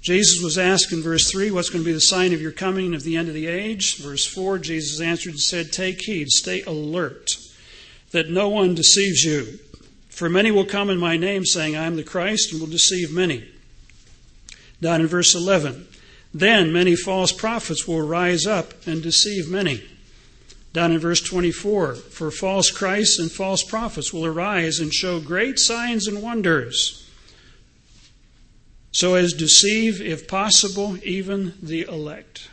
Jesus 0.06 0.40
was 0.44 0.60
asked 0.60 0.94
in 0.94 1.02
verse 1.02 1.32
3, 1.32 1.50
What's 1.50 1.72
going 1.72 1.84
to 1.84 1.90
be 1.90 1.92
the 1.92 2.00
sign 2.00 2.32
of 2.32 2.40
your 2.40 2.52
coming 2.52 2.94
of 2.94 3.02
the 3.02 3.18
end 3.18 3.28
of 3.28 3.34
the 3.34 3.48
age? 3.48 3.98
Verse 3.98 4.24
4, 4.24 4.60
Jesus 4.60 5.02
answered 5.02 5.32
and 5.32 5.40
said, 5.40 5.72
Take 5.72 6.00
heed, 6.02 6.30
stay 6.30 6.62
alert, 6.62 7.32
that 8.12 8.30
no 8.30 8.48
one 8.48 8.76
deceives 8.76 9.24
you. 9.24 9.58
For 10.10 10.30
many 10.30 10.52
will 10.52 10.64
come 10.64 10.92
in 10.92 11.00
my 11.00 11.18
name, 11.18 11.44
saying, 11.44 11.76
I 11.76 11.86
am 11.86 11.96
the 11.96 12.04
Christ, 12.04 12.52
and 12.52 12.62
will 12.62 12.68
deceive 12.68 13.12
many. 13.12 13.50
Down 14.80 15.02
in 15.02 15.08
verse 15.08 15.34
11, 15.34 15.88
Then 16.32 16.72
many 16.72 16.96
false 16.96 17.32
prophets 17.32 17.88
will 17.88 18.08
rise 18.08 18.46
up 18.46 18.86
and 18.86 19.02
deceive 19.02 19.50
many. 19.50 19.84
Down 20.72 20.92
in 20.92 21.00
verse 21.00 21.22
24, 21.22 21.96
for 21.96 22.30
false 22.30 22.70
Christs 22.70 23.18
and 23.18 23.32
false 23.32 23.64
prophets 23.64 24.14
will 24.14 24.28
arise 24.28 24.78
and 24.78 24.94
show 24.94 25.20
great 25.20 25.58
signs 25.58 26.08
and 26.08 26.22
wonders, 26.22 27.05
so 28.96 29.16
as 29.16 29.34
deceive, 29.34 30.02
if 30.02 30.26
possible, 30.26 30.98
even 31.04 31.54
the 31.62 31.82
elect. 31.82 32.48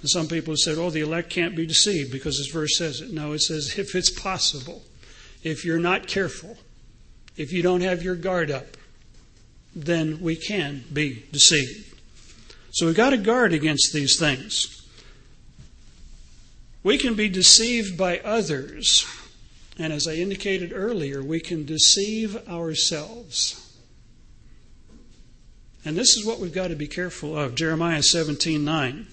And 0.00 0.08
some 0.08 0.28
people 0.28 0.52
have 0.52 0.58
said, 0.58 0.78
oh, 0.78 0.88
the 0.88 1.00
elect 1.00 1.30
can't 1.30 1.56
be 1.56 1.66
deceived 1.66 2.12
because 2.12 2.38
this 2.38 2.46
verse 2.46 2.78
says 2.78 3.00
it. 3.00 3.12
No, 3.12 3.32
it 3.32 3.40
says, 3.40 3.76
if 3.76 3.96
it's 3.96 4.08
possible, 4.08 4.84
if 5.42 5.64
you're 5.64 5.80
not 5.80 6.06
careful, 6.06 6.56
if 7.36 7.52
you 7.52 7.60
don't 7.60 7.80
have 7.80 8.04
your 8.04 8.14
guard 8.14 8.52
up, 8.52 8.76
then 9.74 10.20
we 10.20 10.36
can 10.36 10.84
be 10.92 11.24
deceived. 11.32 11.92
So 12.70 12.86
we've 12.86 12.94
got 12.94 13.10
to 13.10 13.16
guard 13.16 13.52
against 13.52 13.92
these 13.92 14.20
things. 14.20 14.88
We 16.84 16.98
can 16.98 17.14
be 17.14 17.28
deceived 17.28 17.98
by 17.98 18.20
others. 18.20 19.04
And 19.76 19.92
as 19.92 20.06
I 20.06 20.12
indicated 20.12 20.72
earlier, 20.72 21.20
we 21.20 21.40
can 21.40 21.66
deceive 21.66 22.48
ourselves. 22.48 23.65
And 25.86 25.96
this 25.96 26.16
is 26.16 26.26
what 26.26 26.40
we've 26.40 26.52
got 26.52 26.68
to 26.68 26.74
be 26.74 26.88
careful 26.88 27.38
of. 27.38 27.54
Jeremiah 27.54 28.02
17 28.02 28.64
9. 28.64 29.06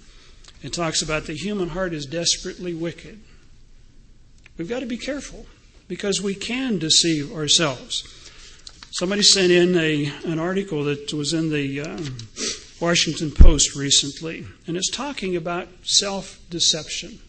It 0.63 0.73
talks 0.73 1.03
about 1.03 1.27
the 1.27 1.33
human 1.33 1.69
heart 1.69 1.93
is 1.93 2.07
desperately 2.07 2.73
wicked. 2.73 3.19
We've 4.57 4.67
got 4.67 4.79
to 4.79 4.87
be 4.87 4.97
careful 4.97 5.45
because 5.87 6.19
we 6.19 6.33
can 6.33 6.79
deceive 6.79 7.31
ourselves. 7.31 8.03
Somebody 8.91 9.21
sent 9.21 9.51
in 9.51 9.77
a, 9.77 10.11
an 10.25 10.39
article 10.39 10.83
that 10.85 11.13
was 11.13 11.31
in 11.31 11.51
the 11.51 11.81
uh, 11.81 11.99
Washington 12.79 13.29
Post 13.29 13.75
recently, 13.75 14.47
and 14.65 14.75
it's 14.75 14.89
talking 14.89 15.35
about 15.35 15.67
self 15.83 16.39
deception. 16.49 17.19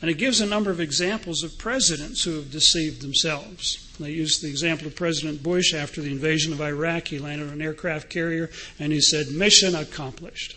And 0.00 0.10
it 0.10 0.18
gives 0.18 0.40
a 0.40 0.46
number 0.46 0.70
of 0.70 0.80
examples 0.80 1.42
of 1.42 1.56
presidents 1.56 2.22
who 2.22 2.36
have 2.36 2.50
deceived 2.50 3.00
themselves. 3.00 3.94
They 3.98 4.10
use 4.10 4.40
the 4.40 4.48
example 4.48 4.86
of 4.86 4.94
President 4.94 5.42
Bush 5.42 5.72
after 5.72 6.02
the 6.02 6.12
invasion 6.12 6.52
of 6.52 6.60
Iraq. 6.60 7.08
He 7.08 7.18
landed 7.18 7.48
on 7.48 7.54
an 7.54 7.62
aircraft 7.62 8.10
carrier 8.10 8.50
and 8.78 8.92
he 8.92 9.00
said, 9.00 9.30
Mission 9.30 9.74
accomplished. 9.74 10.56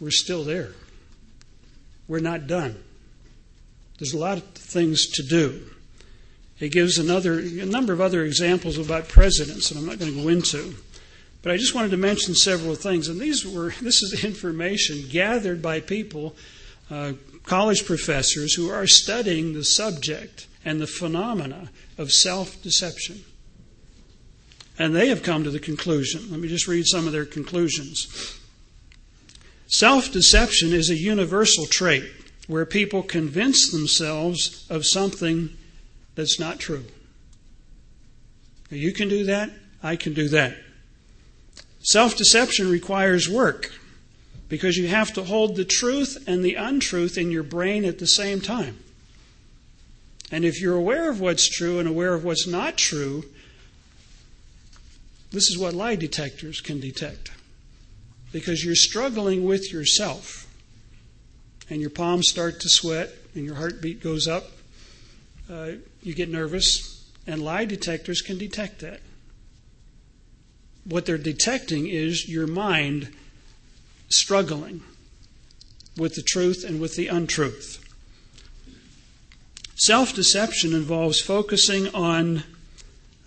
We're 0.00 0.10
still 0.10 0.44
there. 0.44 0.72
We're 2.06 2.20
not 2.20 2.46
done. 2.46 2.76
There's 3.98 4.14
a 4.14 4.18
lot 4.18 4.38
of 4.38 4.44
things 4.44 5.06
to 5.08 5.22
do. 5.22 5.70
It 6.60 6.70
gives 6.70 6.98
another, 6.98 7.38
a 7.38 7.66
number 7.66 7.92
of 7.92 8.00
other 8.00 8.24
examples 8.24 8.78
about 8.78 9.08
presidents 9.08 9.68
that 9.68 9.78
I'm 9.78 9.86
not 9.86 9.98
going 9.98 10.14
to 10.14 10.22
go 10.22 10.28
into. 10.28 10.74
But 11.42 11.52
I 11.52 11.56
just 11.56 11.74
wanted 11.74 11.92
to 11.92 11.96
mention 11.96 12.34
several 12.34 12.74
things. 12.74 13.08
And 13.08 13.20
these 13.20 13.46
were, 13.46 13.70
this 13.80 14.02
is 14.02 14.24
information 14.24 15.04
gathered 15.08 15.62
by 15.62 15.80
people 15.80 16.36
uh, 16.90 17.12
college 17.48 17.86
professors 17.86 18.54
who 18.54 18.70
are 18.70 18.86
studying 18.86 19.54
the 19.54 19.64
subject 19.64 20.46
and 20.64 20.80
the 20.80 20.86
phenomena 20.86 21.70
of 21.96 22.12
self 22.12 22.62
deception. 22.62 23.24
And 24.78 24.94
they 24.94 25.08
have 25.08 25.22
come 25.22 25.42
to 25.44 25.50
the 25.50 25.58
conclusion. 25.58 26.30
Let 26.30 26.38
me 26.38 26.48
just 26.48 26.68
read 26.68 26.86
some 26.86 27.06
of 27.06 27.12
their 27.12 27.24
conclusions. 27.24 28.38
Self 29.66 30.12
deception 30.12 30.72
is 30.72 30.90
a 30.90 30.94
universal 30.94 31.66
trait 31.66 32.04
where 32.46 32.66
people 32.66 33.02
convince 33.02 33.70
themselves 33.70 34.66
of 34.70 34.86
something 34.86 35.50
that's 36.14 36.38
not 36.38 36.58
true. 36.58 36.84
You 38.70 38.92
can 38.92 39.08
do 39.08 39.24
that, 39.24 39.50
I 39.82 39.96
can 39.96 40.12
do 40.12 40.28
that. 40.28 40.56
Self 41.80 42.16
deception 42.16 42.70
requires 42.70 43.28
work 43.28 43.72
because 44.48 44.76
you 44.76 44.88
have 44.88 45.12
to 45.12 45.24
hold 45.24 45.56
the 45.56 45.64
truth 45.64 46.24
and 46.26 46.44
the 46.44 46.54
untruth 46.54 47.18
in 47.18 47.30
your 47.30 47.42
brain 47.42 47.84
at 47.84 47.98
the 47.98 48.06
same 48.06 48.40
time. 48.40 48.78
And 50.30 50.44
if 50.44 50.60
you're 50.60 50.76
aware 50.76 51.10
of 51.10 51.20
what's 51.20 51.48
true 51.48 51.78
and 51.78 51.88
aware 51.88 52.14
of 52.14 52.24
what's 52.24 52.46
not 52.46 52.76
true, 52.76 53.24
this 55.30 55.48
is 55.48 55.58
what 55.58 55.74
lie 55.74 55.96
detectors 55.96 56.60
can 56.60 56.80
detect. 56.80 57.30
Because 58.32 58.64
you're 58.64 58.74
struggling 58.74 59.44
with 59.44 59.72
yourself, 59.72 60.46
and 61.70 61.80
your 61.80 61.90
palms 61.90 62.28
start 62.28 62.60
to 62.60 62.68
sweat, 62.68 63.10
and 63.34 63.44
your 63.44 63.54
heartbeat 63.54 64.02
goes 64.02 64.26
up, 64.28 64.44
uh, 65.50 65.72
you 66.02 66.14
get 66.14 66.28
nervous, 66.28 67.10
and 67.26 67.42
lie 67.42 67.64
detectors 67.64 68.20
can 68.20 68.38
detect 68.38 68.80
that. 68.80 69.00
What 70.84 71.04
they're 71.04 71.18
detecting 71.18 71.86
is 71.86 72.28
your 72.28 72.46
mind 72.46 73.14
struggling 74.08 74.82
with 75.96 76.14
the 76.14 76.22
truth 76.22 76.64
and 76.64 76.80
with 76.80 76.96
the 76.96 77.08
untruth. 77.08 77.84
Self 79.76 80.14
deception 80.14 80.74
involves 80.74 81.20
focusing 81.20 81.94
on 81.94 82.42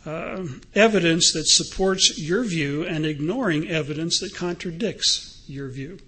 uh, 0.06 0.46
evidence 0.76 1.32
that 1.34 1.48
supports 1.48 2.18
your 2.18 2.44
view 2.44 2.86
and 2.86 3.06
ignoring 3.06 3.70
evidence 3.70 4.20
that 4.20 4.36
contradicts 4.36 5.44
your 5.48 5.70
view. 5.70 6.00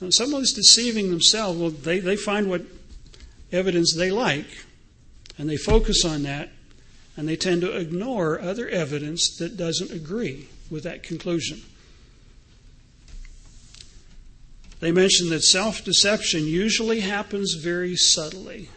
Now, 0.00 0.10
someone's 0.10 0.52
deceiving 0.52 1.10
themselves. 1.10 1.58
Well, 1.58 1.70
they, 1.70 1.98
they 1.98 2.16
find 2.16 2.48
what 2.48 2.62
evidence 3.50 3.94
they 3.94 4.10
like, 4.10 4.46
and 5.36 5.48
they 5.48 5.56
focus 5.56 6.04
on 6.04 6.22
that, 6.22 6.50
and 7.16 7.28
they 7.28 7.36
tend 7.36 7.62
to 7.62 7.76
ignore 7.76 8.40
other 8.40 8.68
evidence 8.68 9.36
that 9.38 9.56
doesn't 9.56 9.90
agree 9.90 10.48
with 10.70 10.84
that 10.84 11.02
conclusion. 11.02 11.62
They 14.80 14.92
mention 14.92 15.30
that 15.30 15.42
self 15.42 15.84
deception 15.84 16.46
usually 16.46 17.00
happens 17.00 17.54
very 17.54 17.96
subtly. 17.96 18.68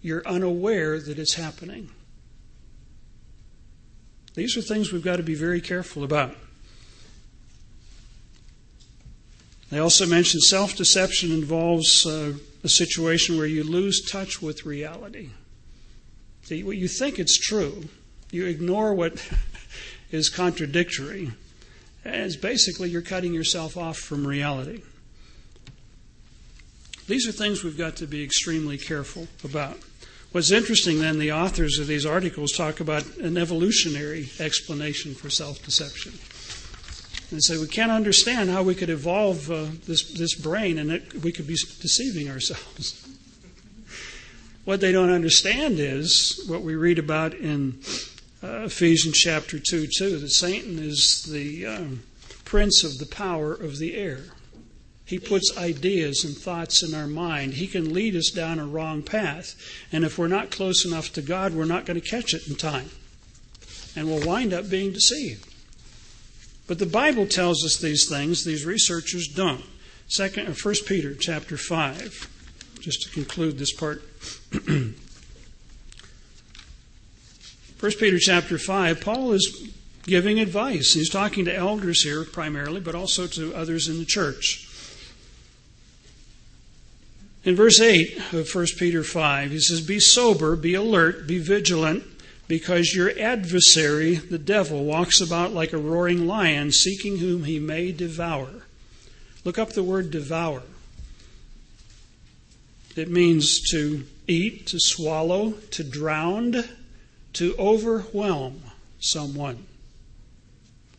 You're 0.00 0.26
unaware 0.26 1.00
that 1.00 1.18
it's 1.18 1.34
happening. 1.34 1.90
These 4.34 4.56
are 4.56 4.62
things 4.62 4.92
we've 4.92 5.04
got 5.04 5.16
to 5.16 5.22
be 5.22 5.34
very 5.34 5.60
careful 5.60 6.02
about. 6.02 6.36
They 9.70 9.78
also 9.78 10.04
mention 10.06 10.40
self 10.40 10.76
deception 10.76 11.30
involves 11.30 12.04
uh, 12.04 12.34
a 12.64 12.68
situation 12.68 13.38
where 13.38 13.46
you 13.46 13.64
lose 13.64 14.02
touch 14.10 14.42
with 14.42 14.66
reality. 14.66 15.30
See, 16.42 16.64
what 16.64 16.76
you 16.76 16.88
think 16.88 17.18
it's 17.18 17.38
true, 17.38 17.88
you 18.30 18.46
ignore 18.46 18.94
what 18.94 19.26
is 20.10 20.28
contradictory, 20.28 21.32
and 22.04 22.40
basically 22.40 22.90
you're 22.90 23.02
cutting 23.02 23.32
yourself 23.32 23.76
off 23.76 23.98
from 23.98 24.26
reality. 24.26 24.82
These 27.06 27.28
are 27.28 27.32
things 27.32 27.62
we've 27.62 27.78
got 27.78 27.96
to 27.96 28.06
be 28.06 28.22
extremely 28.22 28.78
careful 28.78 29.28
about. 29.44 29.78
What's 30.32 30.50
interesting 30.50 31.00
then, 31.00 31.18
the 31.18 31.32
authors 31.32 31.78
of 31.78 31.86
these 31.86 32.06
articles 32.06 32.52
talk 32.52 32.80
about 32.80 33.04
an 33.18 33.36
evolutionary 33.36 34.30
explanation 34.40 35.14
for 35.14 35.28
self 35.28 35.62
deception. 35.62 36.12
They 37.30 37.40
say 37.40 37.58
we 37.58 37.66
can't 37.66 37.90
understand 37.90 38.50
how 38.50 38.62
we 38.62 38.74
could 38.74 38.90
evolve 38.90 39.50
uh, 39.50 39.66
this, 39.86 40.12
this 40.12 40.34
brain 40.34 40.78
and 40.78 40.92
it, 40.92 41.22
we 41.22 41.32
could 41.32 41.46
be 41.46 41.56
deceiving 41.80 42.30
ourselves. 42.30 43.06
what 44.64 44.80
they 44.80 44.92
don't 44.92 45.10
understand 45.10 45.78
is 45.78 46.44
what 46.46 46.62
we 46.62 46.76
read 46.76 46.98
about 46.98 47.34
in 47.34 47.80
Ephesians 48.42 49.18
chapter 49.18 49.60
2 49.60 49.86
2 49.86 50.18
that 50.18 50.30
Satan 50.30 50.78
is 50.80 51.28
the 51.30 51.64
um, 51.64 52.02
prince 52.44 52.82
of 52.82 52.98
the 52.98 53.06
power 53.06 53.52
of 53.52 53.78
the 53.78 53.94
air. 53.94 54.24
He 55.04 55.18
puts 55.18 55.56
ideas 55.56 56.24
and 56.24 56.36
thoughts 56.36 56.82
in 56.82 56.94
our 56.94 57.06
mind. 57.06 57.54
He 57.54 57.68
can 57.68 57.92
lead 57.92 58.16
us 58.16 58.30
down 58.30 58.58
a 58.58 58.66
wrong 58.66 59.02
path. 59.02 59.54
And 59.92 60.04
if 60.04 60.18
we're 60.18 60.26
not 60.26 60.50
close 60.50 60.84
enough 60.84 61.12
to 61.12 61.22
God, 61.22 61.54
we're 61.54 61.66
not 61.66 61.86
going 61.86 62.00
to 62.00 62.08
catch 62.08 62.34
it 62.34 62.48
in 62.48 62.56
time. 62.56 62.90
And 63.94 64.08
we'll 64.08 64.26
wind 64.26 64.52
up 64.52 64.70
being 64.70 64.92
deceived. 64.92 65.46
But 66.66 66.78
the 66.78 66.86
Bible 66.86 67.26
tells 67.26 67.64
us 67.64 67.76
these 67.76 68.08
things, 68.08 68.44
these 68.44 68.64
researchers 68.64 69.28
don't. 69.28 69.64
Second 70.08 70.48
or 70.48 70.54
First 70.54 70.86
Peter 70.86 71.14
chapter 71.14 71.56
five, 71.56 72.28
just 72.80 73.02
to 73.02 73.10
conclude 73.10 73.58
this 73.58 73.72
part. 73.72 74.02
First 77.82 77.98
Peter 77.98 78.20
chapter 78.20 78.58
five, 78.58 79.00
Paul 79.00 79.32
is 79.32 79.68
giving 80.04 80.38
advice. 80.38 80.92
He's 80.92 81.10
talking 81.10 81.46
to 81.46 81.52
elders 81.52 82.04
here 82.04 82.22
primarily, 82.22 82.80
but 82.80 82.94
also 82.94 83.26
to 83.26 83.52
others 83.56 83.88
in 83.88 83.98
the 83.98 84.04
church. 84.04 84.68
In 87.42 87.56
verse 87.56 87.80
8 87.80 88.34
of 88.34 88.54
1 88.54 88.66
Peter 88.78 89.02
5, 89.02 89.50
he 89.50 89.58
says, 89.58 89.80
Be 89.80 89.98
sober, 89.98 90.54
be 90.54 90.74
alert, 90.74 91.26
be 91.26 91.40
vigilant, 91.40 92.04
because 92.46 92.94
your 92.94 93.10
adversary, 93.18 94.14
the 94.14 94.38
devil, 94.38 94.84
walks 94.84 95.20
about 95.20 95.52
like 95.52 95.72
a 95.72 95.76
roaring 95.76 96.28
lion, 96.28 96.70
seeking 96.70 97.18
whom 97.18 97.42
he 97.42 97.58
may 97.58 97.90
devour. 97.90 98.62
Look 99.44 99.58
up 99.58 99.70
the 99.70 99.82
word 99.82 100.12
devour. 100.12 100.62
It 102.94 103.10
means 103.10 103.60
to 103.72 104.04
eat, 104.28 104.68
to 104.68 104.78
swallow, 104.78 105.54
to 105.72 105.82
drown, 105.82 106.62
to 107.34 107.54
overwhelm 107.58 108.62
someone. 109.00 109.66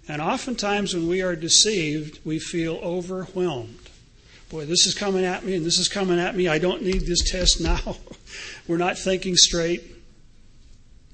And 0.07 0.21
oftentimes 0.21 0.93
when 0.93 1.07
we 1.07 1.21
are 1.21 1.35
deceived, 1.35 2.19
we 2.25 2.39
feel 2.39 2.75
overwhelmed. 2.75 3.79
Boy, 4.49 4.65
this 4.65 4.85
is 4.85 4.93
coming 4.93 5.25
at 5.25 5.45
me 5.45 5.55
and 5.55 5.65
this 5.65 5.79
is 5.79 5.87
coming 5.87 6.19
at 6.19 6.35
me. 6.35 6.47
I 6.47 6.59
don't 6.59 6.83
need 6.83 7.05
this 7.05 7.31
test 7.31 7.61
now. 7.61 7.97
We're 8.67 8.77
not 8.77 8.97
thinking 8.97 9.35
straight. 9.35 9.83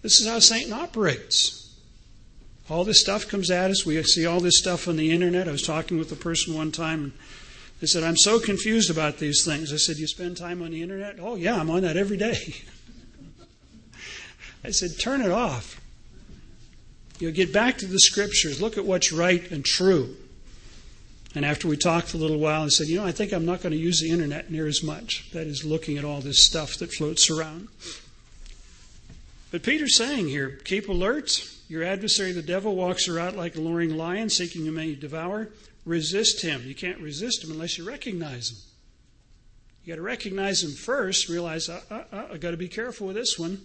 This 0.02 0.20
is 0.20 0.28
how 0.28 0.40
Satan 0.40 0.74
operates. 0.74 1.60
All 2.70 2.84
this 2.84 3.02
stuff 3.02 3.28
comes 3.28 3.50
at 3.50 3.72
us. 3.72 3.86
We 3.86 4.02
see 4.04 4.26
all 4.26 4.40
this 4.40 4.60
stuff 4.60 4.88
on 4.88 4.98
the 4.98 5.12
internet. 5.12 5.48
I 5.48 5.52
was 5.52 5.64
talking 5.64 5.98
with 5.98 6.12
a 6.12 6.16
person 6.16 6.54
one 6.54 6.72
time 6.72 7.04
and 7.04 7.14
they 7.80 7.88
said, 7.88 8.04
I'm 8.04 8.18
so 8.18 8.40
confused 8.40 8.92
about 8.92 9.18
these 9.18 9.44
things. 9.46 9.74
I 9.74 9.78
said, 9.78 9.98
You 9.98 10.08
spend 10.08 10.38
time 10.38 10.62
on 10.62 10.72
the 10.72 10.82
internet? 10.82 11.18
Oh, 11.20 11.36
yeah, 11.36 11.56
I'm 11.56 11.70
on 11.70 11.82
that 11.82 11.98
every 11.98 12.18
day. 12.18 12.56
I 14.64 14.72
said, 14.72 14.92
Turn 15.00 15.22
it 15.22 15.32
off. 15.32 15.82
You 17.20 17.28
know, 17.28 17.34
get 17.34 17.52
back 17.52 17.78
to 17.80 17.86
the 17.86 18.00
scriptures. 18.00 18.62
Look 18.62 18.78
at 18.78 18.86
what's 18.86 19.12
right 19.12 19.50
and 19.52 19.64
true. 19.64 20.16
And 21.36 21.46
after 21.46 21.68
we 21.68 21.78
talked 21.78 22.14
a 22.14 22.18
little 22.18 22.40
while, 22.40 22.64
I 22.64 22.70
said, 22.70 22.88
You 22.88 22.98
know, 22.98 23.06
I 23.06 23.12
think 23.12 23.34
I'm 23.34 23.46
not 23.46 23.62
going 23.62 23.72
to 23.72 23.78
use 23.78 24.02
the 24.02 24.10
internet 24.10 24.50
near 24.52 24.68
as 24.68 24.82
much. 24.82 25.30
That 25.32 25.48
is, 25.48 25.64
looking 25.64 25.98
at 25.98 26.06
all 26.06 26.22
this 26.22 26.46
stuff 26.46 26.78
that 26.78 26.92
floats 26.92 27.30
around. 27.30 27.68
But 29.52 29.64
Peter's 29.64 29.98
saying 29.98 30.28
here 30.28 30.60
keep 30.64 30.90
alert. 30.90 31.56
Your 31.68 31.84
adversary, 31.84 32.32
the 32.32 32.42
devil, 32.42 32.76
walks 32.76 33.08
around 33.08 33.38
like 33.38 33.56
a 33.56 33.62
roaring 33.62 33.96
lion, 33.96 34.30
seeking 34.30 34.66
whom 34.66 34.76
may 34.76 34.96
devour. 34.96 35.50
Resist 35.86 36.42
him. 36.42 36.64
You 36.66 36.74
can't 36.74 37.00
resist 37.00 37.44
him 37.44 37.52
unless 37.52 37.78
you 37.78 37.88
recognize 37.88 38.50
him. 38.50 38.58
You 39.84 39.94
got 39.94 39.98
to 39.98 40.02
recognize 40.02 40.64
him 40.64 40.72
first, 40.72 41.30
realize, 41.30 41.70
uh, 41.70 41.82
uh, 41.90 42.04
uh, 42.12 42.28
I've 42.34 42.42
got 42.42 42.52
to 42.52 42.58
be 42.58 42.68
careful 42.68 43.08
with 43.08 43.16
this 43.16 43.38
one, 43.38 43.62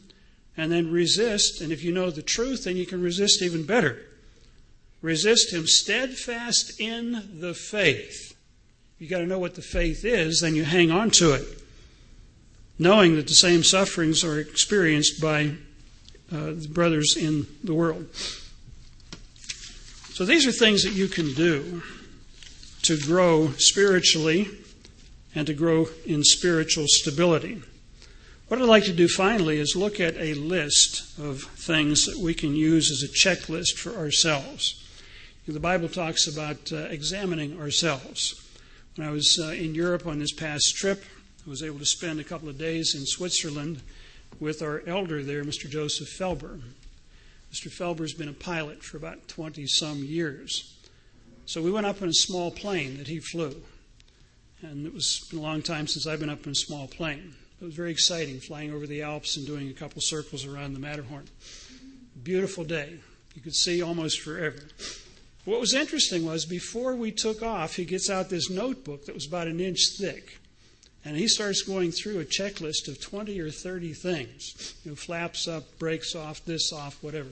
and 0.56 0.70
then 0.70 0.90
resist. 0.90 1.60
And 1.60 1.72
if 1.72 1.82
you 1.82 1.92
know 1.92 2.10
the 2.10 2.22
truth, 2.22 2.64
then 2.64 2.76
you 2.76 2.86
can 2.86 3.02
resist 3.02 3.42
even 3.42 3.64
better. 3.64 4.02
Resist 5.02 5.52
him 5.52 5.66
steadfast 5.66 6.80
in 6.80 7.40
the 7.40 7.54
faith. 7.54 8.36
You 8.98 9.08
got 9.08 9.18
to 9.18 9.26
know 9.26 9.38
what 9.38 9.54
the 9.54 9.62
faith 9.62 10.04
is, 10.04 10.40
then 10.40 10.54
you 10.54 10.64
hang 10.64 10.90
on 10.90 11.10
to 11.10 11.34
it, 11.34 11.62
knowing 12.78 13.16
that 13.16 13.26
the 13.26 13.34
same 13.34 13.62
sufferings 13.62 14.24
are 14.24 14.38
experienced 14.38 15.20
by 15.20 15.56
uh, 16.32 16.52
the 16.54 16.68
brothers 16.72 17.16
in 17.16 17.46
the 17.62 17.74
world. 17.74 18.06
So 20.14 20.24
these 20.24 20.46
are 20.46 20.52
things 20.52 20.84
that 20.84 20.92
you 20.92 21.08
can 21.08 21.34
do 21.34 21.82
to 22.82 22.98
grow 22.98 23.50
spiritually 23.58 24.48
and 25.34 25.46
to 25.48 25.54
grow 25.54 25.88
in 26.06 26.22
spiritual 26.22 26.84
stability. 26.86 27.60
What 28.48 28.60
I'd 28.60 28.68
like 28.68 28.84
to 28.84 28.92
do 28.92 29.08
finally 29.08 29.58
is 29.58 29.74
look 29.74 30.00
at 30.00 30.18
a 30.18 30.34
list 30.34 31.18
of 31.18 31.44
things 31.56 32.04
that 32.04 32.18
we 32.18 32.34
can 32.34 32.54
use 32.54 32.90
as 32.90 33.02
a 33.02 33.08
checklist 33.08 33.78
for 33.78 33.96
ourselves. 33.96 34.84
The 35.48 35.58
Bible 35.58 35.88
talks 35.88 36.26
about 36.26 36.70
uh, 36.70 36.76
examining 36.90 37.58
ourselves. 37.58 38.46
When 38.96 39.08
I 39.08 39.10
was 39.10 39.40
uh, 39.42 39.52
in 39.52 39.74
Europe 39.74 40.06
on 40.06 40.18
this 40.18 40.32
past 40.32 40.74
trip, 40.76 41.04
I 41.46 41.48
was 41.48 41.62
able 41.62 41.78
to 41.78 41.86
spend 41.86 42.20
a 42.20 42.24
couple 42.24 42.50
of 42.50 42.58
days 42.58 42.94
in 42.94 43.06
Switzerland 43.06 43.80
with 44.38 44.60
our 44.60 44.82
elder 44.86 45.22
there, 45.22 45.42
Mr. 45.42 45.68
Joseph 45.68 46.08
Felber. 46.08 46.60
Mr. 47.50 47.70
Felber's 47.70 48.12
been 48.12 48.28
a 48.28 48.34
pilot 48.34 48.82
for 48.82 48.98
about 48.98 49.26
20 49.26 49.66
some 49.68 50.04
years. 50.04 50.76
So 51.46 51.62
we 51.62 51.70
went 51.70 51.86
up 51.86 52.02
in 52.02 52.10
a 52.10 52.14
small 52.14 52.50
plane 52.50 52.98
that 52.98 53.08
he 53.08 53.20
flew. 53.20 53.62
And 54.60 54.86
it 54.86 54.92
was 54.92 55.26
been 55.30 55.38
a 55.38 55.42
long 55.42 55.62
time 55.62 55.86
since 55.86 56.06
I've 56.06 56.20
been 56.20 56.28
up 56.28 56.44
in 56.44 56.52
a 56.52 56.54
small 56.54 56.86
plane. 56.86 57.36
It 57.64 57.68
was 57.68 57.76
very 57.76 57.92
exciting 57.92 58.40
flying 58.40 58.74
over 58.74 58.86
the 58.86 59.00
Alps 59.00 59.38
and 59.38 59.46
doing 59.46 59.70
a 59.70 59.72
couple 59.72 60.02
circles 60.02 60.44
around 60.44 60.74
the 60.74 60.80
Matterhorn. 60.80 61.24
Beautiful 62.22 62.62
day. 62.62 62.98
You 63.34 63.40
could 63.40 63.54
see 63.54 63.80
almost 63.80 64.20
forever. 64.20 64.58
What 65.46 65.60
was 65.60 65.72
interesting 65.72 66.26
was 66.26 66.44
before 66.44 66.94
we 66.94 67.10
took 67.10 67.42
off, 67.42 67.76
he 67.76 67.86
gets 67.86 68.10
out 68.10 68.28
this 68.28 68.50
notebook 68.50 69.06
that 69.06 69.14
was 69.14 69.26
about 69.26 69.46
an 69.46 69.60
inch 69.60 69.78
thick. 69.98 70.40
And 71.06 71.16
he 71.16 71.26
starts 71.26 71.62
going 71.62 71.90
through 71.90 72.20
a 72.20 72.26
checklist 72.26 72.86
of 72.86 73.00
20 73.00 73.40
or 73.40 73.50
30 73.50 73.94
things. 73.94 74.74
You 74.84 74.90
know, 74.90 74.94
flaps 74.94 75.48
up, 75.48 75.78
brakes 75.78 76.14
off, 76.14 76.44
this 76.44 76.70
off, 76.70 77.02
whatever. 77.02 77.30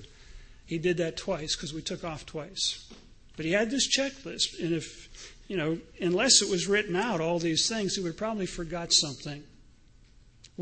He 0.64 0.78
did 0.78 0.96
that 0.96 1.18
twice 1.18 1.54
because 1.54 1.74
we 1.74 1.82
took 1.82 2.04
off 2.04 2.24
twice. 2.24 2.90
But 3.36 3.44
he 3.44 3.52
had 3.52 3.70
this 3.70 3.86
checklist, 3.86 4.58
and 4.58 4.72
if, 4.72 5.36
you 5.46 5.58
know, 5.58 5.76
unless 6.00 6.40
it 6.40 6.48
was 6.48 6.68
written 6.68 6.96
out, 6.96 7.20
all 7.20 7.38
these 7.38 7.68
things, 7.68 7.96
he 7.96 8.02
would 8.02 8.16
probably 8.16 8.46
forgot 8.46 8.94
something. 8.94 9.44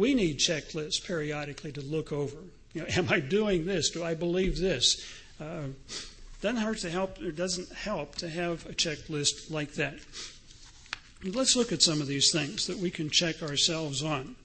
We 0.00 0.14
need 0.14 0.38
checklists 0.38 1.04
periodically 1.04 1.72
to 1.72 1.82
look 1.82 2.10
over. 2.10 2.38
You 2.72 2.80
know, 2.80 2.86
am 2.96 3.10
I 3.10 3.20
doing 3.20 3.66
this? 3.66 3.90
Do 3.90 4.02
I 4.02 4.14
believe 4.14 4.58
this? 4.58 4.96
Uh, 5.38 5.64
doesn't 6.40 6.56
hurt 6.56 6.78
to 6.78 6.90
help, 6.90 7.20
it 7.20 7.36
doesn't 7.36 7.70
help 7.70 8.14
to 8.16 8.30
have 8.30 8.64
a 8.64 8.72
checklist 8.72 9.50
like 9.50 9.74
that. 9.74 9.98
Let's 11.22 11.54
look 11.54 11.70
at 11.70 11.82
some 11.82 12.00
of 12.00 12.06
these 12.06 12.32
things 12.32 12.66
that 12.66 12.78
we 12.78 12.90
can 12.90 13.10
check 13.10 13.42
ourselves 13.42 14.02
on. 14.02 14.36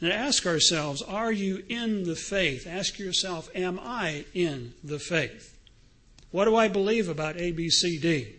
And 0.00 0.10
ask 0.10 0.46
ourselves, 0.46 1.02
are 1.02 1.32
you 1.32 1.64
in 1.68 2.04
the 2.04 2.16
faith? 2.16 2.66
Ask 2.66 2.98
yourself, 2.98 3.50
am 3.54 3.78
I 3.82 4.24
in 4.32 4.72
the 4.82 4.98
faith? 4.98 5.54
What 6.30 6.46
do 6.46 6.56
I 6.56 6.68
believe 6.68 7.10
about 7.10 7.36
ABCD? 7.36 8.36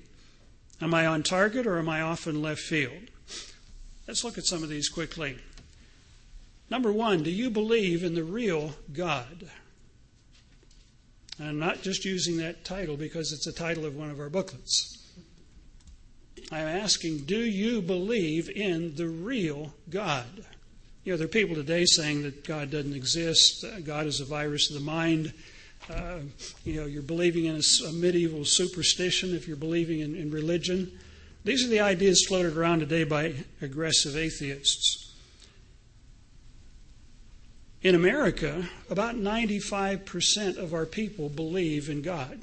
Am 0.81 0.95
I 0.95 1.05
on 1.05 1.21
target 1.21 1.67
or 1.67 1.77
am 1.77 1.89
I 1.89 2.01
off 2.01 2.25
in 2.25 2.41
left 2.41 2.61
field? 2.61 3.11
Let's 4.07 4.23
look 4.23 4.39
at 4.39 4.47
some 4.47 4.63
of 4.63 4.69
these 4.69 4.89
quickly. 4.89 5.37
Number 6.69 6.91
one, 6.91 7.23
do 7.23 7.31
you 7.31 7.49
believe 7.49 8.03
in 8.03 8.13
the 8.13 8.23
real 8.23 8.73
God? 8.93 9.49
I'm 11.39 11.57
not 11.57 11.81
just 11.81 12.05
using 12.05 12.37
that 12.37 12.65
title 12.65 12.97
because 12.97 13.31
it's 13.31 13.47
a 13.47 13.53
title 13.53 13.85
of 13.85 13.95
one 13.95 14.09
of 14.09 14.19
our 14.19 14.29
booklets. 14.29 14.97
I'm 16.51 16.67
asking, 16.67 17.19
do 17.19 17.39
you 17.39 17.81
believe 17.81 18.49
in 18.49 18.95
the 18.95 19.07
real 19.07 19.73
God? 19.89 20.45
You 21.03 21.13
know, 21.13 21.17
there 21.17 21.25
are 21.25 21.29
people 21.29 21.55
today 21.55 21.85
saying 21.85 22.23
that 22.23 22.43
God 22.43 22.71
doesn't 22.71 22.95
exist, 22.95 23.63
God 23.85 24.05
is 24.05 24.19
a 24.19 24.25
virus 24.25 24.69
of 24.69 24.75
the 24.75 24.81
mind. 24.81 25.33
Uh, 25.89 26.19
you 26.65 26.73
know, 26.73 26.85
you're 26.85 27.01
believing 27.01 27.45
in 27.45 27.55
a, 27.55 27.87
a, 27.87 27.91
medieval 27.93 28.43
superstition 28.43 29.33
if 29.33 29.47
you're 29.47 29.57
believing 29.57 30.01
in, 30.01 30.15
in 30.15 30.29
religion. 30.29 30.91
These 31.45 31.63
are 31.63 31.69
the 31.69 31.79
ideas 31.79 32.25
floated 32.27 32.57
around 32.57 32.79
today 32.81 33.05
by 33.05 33.33
aggressive 33.61 34.15
atheists. 34.17 35.08
In 37.81 37.95
America, 37.95 38.69
about 38.89 39.15
95% 39.15 40.57
of 40.57 40.73
our 40.73 40.85
people 40.85 41.29
believe 41.29 41.89
in 41.89 42.01
God. 42.01 42.41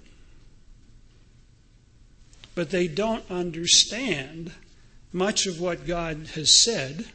But 2.54 2.70
they 2.70 2.88
don't 2.88 3.30
understand 3.30 4.52
much 5.12 5.46
of 5.46 5.60
what 5.60 5.86
God 5.86 6.28
has 6.34 6.62
said, 6.62 7.06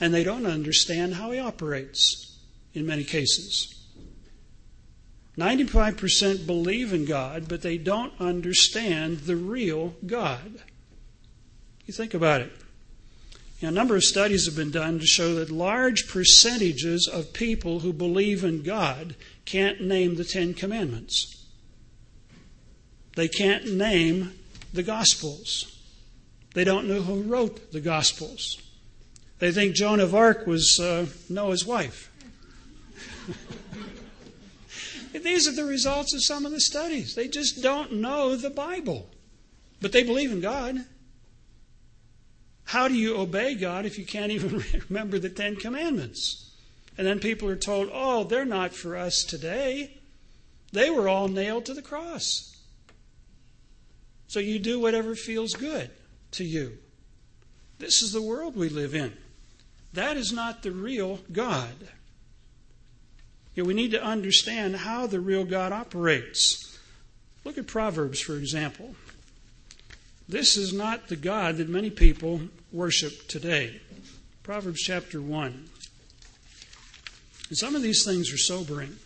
and 0.00 0.12
they 0.12 0.24
don't 0.24 0.46
understand 0.46 1.14
how 1.14 1.30
He 1.30 1.38
operates 1.38 2.36
in 2.74 2.84
many 2.84 3.04
cases. 3.04 3.74
95% 5.36 6.46
believe 6.46 6.92
in 6.92 7.04
God, 7.04 7.46
but 7.48 7.62
they 7.62 7.78
don't 7.78 8.12
understand 8.18 9.20
the 9.20 9.36
real 9.36 9.94
God. 10.04 10.62
You 11.86 11.94
think 11.94 12.12
about 12.12 12.40
it. 12.40 12.52
A 13.60 13.70
number 13.70 13.96
of 13.96 14.04
studies 14.04 14.46
have 14.46 14.54
been 14.54 14.70
done 14.70 15.00
to 15.00 15.06
show 15.06 15.34
that 15.34 15.50
large 15.50 16.08
percentages 16.08 17.08
of 17.08 17.32
people 17.32 17.80
who 17.80 17.92
believe 17.92 18.44
in 18.44 18.62
God 18.62 19.16
can't 19.44 19.80
name 19.80 20.14
the 20.14 20.24
Ten 20.24 20.54
Commandments. 20.54 21.46
They 23.16 23.26
can't 23.26 23.72
name 23.72 24.32
the 24.72 24.84
Gospels. 24.84 25.76
They 26.54 26.62
don't 26.62 26.86
know 26.86 27.02
who 27.02 27.22
wrote 27.22 27.72
the 27.72 27.80
Gospels. 27.80 28.62
They 29.40 29.50
think 29.50 29.74
Joan 29.74 29.98
of 30.00 30.14
Arc 30.14 30.46
was 30.46 30.78
uh, 30.80 31.06
Noah's 31.28 31.66
wife. 31.66 32.12
These 35.12 35.48
are 35.48 35.52
the 35.52 35.64
results 35.64 36.14
of 36.14 36.22
some 36.22 36.46
of 36.46 36.52
the 36.52 36.60
studies. 36.60 37.14
They 37.14 37.28
just 37.28 37.62
don't 37.62 37.94
know 37.94 38.36
the 38.36 38.50
Bible, 38.50 39.08
but 39.80 39.92
they 39.92 40.04
believe 40.04 40.30
in 40.30 40.40
God. 40.40 40.84
How 42.68 42.86
do 42.86 42.92
you 42.92 43.16
obey 43.16 43.54
God 43.54 43.86
if 43.86 43.98
you 43.98 44.04
can't 44.04 44.30
even 44.30 44.62
remember 44.90 45.18
the 45.18 45.30
Ten 45.30 45.56
Commandments? 45.56 46.50
And 46.98 47.06
then 47.06 47.18
people 47.18 47.48
are 47.48 47.56
told, 47.56 47.88
oh, 47.90 48.24
they're 48.24 48.44
not 48.44 48.74
for 48.74 48.94
us 48.94 49.24
today. 49.24 49.96
They 50.70 50.90
were 50.90 51.08
all 51.08 51.28
nailed 51.28 51.64
to 51.64 51.72
the 51.72 51.80
cross. 51.80 52.54
So 54.26 54.38
you 54.38 54.58
do 54.58 54.78
whatever 54.78 55.14
feels 55.14 55.54
good 55.54 55.88
to 56.32 56.44
you. 56.44 56.76
This 57.78 58.02
is 58.02 58.12
the 58.12 58.20
world 58.20 58.54
we 58.54 58.68
live 58.68 58.94
in. 58.94 59.16
That 59.94 60.18
is 60.18 60.30
not 60.30 60.62
the 60.62 60.70
real 60.70 61.20
God. 61.32 61.72
You 63.54 63.62
know, 63.62 63.68
we 63.68 63.72
need 63.72 63.92
to 63.92 64.04
understand 64.04 64.76
how 64.76 65.06
the 65.06 65.20
real 65.20 65.46
God 65.46 65.72
operates. 65.72 66.78
Look 67.44 67.56
at 67.56 67.66
Proverbs, 67.66 68.20
for 68.20 68.36
example. 68.36 68.94
This 70.28 70.58
is 70.58 70.74
not 70.74 71.08
the 71.08 71.16
God 71.16 71.56
that 71.56 71.70
many 71.70 71.88
people 71.88 72.42
worship 72.72 73.28
today. 73.28 73.80
Proverbs 74.42 74.82
chapter 74.82 75.20
1. 75.20 75.68
And 77.48 77.56
some 77.56 77.74
of 77.74 77.82
these 77.82 78.04
things 78.04 78.32
are 78.32 78.38
sobering. 78.38 78.96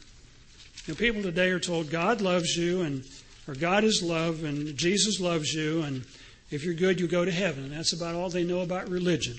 You 0.87 0.95
know, 0.95 0.99
people 0.99 1.23
today 1.23 1.51
are 1.51 1.61
told 1.61 1.91
God 1.91 2.21
loves 2.21 2.57
you, 2.57 2.83
and 2.83 3.05
or 3.47 3.55
God 3.55 3.85
is 3.85 4.03
love, 4.03 4.45
and 4.45 4.77
Jesus 4.77 5.21
loves 5.21 5.53
you, 5.53 5.83
and 5.83 6.05
if 6.51 6.65
you're 6.65 6.75
good, 6.75 7.01
you 7.01 7.07
go 7.07 7.25
to 7.25 7.31
heaven. 7.31 7.65
And 7.65 7.73
that's 7.73 7.93
about 7.93 8.15
all 8.15 8.31
they 8.31 8.45
know 8.45 8.61
about 8.61 8.89
religion. 8.89 9.39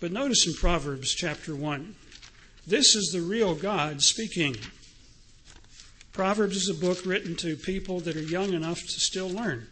But 0.00 0.12
notice 0.12 0.46
in 0.46 0.54
Proverbs 0.54 1.14
chapter 1.14 1.54
1, 1.54 1.94
this 2.66 2.94
is 2.94 3.10
the 3.12 3.20
real 3.20 3.54
God 3.54 4.02
speaking. 4.02 4.56
Proverbs 6.12 6.56
is 6.56 6.68
a 6.68 6.74
book 6.74 7.04
written 7.04 7.34
to 7.36 7.56
people 7.56 8.00
that 8.00 8.16
are 8.16 8.22
young 8.22 8.52
enough 8.52 8.80
to 8.80 9.00
still 9.00 9.28
learn. 9.28 9.68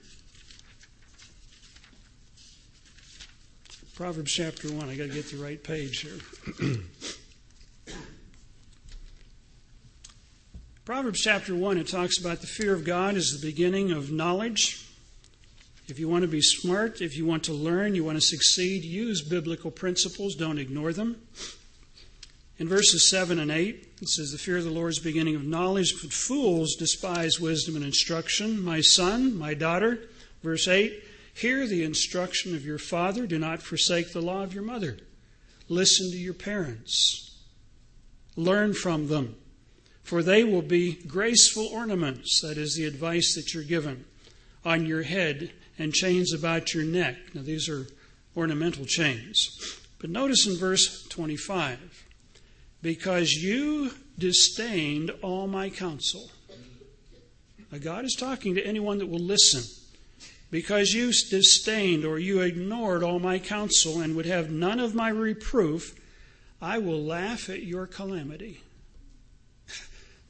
Proverbs 3.94 4.32
chapter 4.32 4.72
1. 4.72 4.88
I 4.88 4.94
got 4.94 5.08
to 5.08 5.10
get 5.10 5.30
the 5.30 5.36
right 5.36 5.62
page 5.62 6.00
here. 6.00 6.18
Proverbs 10.86 11.20
chapter 11.20 11.54
1, 11.54 11.76
it 11.76 11.88
talks 11.88 12.18
about 12.18 12.40
the 12.40 12.46
fear 12.46 12.72
of 12.72 12.86
God 12.86 13.16
is 13.16 13.38
the 13.38 13.46
beginning 13.46 13.92
of 13.92 14.10
knowledge. 14.10 14.86
If 15.88 15.98
you 15.98 16.08
want 16.08 16.22
to 16.22 16.28
be 16.28 16.40
smart, 16.40 17.02
if 17.02 17.18
you 17.18 17.26
want 17.26 17.44
to 17.44 17.52
learn, 17.52 17.94
you 17.94 18.02
want 18.02 18.16
to 18.16 18.26
succeed, 18.26 18.82
use 18.82 19.20
biblical 19.20 19.70
principles, 19.70 20.36
don't 20.36 20.58
ignore 20.58 20.94
them. 20.94 21.20
In 22.58 22.68
verses 22.68 23.10
7 23.10 23.38
and 23.38 23.50
8, 23.50 23.88
it 24.00 24.08
says, 24.08 24.32
The 24.32 24.38
fear 24.38 24.56
of 24.56 24.64
the 24.64 24.70
Lord 24.70 24.92
is 24.92 25.00
the 25.00 25.10
beginning 25.10 25.36
of 25.36 25.44
knowledge, 25.44 26.00
but 26.00 26.14
fools 26.14 26.76
despise 26.76 27.38
wisdom 27.38 27.76
and 27.76 27.84
instruction. 27.84 28.62
My 28.64 28.80
son, 28.80 29.36
my 29.36 29.52
daughter, 29.52 30.08
verse 30.42 30.66
8, 30.66 31.11
hear 31.34 31.66
the 31.66 31.82
instruction 31.84 32.54
of 32.54 32.64
your 32.64 32.78
father. 32.78 33.26
Do 33.26 33.38
not 33.38 33.62
forsake 33.62 34.12
the 34.12 34.20
law 34.20 34.42
of 34.42 34.54
your 34.54 34.62
mother. 34.62 34.98
Listen 35.68 36.10
to 36.10 36.18
your 36.18 36.34
parents. 36.34 37.38
Learn 38.36 38.74
from 38.74 39.08
them, 39.08 39.36
for 40.02 40.22
they 40.22 40.44
will 40.44 40.62
be 40.62 40.94
graceful 40.94 41.66
ornaments. 41.66 42.40
That 42.40 42.58
is 42.58 42.76
the 42.76 42.86
advice 42.86 43.34
that 43.34 43.52
you're 43.52 43.62
given 43.62 44.04
on 44.64 44.86
your 44.86 45.02
head 45.02 45.52
and 45.78 45.92
chains 45.92 46.32
about 46.32 46.74
your 46.74 46.84
neck. 46.84 47.16
Now, 47.34 47.42
these 47.42 47.68
are 47.68 47.86
ornamental 48.36 48.84
chains. 48.84 49.78
But 49.98 50.10
notice 50.10 50.46
in 50.46 50.56
verse 50.56 51.06
25 51.08 52.06
because 52.82 53.32
you 53.32 53.92
disdained 54.18 55.10
all 55.22 55.46
my 55.46 55.70
counsel. 55.70 56.30
Now, 57.70 57.78
God 57.78 58.04
is 58.04 58.14
talking 58.14 58.54
to 58.54 58.66
anyone 58.66 58.98
that 58.98 59.08
will 59.08 59.20
listen. 59.20 59.62
Because 60.52 60.92
you 60.92 61.06
disdained 61.06 62.04
or 62.04 62.18
you 62.18 62.42
ignored 62.42 63.02
all 63.02 63.18
my 63.18 63.38
counsel 63.38 64.02
and 64.02 64.14
would 64.14 64.26
have 64.26 64.50
none 64.50 64.80
of 64.80 64.94
my 64.94 65.08
reproof, 65.08 65.98
I 66.60 66.76
will 66.76 67.02
laugh 67.02 67.48
at 67.48 67.62
your 67.62 67.86
calamity. 67.86 68.60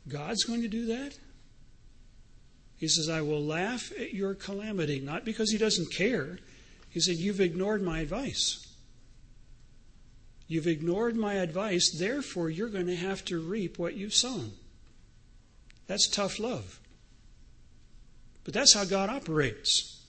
God's 0.09 0.45
going 0.45 0.63
to 0.63 0.69
do 0.69 0.87
that? 0.87 1.19
He 2.77 2.87
says, 2.87 3.09
I 3.09 3.21
will 3.23 3.45
laugh 3.45 3.91
at 3.99 4.15
your 4.15 4.37
calamity, 4.37 5.01
not 5.01 5.25
because 5.25 5.51
he 5.51 5.59
doesn't 5.59 5.93
care. 5.93 6.39
He 6.89 7.01
said, 7.01 7.17
You've 7.17 7.41
ignored 7.41 7.83
my 7.83 7.99
advice. 7.99 8.65
You've 10.47 10.69
ignored 10.69 11.17
my 11.17 11.35
advice, 11.35 11.91
therefore, 11.99 12.49
you're 12.49 12.69
going 12.69 12.87
to 12.87 12.95
have 12.95 13.25
to 13.25 13.41
reap 13.41 13.77
what 13.77 13.97
you've 13.97 14.15
sown. 14.15 14.53
That's 15.89 16.07
tough 16.07 16.39
love. 16.39 16.79
But 18.45 18.55
that's 18.55 18.75
how 18.75 18.85
God 18.85 19.11
operates. 19.11 20.02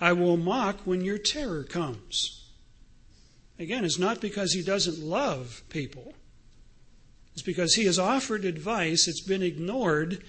I 0.00 0.12
will 0.12 0.36
mock 0.36 0.80
when 0.84 1.04
your 1.04 1.18
terror 1.18 1.62
comes. 1.62 2.48
Again, 3.58 3.84
it's 3.84 3.98
not 3.98 4.20
because 4.20 4.52
he 4.52 4.62
doesn't 4.62 4.98
love 4.98 5.62
people, 5.68 6.14
it's 7.34 7.42
because 7.42 7.74
he 7.74 7.84
has 7.84 7.98
offered 7.98 8.44
advice, 8.44 9.06
it's 9.06 9.22
been 9.22 9.42
ignored, 9.42 10.24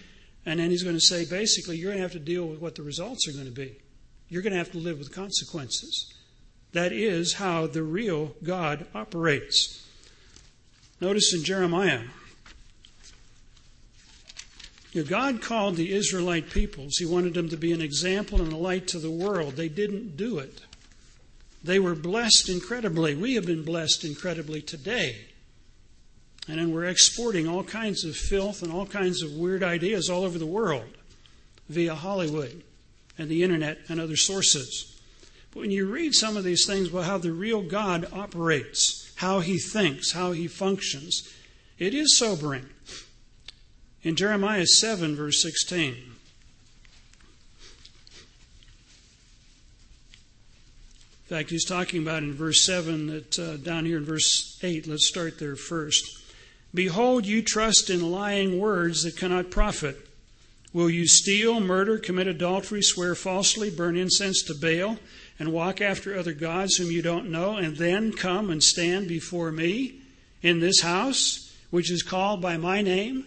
and 0.45 0.59
then 0.59 0.69
he's 0.69 0.83
going 0.83 0.95
to 0.95 1.01
say 1.01 1.25
basically, 1.25 1.77
you're 1.77 1.91
going 1.91 1.97
to 1.97 2.03
have 2.03 2.11
to 2.11 2.19
deal 2.19 2.45
with 2.45 2.59
what 2.59 2.75
the 2.75 2.83
results 2.83 3.27
are 3.27 3.31
going 3.31 3.45
to 3.45 3.51
be. 3.51 3.77
You're 4.27 4.41
going 4.41 4.53
to 4.53 4.59
have 4.59 4.71
to 4.71 4.77
live 4.77 4.97
with 4.97 5.13
consequences. 5.13 6.13
That 6.73 6.93
is 6.93 7.33
how 7.33 7.67
the 7.67 7.83
real 7.83 8.35
God 8.43 8.85
operates. 8.95 9.85
Notice 11.01 11.33
in 11.33 11.43
Jeremiah, 11.43 12.03
you 14.91 15.03
know, 15.03 15.09
God 15.09 15.41
called 15.41 15.77
the 15.77 15.93
Israelite 15.93 16.49
peoples. 16.49 16.97
He 16.97 17.05
wanted 17.05 17.33
them 17.33 17.49
to 17.49 17.57
be 17.57 17.71
an 17.71 17.81
example 17.81 18.41
and 18.41 18.51
a 18.51 18.57
light 18.57 18.87
to 18.89 18.99
the 18.99 19.11
world. 19.11 19.55
They 19.55 19.69
didn't 19.69 20.17
do 20.17 20.39
it. 20.39 20.61
They 21.63 21.79
were 21.79 21.95
blessed 21.95 22.49
incredibly. 22.49 23.15
We 23.15 23.35
have 23.35 23.45
been 23.45 23.63
blessed 23.63 24.03
incredibly 24.03 24.61
today. 24.61 25.27
And 26.47 26.59
then 26.59 26.73
we're 26.73 26.85
exporting 26.85 27.47
all 27.47 27.63
kinds 27.63 28.03
of 28.03 28.15
filth 28.15 28.63
and 28.63 28.71
all 28.71 28.85
kinds 28.85 29.21
of 29.21 29.31
weird 29.31 29.63
ideas 29.63 30.09
all 30.09 30.23
over 30.23 30.39
the 30.39 30.45
world 30.45 30.89
via 31.69 31.95
Hollywood 31.95 32.63
and 33.17 33.29
the 33.29 33.43
internet 33.43 33.77
and 33.87 33.99
other 34.01 34.17
sources. 34.17 34.99
But 35.53 35.61
when 35.61 35.71
you 35.71 35.85
read 35.85 36.13
some 36.13 36.35
of 36.35 36.43
these 36.43 36.65
things 36.65 36.89
about 36.89 37.05
how 37.05 37.17
the 37.17 37.31
real 37.31 37.61
God 37.61 38.07
operates, 38.11 39.13
how 39.15 39.39
he 39.41 39.59
thinks, 39.59 40.11
how 40.11 40.31
he 40.31 40.47
functions, 40.47 41.31
it 41.77 41.93
is 41.93 42.17
sobering. 42.17 42.69
In 44.03 44.15
Jeremiah 44.15 44.65
7, 44.65 45.15
verse 45.15 45.41
16, 45.41 45.87
in 45.87 45.95
fact, 51.27 51.49
he's 51.49 51.65
talking 51.65 52.01
about 52.01 52.23
in 52.23 52.33
verse 52.33 52.65
7 52.65 53.07
that 53.07 53.39
uh, 53.39 53.57
down 53.57 53.85
here 53.85 53.97
in 53.97 54.05
verse 54.05 54.59
8, 54.61 54.87
let's 54.87 55.07
start 55.07 55.39
there 55.39 55.55
first. 55.55 56.19
Behold, 56.73 57.25
you 57.25 57.41
trust 57.41 57.89
in 57.89 58.11
lying 58.11 58.59
words 58.59 59.03
that 59.03 59.17
cannot 59.17 59.49
profit. 59.51 60.09
Will 60.73 60.89
you 60.89 61.07
steal, 61.07 61.59
murder, 61.59 61.97
commit 61.97 62.27
adultery, 62.27 62.81
swear 62.81 63.15
falsely, 63.15 63.69
burn 63.69 63.95
incense 63.95 64.41
to 64.43 64.53
Baal? 64.53 64.97
and 65.41 65.51
walk 65.51 65.81
after 65.81 66.15
other 66.15 66.33
gods 66.33 66.75
whom 66.75 66.91
you 66.91 67.01
don't 67.01 67.27
know, 67.27 67.55
and 67.55 67.75
then 67.77 68.13
come 68.13 68.51
and 68.51 68.61
stand 68.61 69.07
before 69.07 69.51
me 69.51 69.99
in 70.43 70.59
this 70.59 70.81
house, 70.81 71.51
which 71.71 71.89
is 71.89 72.03
called 72.03 72.39
by 72.43 72.57
my 72.57 72.79
name? 72.83 73.25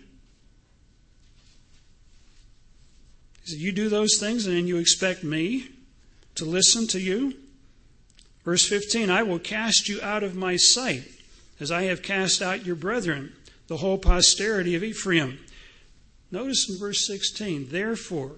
He 3.44 3.52
said, 3.52 3.60
You 3.60 3.72
do 3.72 3.88
those 3.88 4.18
things, 4.18 4.46
and 4.46 4.56
then 4.56 4.66
you 4.66 4.78
expect 4.78 5.22
me 5.22 5.68
to 6.34 6.44
listen 6.44 6.86
to 6.88 7.00
you? 7.00 7.34
Verse 8.44 8.66
15 8.66 9.10
I 9.10 9.22
will 9.22 9.38
cast 9.38 9.88
you 9.88 10.00
out 10.02 10.22
of 10.22 10.34
my 10.34 10.56
sight. 10.56 11.04
as 11.60 11.70
I 11.70 11.84
have 11.84 12.02
cast 12.02 12.42
out 12.42 12.66
your 12.66 12.74
brethren, 12.74 13.32
the 13.68 13.76
whole 13.76 13.98
posterity 13.98 14.74
of 14.74 14.82
Ephraim. 14.82 15.38
Notice 16.30 16.68
in 16.68 16.76
verse 16.78 17.06
16, 17.06 17.68
therefore, 17.68 18.32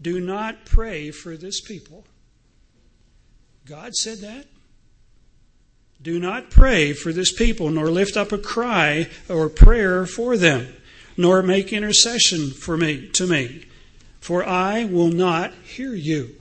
do 0.00 0.20
not 0.20 0.66
pray 0.66 1.10
for 1.10 1.36
this 1.36 1.60
people. 1.62 2.04
God 3.64 3.94
said 3.94 4.18
that? 4.18 4.46
Do 6.00 6.20
not 6.20 6.50
pray 6.50 6.92
for 6.92 7.12
this 7.12 7.32
people, 7.32 7.70
nor 7.70 7.90
lift 7.90 8.16
up 8.16 8.32
a 8.32 8.38
cry 8.38 9.08
or 9.28 9.48
prayer 9.48 10.06
for 10.06 10.36
them, 10.36 10.68
nor 11.16 11.42
make 11.42 11.72
intercession 11.72 12.50
for 12.50 12.76
me 12.76 13.08
to 13.08 13.26
me, 13.26 13.64
for 14.28 14.46
I 14.46 14.84
will 14.84 15.08
not 15.08 15.54
hear 15.64 15.94
you. 15.94 16.36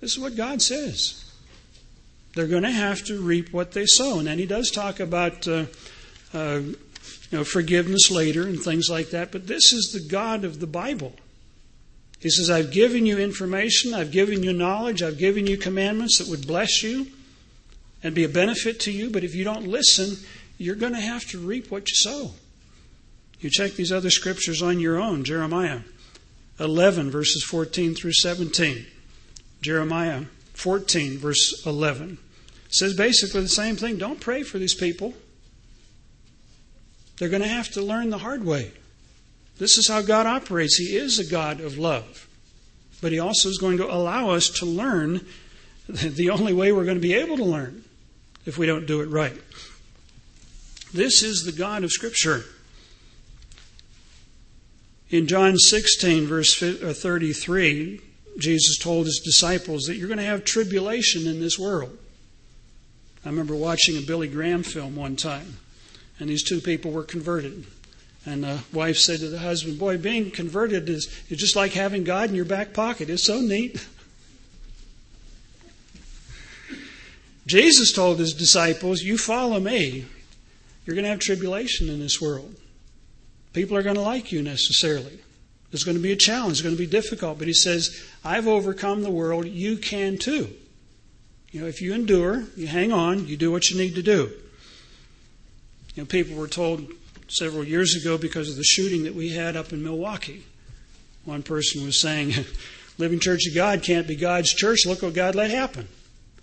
This 0.00 0.10
is 0.10 0.18
what 0.18 0.34
God 0.34 0.60
says. 0.60 1.24
They're 2.34 2.48
going 2.48 2.64
to 2.64 2.70
have 2.72 3.04
to 3.04 3.20
reap 3.20 3.52
what 3.52 3.70
they 3.70 3.86
sow. 3.86 4.18
And 4.18 4.26
then 4.26 4.36
he 4.40 4.44
does 4.44 4.72
talk 4.72 4.98
about 4.98 5.46
uh, 5.46 5.66
uh, 6.34 6.62
you 6.64 6.76
know, 7.30 7.44
forgiveness 7.44 8.10
later 8.10 8.42
and 8.42 8.58
things 8.58 8.88
like 8.90 9.10
that. 9.10 9.30
But 9.30 9.46
this 9.46 9.72
is 9.72 9.92
the 9.92 10.00
God 10.00 10.42
of 10.42 10.58
the 10.58 10.66
Bible. 10.66 11.14
He 12.18 12.30
says, 12.30 12.50
I've 12.50 12.72
given 12.72 13.06
you 13.06 13.18
information, 13.18 13.94
I've 13.94 14.10
given 14.10 14.42
you 14.42 14.52
knowledge, 14.52 15.04
I've 15.04 15.18
given 15.18 15.46
you 15.46 15.56
commandments 15.56 16.18
that 16.18 16.26
would 16.26 16.44
bless 16.44 16.82
you 16.82 17.06
and 18.02 18.16
be 18.16 18.24
a 18.24 18.28
benefit 18.28 18.80
to 18.80 18.90
you. 18.90 19.10
But 19.10 19.22
if 19.22 19.36
you 19.36 19.44
don't 19.44 19.68
listen, 19.68 20.16
you're 20.58 20.74
going 20.74 20.94
to 20.94 21.00
have 21.00 21.24
to 21.26 21.38
reap 21.38 21.70
what 21.70 21.88
you 21.88 21.94
sow. 21.94 22.32
You 23.38 23.48
check 23.48 23.74
these 23.74 23.92
other 23.92 24.10
scriptures 24.10 24.60
on 24.60 24.80
your 24.80 25.00
own 25.00 25.22
Jeremiah 25.22 25.82
11, 26.58 27.10
verses 27.10 27.44
14 27.44 27.94
through 27.94 28.12
17. 28.12 28.86
Jeremiah 29.60 30.24
14, 30.54 31.18
verse 31.18 31.64
11 31.66 32.18
says 32.68 32.94
basically 32.94 33.40
the 33.40 33.48
same 33.48 33.76
thing. 33.76 33.96
Don't 33.96 34.20
pray 34.20 34.42
for 34.42 34.58
these 34.58 34.74
people. 34.74 35.14
They're 37.18 37.28
going 37.28 37.42
to 37.42 37.48
have 37.48 37.70
to 37.70 37.82
learn 37.82 38.10
the 38.10 38.18
hard 38.18 38.44
way. 38.44 38.72
This 39.58 39.78
is 39.78 39.88
how 39.88 40.02
God 40.02 40.26
operates. 40.26 40.76
He 40.76 40.96
is 40.96 41.18
a 41.18 41.24
God 41.24 41.60
of 41.60 41.78
love. 41.78 42.28
But 43.00 43.12
He 43.12 43.18
also 43.18 43.48
is 43.48 43.58
going 43.58 43.78
to 43.78 43.92
allow 43.92 44.30
us 44.30 44.48
to 44.58 44.66
learn 44.66 45.26
the 45.88 46.30
only 46.30 46.52
way 46.52 46.72
we're 46.72 46.84
going 46.84 46.96
to 46.96 47.00
be 47.00 47.14
able 47.14 47.36
to 47.36 47.44
learn 47.44 47.84
if 48.44 48.58
we 48.58 48.66
don't 48.66 48.86
do 48.86 49.00
it 49.00 49.06
right. 49.06 49.36
This 50.92 51.22
is 51.22 51.44
the 51.44 51.52
God 51.52 51.84
of 51.84 51.90
Scripture. 51.90 52.44
In 55.10 55.28
John 55.28 55.56
16, 55.56 56.26
verse 56.26 56.60
uh, 56.62 56.92
33, 56.96 58.00
Jesus 58.38 58.76
told 58.76 59.06
his 59.06 59.20
disciples 59.24 59.84
that 59.84 59.96
you're 59.96 60.08
going 60.08 60.18
to 60.18 60.24
have 60.24 60.44
tribulation 60.44 61.26
in 61.28 61.40
this 61.40 61.58
world. 61.58 61.96
I 63.24 63.28
remember 63.28 63.54
watching 63.54 63.96
a 63.96 64.02
Billy 64.02 64.28
Graham 64.28 64.62
film 64.62 64.96
one 64.96 65.16
time, 65.16 65.58
and 66.18 66.28
these 66.28 66.42
two 66.42 66.60
people 66.60 66.90
were 66.90 67.04
converted. 67.04 67.66
And 68.24 68.42
the 68.42 68.60
wife 68.72 68.96
said 68.96 69.20
to 69.20 69.28
the 69.28 69.38
husband, 69.38 69.78
Boy, 69.78 69.96
being 69.96 70.32
converted 70.32 70.88
is, 70.88 71.08
is 71.28 71.38
just 71.38 71.54
like 71.54 71.72
having 71.72 72.02
God 72.02 72.28
in 72.28 72.34
your 72.34 72.44
back 72.44 72.74
pocket. 72.74 73.08
It's 73.08 73.22
so 73.22 73.40
neat. 73.40 73.86
Jesus 77.46 77.92
told 77.92 78.18
his 78.18 78.34
disciples, 78.34 79.02
You 79.02 79.16
follow 79.16 79.60
me, 79.60 80.06
you're 80.84 80.96
going 80.96 81.04
to 81.04 81.10
have 81.10 81.20
tribulation 81.20 81.88
in 81.88 82.00
this 82.00 82.20
world. 82.20 82.56
People 83.56 83.78
are 83.78 83.82
going 83.82 83.96
to 83.96 84.02
like 84.02 84.32
you 84.32 84.42
necessarily. 84.42 85.18
There's 85.70 85.82
going 85.82 85.96
to 85.96 86.02
be 86.02 86.12
a 86.12 86.16
challenge, 86.16 86.52
it's 86.52 86.60
going 86.60 86.74
to 86.74 86.78
be 86.78 86.86
difficult. 86.86 87.38
But 87.38 87.46
he 87.46 87.54
says, 87.54 88.06
I've 88.22 88.46
overcome 88.46 89.02
the 89.02 89.10
world, 89.10 89.46
you 89.46 89.78
can 89.78 90.18
too. 90.18 90.50
You 91.52 91.62
know, 91.62 91.66
if 91.66 91.80
you 91.80 91.94
endure, 91.94 92.44
you 92.54 92.66
hang 92.66 92.92
on, 92.92 93.26
you 93.26 93.38
do 93.38 93.50
what 93.50 93.70
you 93.70 93.78
need 93.78 93.94
to 93.94 94.02
do. 94.02 94.30
You 95.94 96.02
know, 96.02 96.04
people 96.04 96.36
were 96.36 96.48
told 96.48 96.86
several 97.28 97.64
years 97.64 97.96
ago 97.96 98.18
because 98.18 98.50
of 98.50 98.56
the 98.56 98.62
shooting 98.62 99.04
that 99.04 99.14
we 99.14 99.30
had 99.30 99.56
up 99.56 99.72
in 99.72 99.82
Milwaukee. 99.82 100.44
One 101.24 101.42
person 101.42 101.82
was 101.82 101.98
saying, 101.98 102.34
Living 102.98 103.20
Church 103.20 103.46
of 103.48 103.54
God 103.54 103.82
can't 103.82 104.06
be 104.06 104.16
God's 104.16 104.52
church. 104.52 104.80
Look 104.84 105.00
what 105.00 105.14
God 105.14 105.34
let 105.34 105.50
happen. 105.50 105.88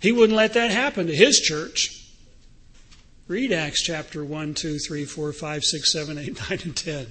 He 0.00 0.10
wouldn't 0.10 0.36
let 0.36 0.54
that 0.54 0.72
happen 0.72 1.06
to 1.06 1.14
his 1.14 1.38
church. 1.38 2.03
Read 3.26 3.52
Acts 3.52 3.82
chapter 3.82 4.22
1, 4.22 4.52
2, 4.52 4.78
3, 4.78 5.04
4, 5.06 5.32
5, 5.32 5.64
6, 5.64 5.92
7, 5.92 6.18
8, 6.18 6.40
9, 6.50 6.58
and 6.62 6.76
10. 6.76 7.06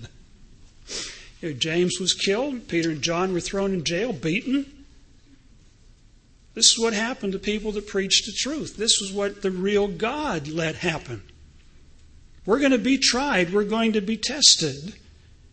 You 1.42 1.50
know, 1.50 1.56
James 1.58 2.00
was 2.00 2.14
killed. 2.14 2.68
Peter 2.68 2.92
and 2.92 3.02
John 3.02 3.34
were 3.34 3.40
thrown 3.40 3.74
in 3.74 3.84
jail, 3.84 4.14
beaten. 4.14 4.86
This 6.54 6.72
is 6.72 6.78
what 6.78 6.94
happened 6.94 7.34
to 7.34 7.40
people 7.40 7.72
that 7.72 7.88
preached 7.88 8.28
the 8.28 8.32
truth. 8.32 8.78
This 8.78 9.02
was 9.02 9.12
what 9.12 9.42
the 9.42 9.50
real 9.50 9.88
God 9.88 10.48
let 10.48 10.76
happen. 10.76 11.24
We're 12.46 12.60
going 12.60 12.72
to 12.72 12.78
be 12.78 13.00
tried, 13.00 13.52
we're 13.52 13.64
going 13.64 13.94
to 13.94 14.02
be 14.02 14.18
tested, 14.18 14.94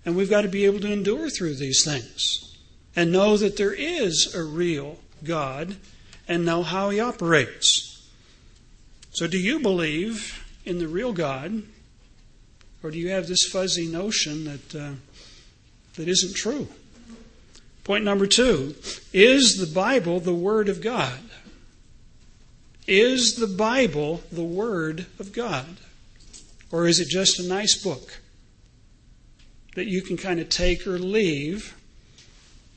and 0.05 0.15
we've 0.15 0.29
got 0.29 0.43
to 0.43 0.49
be 0.49 0.67
able 0.67 0.81
to 0.81 0.93
endure 0.93 1.31
through 1.31 1.55
these 1.55 1.83
things 1.85 2.55
and 2.95 3.11
know 3.11 3.39
that 3.39 3.57
there 3.57 3.73
is 3.73 4.35
a 4.35 4.43
real 4.43 4.99
God 5.25 5.77
and 6.29 6.45
know 6.45 6.63
how 6.63 6.91
He 6.91 7.01
operates. 7.01 8.09
So, 9.13 9.27
do 9.27 9.39
you 9.39 9.61
believe 9.61 10.40
in 10.65 10.79
the 10.79 10.89
real 10.89 11.13
God, 11.13 11.63
or 12.83 12.91
do 12.91 12.99
you 12.99 13.11
have 13.11 13.27
this 13.27 13.47
fuzzy 13.47 13.87
notion 13.87 14.45
that, 14.45 14.75
uh, 14.75 14.93
that 15.97 16.09
isn't 16.09 16.35
true? 16.35 16.69
Point 17.85 18.05
number 18.05 18.27
two 18.27 18.75
Is 19.13 19.57
the 19.57 19.73
Bible 19.73 20.21
the 20.21 20.35
Word 20.35 20.69
of 20.69 20.81
God? 20.81 21.21
Is 22.87 23.37
the 23.37 23.47
Bible 23.47 24.23
the 24.33 24.45
Word 24.45 25.07
of 25.19 25.33
God? 25.33 25.77
Or 26.73 26.87
is 26.87 27.01
it 27.01 27.09
just 27.09 27.41
a 27.41 27.49
nice 27.49 27.81
book 27.83 28.21
that 29.75 29.87
you 29.87 30.03
can 30.03 30.17
kind 30.17 30.41
of 30.41 30.49
take 30.49 30.87
or 30.87 30.99
leave? 30.99 31.77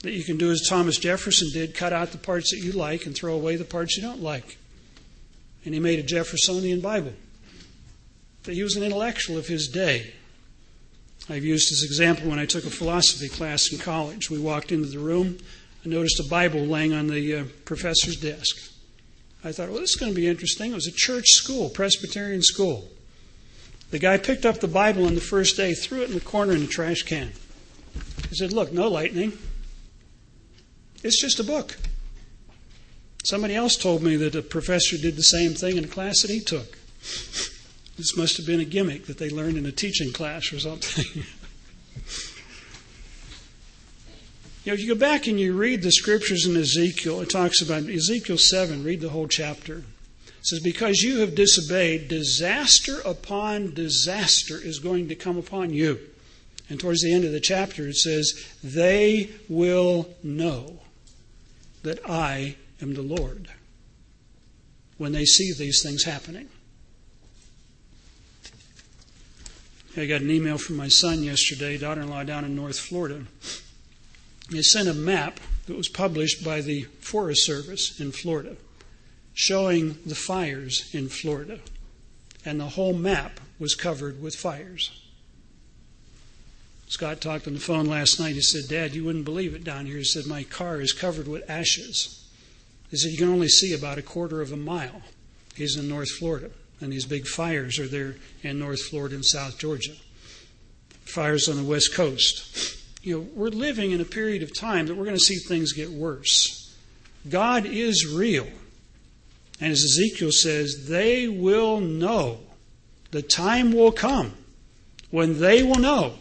That 0.02 0.12
you 0.12 0.24
can 0.24 0.38
do 0.38 0.52
as 0.52 0.68
Thomas 0.68 0.98
Jefferson 0.98 1.50
did 1.54 1.76
cut 1.76 1.94
out 1.94 2.12
the 2.12 2.18
parts 2.18 2.52
that 2.52 2.66
you 2.66 2.74
like 2.74 3.06
and 3.06 3.16
throw 3.16 3.34
away 3.34 3.56
the 3.56 3.64
parts 3.64 3.96
you 3.96 4.04
don't 4.04 4.22
like. 4.22 4.58
And 5.64 5.74
he 5.74 5.80
made 5.80 6.00
a 6.00 6.04
Jeffersonian 6.04 6.82
Bible. 6.82 7.14
That 8.44 8.54
he 8.54 8.64
was 8.64 8.76
an 8.76 8.84
intellectual 8.84 9.38
of 9.38 9.48
his 9.48 9.68
day. 9.68 10.14
I've 11.30 11.46
used 11.46 11.72
this 11.72 11.84
example 11.84 12.30
when 12.30 12.40
I 12.40 12.46
took 12.46 12.66
a 12.66 12.70
philosophy 12.70 13.30
class 13.30 13.72
in 13.72 13.80
college. 13.80 14.30
We 14.30 14.40
walked 14.40 14.72
into 14.72 14.90
the 14.90 15.00
room. 15.00 15.38
I 15.86 15.90
noticed 15.90 16.20
a 16.20 16.28
Bible 16.30 16.62
laying 16.62 16.94
on 16.94 17.08
the 17.08 17.36
uh, 17.36 17.44
professor's 17.66 18.18
desk. 18.18 18.72
I 19.44 19.52
thought, 19.52 19.70
well, 19.70 19.80
this 19.80 19.92
is 19.92 19.96
going 19.96 20.12
to 20.12 20.16
be 20.16 20.28
interesting. 20.28 20.72
It 20.72 20.76
was 20.76 20.88
a 20.88 20.94
church 20.94 21.28
school, 21.28 21.70
Presbyterian 21.70 22.42
school. 22.42 22.90
The 23.92 24.00
guy 24.00 24.18
picked 24.18 24.46
up 24.46 24.60
the 24.60 24.68
Bible 24.68 25.06
on 25.06 25.16
the 25.16 25.22
first 25.22 25.56
day, 25.56 25.74
threw 25.74 26.02
it 26.02 26.10
in 26.10 26.16
the 26.16 26.22
corner 26.22 26.54
in 26.54 26.62
the 26.62 26.68
trash 26.68 27.04
can. 27.04 27.32
He 28.30 28.36
said, 28.36 28.52
Look, 28.52 28.74
no 28.74 28.88
lightning. 28.88 29.38
It's 31.04 31.22
just 31.22 31.40
a 31.40 31.44
book. 31.44 31.78
Somebody 33.26 33.56
else 33.56 33.78
told 33.78 34.02
me 34.02 34.16
that 34.18 34.36
a 34.36 34.42
professor 34.42 34.98
did 34.98 35.16
the 35.16 35.24
same 35.24 35.54
thing 35.54 35.78
in 35.78 35.86
a 35.86 35.88
class 35.88 36.22
that 36.22 36.32
he 36.32 36.40
took. 36.40 36.78
This 37.98 38.18
must 38.18 38.38
have 38.38 38.46
been 38.46 38.60
a 38.60 38.66
gimmick 38.66 39.06
that 39.06 39.20
they 39.20 39.30
learned 39.30 39.58
in 39.58 39.66
a 39.66 39.72
teaching 39.72 40.12
class 40.12 40.52
or 40.52 40.60
something. 40.60 41.06
you 44.64 44.72
know, 44.72 44.74
if 44.74 44.80
you 44.80 44.88
go 44.88 45.00
back 45.00 45.28
and 45.28 45.40
you 45.40 45.56
read 45.56 45.84
the 45.84 45.92
scriptures 45.92 46.48
in 46.48 46.58
Ezekiel, 46.58 47.22
it 47.22 47.30
talks 47.30 47.62
about 47.62 47.88
Ezekiel 47.88 48.38
7, 48.38 48.84
read 48.84 49.02
the 49.02 49.10
whole 49.10 49.28
chapter. 49.28 49.84
It 50.26 50.48
says, 50.48 50.60
Because 50.62 51.02
you 51.02 51.20
have 51.20 51.36
disobeyed, 51.36 52.08
disaster 52.08 53.00
upon 53.06 53.76
disaster 53.76 54.58
is 54.58 54.80
going 54.80 55.08
to 55.10 55.16
come 55.16 55.38
upon 55.38 55.72
you. 55.72 56.00
And 56.70 56.80
towards 56.80 57.02
the 57.02 57.14
end 57.14 57.26
of 57.26 57.32
the 57.32 57.40
chapter, 57.40 57.88
it 57.88 57.98
says, 57.98 58.34
They 58.64 59.30
will 59.48 60.10
know 60.24 60.80
that 61.84 62.00
I 62.10 62.56
am 62.82 62.96
the 62.96 63.04
Lord 63.04 63.50
when 64.98 65.12
they 65.12 65.26
see 65.26 65.54
these 65.54 65.84
things 65.84 66.06
happening. 66.06 66.50
I 69.96 70.08
got 70.08 70.22
an 70.22 70.32
email 70.32 70.58
from 70.58 70.76
my 70.76 70.88
son 70.88 71.22
yesterday, 71.22 71.78
daughter 71.78 72.02
in 72.02 72.10
law 72.10 72.24
down 72.24 72.46
in 72.46 72.56
North 72.56 72.80
Florida. 72.80 73.26
He 74.50 74.64
sent 74.64 74.90
a 74.90 74.94
map 74.94 75.40
that 75.68 75.78
was 75.78 75.88
published 75.88 76.44
by 76.44 76.62
the 76.62 76.84
Forest 77.00 77.46
Service 77.46 78.00
in 78.00 78.12
Florida 78.12 78.56
showing 79.36 79.98
the 80.06 80.16
fires 80.16 80.90
in 80.94 81.10
Florida. 81.10 81.60
And 82.44 82.60
the 82.60 82.70
whole 82.70 82.94
map 82.94 83.40
was 83.60 83.76
covered 83.76 84.22
with 84.22 84.36
fires. 84.36 84.92
Scott 86.88 87.22
talked 87.22 87.48
on 87.48 87.54
the 87.54 87.60
phone 87.60 87.86
last 87.86 88.20
night. 88.20 88.36
He 88.36 88.42
said, 88.42 88.68
Dad, 88.68 88.94
you 88.94 89.04
wouldn't 89.04 89.26
believe 89.26 89.56
it 89.56 89.64
down 89.64 89.86
here. 89.86 89.98
He 89.98 90.04
said, 90.04 90.26
My 90.26 90.44
car 90.44 90.82
is 90.82 90.92
covered 90.92 91.28
with 91.28 91.50
ashes. 91.50 92.28
He 92.90 92.98
said, 92.98 93.12
You 93.12 93.18
can 93.18 93.30
only 93.30 93.48
see 93.48 93.74
about 93.74 93.98
a 93.98 94.04
quarter 94.04 94.42
of 94.42 94.52
a 94.52 94.58
mile. 94.58 95.04
He's 95.56 95.78
in 95.78 95.88
North 95.88 96.10
Florida 96.10 96.52
and 96.82 96.92
these 96.92 97.06
big 97.06 97.28
fires 97.28 97.80
are 97.80 97.88
there 97.88 98.16
in 98.42 98.60
North 98.60 98.82
Florida 98.82 99.16
and 99.16 99.26
South 99.26 99.58
Georgia. 99.58 99.94
Fires 101.06 101.48
on 101.48 101.58
the 101.58 101.64
West 101.64 101.94
Coast. 101.94 102.78
You 103.02 103.18
know, 103.18 103.28
we're 103.34 103.50
living 103.50 103.92
in 103.92 104.02
a 104.02 104.06
period 104.06 104.44
of 104.44 104.58
time 104.58 104.88
that 104.88 104.96
we're 104.96 105.06
going 105.06 105.16
to 105.16 105.20
see 105.20 105.36
things 105.36 105.74
get 105.74 105.90
worse. 105.90 106.76
God 107.30 107.66
is 107.66 108.08
real. 108.08 108.48
And 109.60 109.72
as 109.72 109.84
Ezekiel 109.84 110.32
says, 110.32 110.88
they 110.88 111.28
will 111.28 111.80
know 111.80 112.40
the 113.12 113.22
time 113.22 113.72
will 113.72 113.92
come 113.92 114.34
when 115.12 115.40
they 115.40 115.62
will 115.64 115.80
know 115.80 116.16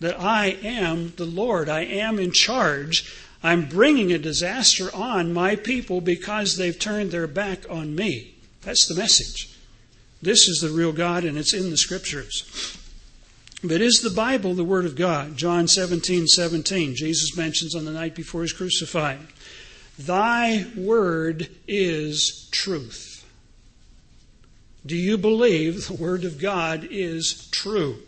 that 0.00 0.18
I 0.20 0.58
am 0.62 1.12
the 1.16 1.24
Lord. 1.24 1.68
I 1.68 1.84
am 1.84 2.18
in 2.18 2.32
charge. 2.32 3.14
I'm 3.42 3.68
bringing 3.68 4.12
a 4.12 4.18
disaster 4.18 4.94
on 4.94 5.32
my 5.32 5.56
people 5.56 6.00
because 6.00 6.56
they've 6.56 6.78
turned 6.78 7.10
their 7.10 7.26
back 7.26 7.60
on 7.70 7.94
me. 7.94 8.34
That's 8.62 8.88
the 8.88 9.00
message. 9.00 9.56
This 10.20 10.48
is 10.48 10.60
the 10.60 10.70
real 10.70 10.92
God, 10.92 11.24
and 11.24 11.38
it's 11.38 11.54
in 11.54 11.70
the 11.70 11.76
Scriptures. 11.76 12.76
But 13.62 13.80
is 13.80 14.00
the 14.02 14.10
Bible 14.10 14.54
the 14.54 14.64
Word 14.64 14.84
of 14.84 14.96
God? 14.96 15.36
John 15.36 15.68
17, 15.68 16.26
17, 16.26 16.94
Jesus 16.94 17.36
mentions 17.36 17.74
on 17.74 17.84
the 17.84 17.92
night 17.92 18.14
before 18.14 18.42
he's 18.42 18.52
crucified. 18.52 19.20
Thy 19.98 20.66
Word 20.76 21.48
is 21.66 22.48
truth. 22.52 23.24
Do 24.86 24.96
you 24.96 25.18
believe 25.18 25.86
the 25.86 25.94
Word 25.94 26.24
of 26.24 26.40
God 26.40 26.86
is 26.90 27.48
true? 27.50 27.98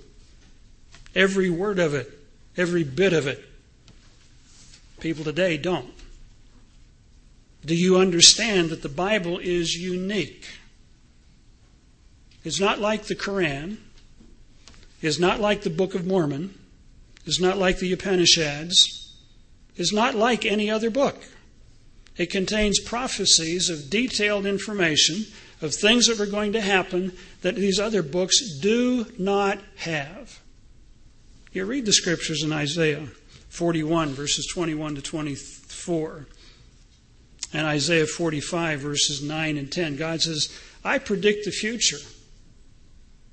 Every 1.15 1.51
word 1.51 1.79
of 1.79 1.95
it, 1.95 2.11
every 2.57 2.85
bit 2.85 3.13
of 3.13 3.27
it. 3.27 3.45
People 5.01 5.25
today 5.25 5.57
don't. 5.57 5.93
Do 7.65 7.75
you 7.75 7.99
understand 7.99 8.71
that 8.71 8.83
the 8.83 8.89
Bible 8.89 9.39
is 9.39 9.75
unique? 9.75 10.47
It's 12.43 12.61
not 12.61 12.79
like 12.79 13.05
the 13.05 13.15
Quran, 13.15 13.79
it's 15.03 15.19
not 15.19 15.41
like 15.41 15.63
the 15.63 15.71
Book 15.71 15.95
of 15.95 16.07
Mormon, 16.07 16.59
it's 17.27 17.41
not 17.41 17.59
like 17.59 17.79
the 17.79 17.93
Upanishads, 17.93 19.15
it's 19.77 19.93
not 19.93 20.15
like 20.15 20.45
any 20.45 20.71
other 20.71 20.91
book. 20.91 21.17
It 22.17 22.31
contains 22.31 22.81
prophecies 22.81 23.71
of 23.71 23.91
detailed 23.91 24.47
information 24.47 25.27
of 25.63 25.75
things 25.75 26.07
that 26.07 26.21
are 26.21 26.31
going 26.31 26.53
to 26.53 26.61
happen 26.61 27.13
that 27.43 27.55
these 27.55 27.79
other 27.79 28.03
books 28.03 28.59
do 28.59 29.07
not 29.19 29.59
have. 29.77 30.41
You 31.53 31.65
read 31.65 31.87
the 31.87 31.93
scriptures 31.93 32.43
in 32.43 32.53
Isaiah 32.53 33.07
41, 33.49 34.11
verses 34.11 34.47
21 34.47 34.97
to 34.97 35.03
24, 35.03 36.27
and 37.53 37.67
Isaiah 37.67 38.07
45, 38.07 38.81
verses 38.81 39.23
9 39.23 39.57
and 39.57 39.71
10. 39.71 39.97
God 39.97 40.23
says, 40.23 40.49
I 40.85 40.99
predict 40.99 41.45
the 41.45 41.51
future 41.51 41.99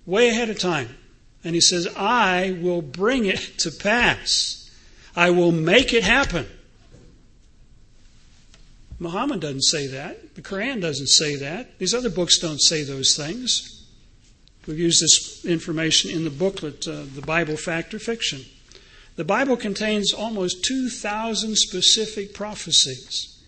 way 0.08 0.30
ahead 0.30 0.50
of 0.50 0.58
time. 0.58 0.98
And 1.44 1.54
He 1.54 1.62
says, 1.62 1.88
I 1.96 2.58
will 2.60 2.82
bring 2.82 3.26
it 3.26 3.60
to 3.60 3.70
pass, 3.70 4.72
I 5.16 5.30
will 5.30 5.52
make 5.52 5.94
it 5.94 6.04
happen. 6.04 6.48
Muhammad 9.00 9.42
doesn't 9.42 9.62
say 9.62 9.86
that. 9.88 10.34
The 10.34 10.42
Quran 10.42 10.82
doesn't 10.82 11.10
say 11.10 11.36
that. 11.36 11.78
These 11.78 11.94
other 11.94 12.10
books 12.10 12.40
don't 12.40 12.60
say 12.60 12.84
those 12.84 13.16
things. 13.16 13.86
We've 14.66 14.80
used 14.80 15.02
this 15.02 15.46
information 15.46 16.12
in 16.12 16.24
the 16.24 16.30
booklet, 16.32 16.88
uh, 16.88 17.04
The 17.14 17.22
Bible 17.22 17.58
Fact 17.58 17.94
or 17.94 18.00
Fiction. 18.00 18.42
The 19.16 19.24
Bible 19.24 19.56
contains 19.56 20.14
almost 20.14 20.66
2,000 20.66 21.56
specific 21.56 22.34
prophecies. 22.34 23.44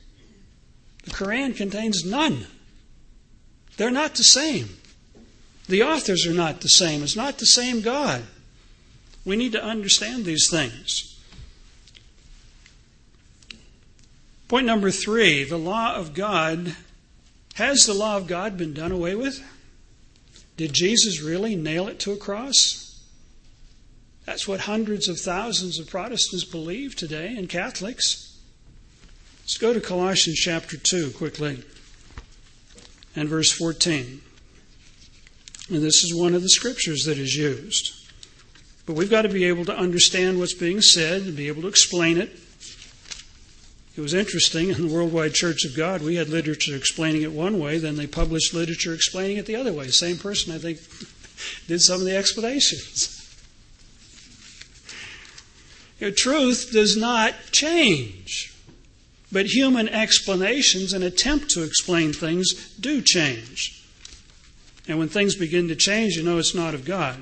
The 1.03 1.12
Quran 1.12 1.55
contains 1.55 2.05
none. 2.05 2.47
They're 3.78 3.91
not 3.91 4.16
the 4.16 4.24
same. 4.24 4.79
The 5.70 5.84
authors 5.84 6.26
are 6.26 6.34
not 6.34 6.62
the 6.62 6.68
same. 6.68 7.04
It's 7.04 7.16
not 7.16 7.38
the 7.38 7.46
same 7.46 7.82
God. 7.82 8.24
We 9.24 9.36
need 9.36 9.52
to 9.52 9.64
understand 9.64 10.26
these 10.26 10.50
things. 10.50 11.16
Point 14.48 14.66
number 14.66 14.90
three 14.90 15.44
the 15.44 15.58
law 15.58 15.94
of 15.94 16.16
God. 16.16 16.76
Has 17.54 17.86
the 17.86 17.94
law 17.94 18.18
of 18.18 18.26
God 18.26 18.58
been 18.58 18.74
done 18.74 18.92
away 18.92 19.14
with? 19.14 19.44
Did 20.58 20.74
Jesus 20.74 21.22
really 21.22 21.56
nail 21.56 21.88
it 21.88 22.00
to 22.00 22.14
a 22.14 22.18
cross? 22.18 23.00
That's 24.26 24.48
what 24.48 24.62
hundreds 24.62 25.08
of 25.08 25.20
thousands 25.20 25.78
of 25.78 25.88
Protestants 25.88 26.46
believe 26.46 26.96
today 26.96 27.36
and 27.38 27.48
Catholics. 27.48 28.40
Let's 29.42 29.58
go 29.58 29.74
to 29.74 29.82
Colossians 29.82 30.40
chapter 30.40 30.78
2 30.78 31.12
quickly 31.12 31.64
and 33.16 33.30
verse 33.30 33.52
14. 33.52 34.22
And 35.70 35.84
this 35.84 36.04
is 36.04 36.16
one 36.16 36.34
of 36.34 36.42
the 36.42 36.50
scriptures 36.50 37.04
that 37.06 37.18
is 37.18 37.36
used. 37.36 37.94
But 38.86 38.96
we've 38.96 39.10
got 39.10 39.22
to 39.22 39.30
be 39.30 39.46
able 39.46 39.66
to 39.66 39.78
understand 39.78 40.40
what's 40.40 40.56
being 40.56 40.82
said 40.82 41.22
and 41.22 41.38
be 41.38 41.48
able 41.48 41.62
to 41.62 41.68
explain 41.68 42.18
it. 42.18 42.32
It 43.96 44.02
was 44.02 44.14
interesting 44.14 44.70
in 44.70 44.88
the 44.88 44.94
Worldwide 44.94 45.34
Church 45.34 45.66
of 45.66 45.76
God, 45.76 46.02
we 46.02 46.16
had 46.16 46.30
literature 46.30 46.76
explaining 46.76 47.22
it 47.22 47.32
one 47.32 47.60
way, 47.60 47.78
then 47.78 47.98
they 47.98 48.08
published 48.08 48.54
literature 48.54 48.94
explaining 48.94 49.38
it 49.38 49.46
the 49.46 49.58
other 49.58 49.74
way. 49.74 49.90
Same 49.90 50.18
person, 50.18 50.54
I 50.54 50.58
think, 50.58 50.80
did 51.68 51.82
some 51.82 52.00
of 52.00 52.06
the 52.06 52.16
explanations. 52.16 53.16
You 56.00 56.08
know, 56.08 56.14
truth 56.14 56.70
does 56.72 56.96
not 56.96 57.36
change, 57.52 58.54
but 59.34 59.48
human 59.48 59.90
explanations 59.90 60.94
and 60.94 61.04
attempt 61.04 61.50
to 61.50 61.64
explain 61.64 62.14
things 62.14 62.74
do 62.80 63.02
change. 63.02 63.79
And 64.90 64.98
when 64.98 65.08
things 65.08 65.36
begin 65.36 65.68
to 65.68 65.76
change, 65.76 66.18
you 66.18 66.24
know 66.24 66.40
it's 66.40 66.56
not 66.56 66.74
of 66.74 66.84
God. 66.84 67.20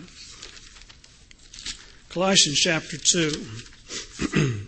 Colossians 2.07 2.57
chapter 2.57 2.97
2. 2.97 4.63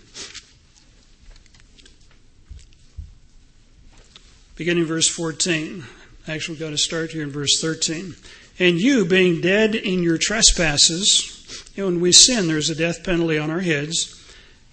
beginning 4.57 4.83
verse 4.83 5.07
14. 5.07 5.85
Actually, 6.27 6.55
we've 6.55 6.59
got 6.59 6.71
to 6.71 6.77
start 6.77 7.11
here 7.11 7.23
in 7.23 7.31
verse 7.31 7.61
13. 7.61 8.15
And 8.59 8.77
you, 8.77 9.05
being 9.05 9.39
dead 9.39 9.75
in 9.75 10.03
your 10.03 10.17
trespasses, 10.17 11.71
you 11.75 11.83
know, 11.83 11.89
when 11.89 12.01
we 12.01 12.11
sin, 12.11 12.49
there's 12.49 12.69
a 12.69 12.75
death 12.75 13.05
penalty 13.05 13.37
on 13.37 13.49
our 13.49 13.61
heads, 13.61 14.21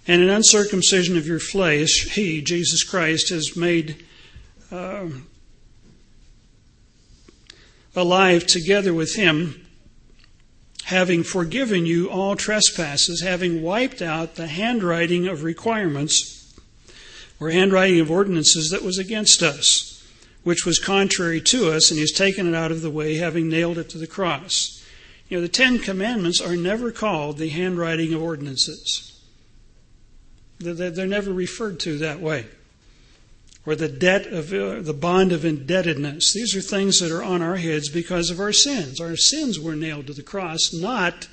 and 0.05 0.21
an 0.21 0.29
uncircumcision 0.29 1.15
of 1.15 1.25
your 1.25 1.39
flesh, 1.39 2.09
He, 2.09 2.41
Jesus 2.41 2.83
Christ, 2.83 3.29
has 3.29 3.55
made 3.55 4.05
uh, 4.69 5.07
alive 7.97 8.45
together 8.45 8.93
with 8.93 9.15
Him, 9.15 9.67
having 10.85 11.23
forgiven 11.23 11.85
you 11.85 12.09
all 12.09 12.35
trespasses, 12.35 13.21
having 13.21 13.61
wiped 13.61 14.01
out 14.01 14.35
the 14.35 14.47
handwriting 14.47 15.27
of 15.27 15.43
requirements 15.43 16.57
or 17.39 17.49
handwriting 17.49 17.99
of 17.99 18.09
ordinances 18.09 18.69
that 18.69 18.83
was 18.83 18.97
against 18.97 19.43
us, 19.43 20.01
which 20.43 20.65
was 20.65 20.79
contrary 20.79 21.41
to 21.41 21.71
us, 21.71 21.91
and 21.91 21.99
he's 21.99 22.13
taken 22.13 22.47
it 22.47 22.55
out 22.55 22.71
of 22.71 22.81
the 22.81 22.89
way, 22.89 23.17
having 23.17 23.49
nailed 23.49 23.77
it 23.77 23.89
to 23.89 23.97
the 23.97 24.07
cross. 24.07 24.81
You 25.27 25.37
know, 25.37 25.41
the 25.41 25.49
Ten 25.49 25.77
Commandments 25.79 26.39
are 26.39 26.55
never 26.55 26.91
called 26.91 27.37
the 27.37 27.49
handwriting 27.49 28.13
of 28.13 28.23
ordinances. 28.23 29.19
They're 30.59 31.05
never 31.05 31.33
referred 31.33 31.79
to 31.81 31.97
that 31.97 32.21
way. 32.21 32.45
Or 33.67 33.75
the 33.75 33.89
debt 33.89 34.27
of 34.27 34.53
uh, 34.53 34.81
the 34.81 34.93
bond 34.93 35.33
of 35.33 35.43
indebtedness. 35.43 36.31
These 36.33 36.55
are 36.55 36.61
things 36.61 36.99
that 36.99 37.11
are 37.11 37.21
on 37.21 37.41
our 37.41 37.57
heads 37.57 37.89
because 37.89 38.29
of 38.29 38.39
our 38.39 38.53
sins. 38.53 39.01
Our 39.01 39.17
sins 39.17 39.59
were 39.59 39.75
nailed 39.75 40.07
to 40.07 40.13
the 40.13 40.23
cross, 40.23 40.73
not 40.73 41.27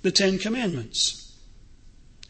the 0.00 0.10
Ten 0.10 0.38
Commandments. 0.38 1.36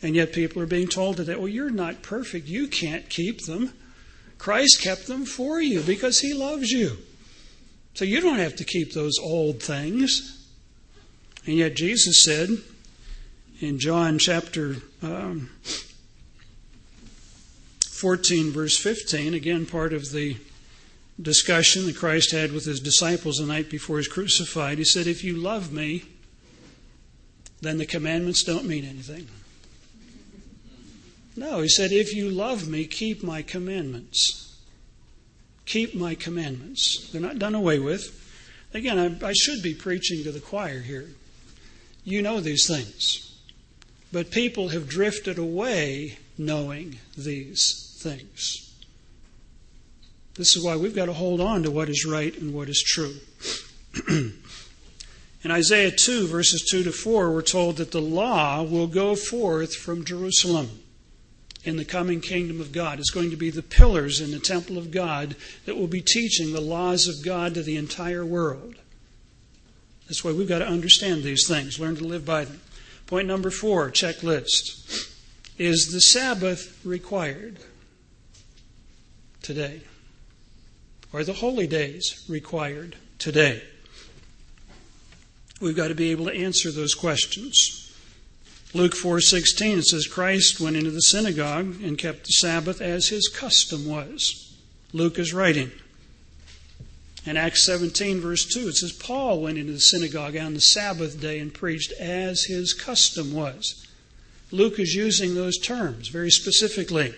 And 0.02 0.16
yet 0.16 0.32
people 0.32 0.60
are 0.60 0.66
being 0.66 0.88
told 0.88 1.18
today, 1.18 1.36
well, 1.36 1.46
you're 1.46 1.70
not 1.70 2.02
perfect. 2.02 2.48
You 2.48 2.66
can't 2.66 3.08
keep 3.08 3.46
them. 3.46 3.72
Christ 4.38 4.82
kept 4.82 5.06
them 5.06 5.24
for 5.24 5.60
you 5.60 5.82
because 5.82 6.18
he 6.18 6.34
loves 6.34 6.72
you. 6.72 6.98
So 7.94 8.04
you 8.04 8.20
don't 8.20 8.40
have 8.40 8.56
to 8.56 8.64
keep 8.64 8.92
those 8.92 9.20
old 9.22 9.62
things. 9.62 10.48
And 11.46 11.54
yet 11.54 11.76
Jesus 11.76 12.24
said 12.24 12.50
in 13.60 13.78
John 13.78 14.18
chapter 14.18 14.78
um, 15.00 15.50
14, 18.04 18.50
verse 18.50 18.76
15, 18.76 19.32
again, 19.32 19.64
part 19.64 19.94
of 19.94 20.12
the 20.12 20.36
discussion 21.22 21.86
that 21.86 21.96
Christ 21.96 22.32
had 22.32 22.52
with 22.52 22.66
his 22.66 22.78
disciples 22.78 23.36
the 23.36 23.46
night 23.46 23.70
before 23.70 23.96
he 23.96 24.00
was 24.00 24.08
crucified, 24.08 24.76
he 24.76 24.84
said, 24.84 25.06
If 25.06 25.24
you 25.24 25.38
love 25.38 25.72
me, 25.72 26.04
then 27.62 27.78
the 27.78 27.86
commandments 27.86 28.44
don't 28.44 28.66
mean 28.66 28.84
anything. 28.84 29.26
No, 31.34 31.62
he 31.62 31.68
said, 31.70 31.92
If 31.92 32.14
you 32.14 32.28
love 32.28 32.68
me, 32.68 32.84
keep 32.84 33.22
my 33.22 33.40
commandments. 33.40 34.54
Keep 35.64 35.94
my 35.94 36.14
commandments. 36.14 37.08
They're 37.10 37.22
not 37.22 37.38
done 37.38 37.54
away 37.54 37.78
with. 37.78 38.20
Again, 38.74 38.98
I, 38.98 39.28
I 39.28 39.32
should 39.32 39.62
be 39.62 39.72
preaching 39.72 40.22
to 40.24 40.30
the 40.30 40.40
choir 40.40 40.80
here. 40.80 41.08
You 42.04 42.20
know 42.20 42.40
these 42.40 42.66
things. 42.68 43.34
But 44.12 44.30
people 44.30 44.68
have 44.68 44.90
drifted 44.90 45.38
away 45.38 46.18
knowing 46.36 46.98
these 47.16 47.83
things. 48.04 48.70
This 50.36 50.56
is 50.56 50.64
why 50.64 50.76
we've 50.76 50.94
got 50.94 51.06
to 51.06 51.12
hold 51.12 51.40
on 51.40 51.62
to 51.62 51.70
what 51.70 51.88
is 51.88 52.04
right 52.04 52.36
and 52.36 52.54
what 52.54 52.68
is 52.68 52.82
true. 52.86 53.14
In 55.44 55.50
Isaiah 55.50 55.90
2, 55.90 56.26
verses 56.26 56.66
2 56.70 56.84
to 56.84 56.92
4, 56.92 57.30
we're 57.30 57.42
told 57.42 57.76
that 57.76 57.90
the 57.92 58.00
law 58.00 58.62
will 58.62 58.86
go 58.86 59.14
forth 59.14 59.74
from 59.74 60.04
Jerusalem 60.04 60.80
in 61.64 61.76
the 61.76 61.84
coming 61.84 62.20
kingdom 62.20 62.60
of 62.60 62.72
God. 62.72 62.98
It's 62.98 63.10
going 63.10 63.30
to 63.30 63.36
be 63.36 63.50
the 63.50 63.62
pillars 63.62 64.20
in 64.20 64.30
the 64.30 64.38
temple 64.38 64.78
of 64.78 64.90
God 64.90 65.36
that 65.66 65.76
will 65.76 65.86
be 65.86 66.00
teaching 66.00 66.52
the 66.52 66.60
laws 66.60 67.08
of 67.08 67.24
God 67.24 67.54
to 67.54 67.62
the 67.62 67.76
entire 67.76 68.24
world. 68.24 68.76
That's 70.06 70.24
why 70.24 70.32
we've 70.32 70.48
got 70.48 70.58
to 70.58 70.66
understand 70.66 71.22
these 71.22 71.46
things, 71.48 71.80
learn 71.80 71.96
to 71.96 72.04
live 72.04 72.24
by 72.24 72.44
them. 72.44 72.60
Point 73.06 73.28
number 73.28 73.50
four, 73.50 73.90
checklist. 73.90 75.10
Is 75.58 75.92
the 75.92 76.00
Sabbath 76.00 76.80
required 76.84 77.58
today? 79.44 79.82
Are 81.12 81.22
the 81.22 81.34
holy 81.34 81.68
days 81.68 82.24
required 82.28 82.96
today? 83.18 83.62
We've 85.60 85.76
got 85.76 85.88
to 85.88 85.94
be 85.94 86.10
able 86.10 86.26
to 86.26 86.34
answer 86.34 86.72
those 86.72 86.94
questions. 86.94 87.92
Luke 88.72 88.94
4:16 88.96 89.78
it 89.78 89.86
says 89.86 90.08
Christ 90.08 90.58
went 90.58 90.76
into 90.76 90.90
the 90.90 91.00
synagogue 91.00 91.80
and 91.80 91.96
kept 91.96 92.26
the 92.26 92.32
Sabbath 92.32 92.80
as 92.80 93.08
his 93.08 93.28
custom 93.28 93.86
was. 93.86 94.52
Luke 94.92 95.18
is 95.18 95.32
writing. 95.32 95.70
In 97.24 97.36
Acts 97.36 97.64
17 97.64 98.20
verse 98.20 98.44
2 98.44 98.68
it 98.68 98.76
says 98.76 98.92
Paul 98.92 99.40
went 99.42 99.58
into 99.58 99.72
the 99.72 99.80
synagogue 99.80 100.36
on 100.36 100.54
the 100.54 100.60
Sabbath 100.60 101.20
day 101.20 101.38
and 101.38 101.54
preached 101.54 101.92
as 101.92 102.44
his 102.44 102.72
custom 102.72 103.32
was. 103.32 103.86
Luke 104.50 104.80
is 104.80 104.94
using 104.94 105.34
those 105.34 105.58
terms 105.58 106.08
very 106.08 106.30
specifically. 106.30 107.14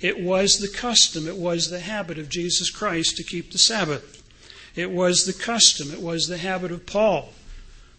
It 0.00 0.20
was 0.20 0.58
the 0.58 0.68
custom, 0.68 1.28
it 1.28 1.36
was 1.36 1.68
the 1.68 1.80
habit 1.80 2.18
of 2.18 2.28
Jesus 2.28 2.70
Christ 2.70 3.16
to 3.16 3.22
keep 3.22 3.52
the 3.52 3.58
Sabbath. 3.58 4.22
It 4.74 4.90
was 4.90 5.24
the 5.24 5.32
custom, 5.32 5.92
it 5.92 6.00
was 6.00 6.26
the 6.26 6.38
habit 6.38 6.70
of 6.70 6.86
Paul 6.86 7.32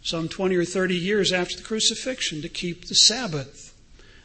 some 0.02 0.28
20 0.28 0.56
or 0.56 0.64
30 0.64 0.96
years 0.96 1.32
after 1.32 1.56
the 1.56 1.62
crucifixion 1.62 2.42
to 2.42 2.48
keep 2.48 2.86
the 2.86 2.94
Sabbath. 2.94 3.72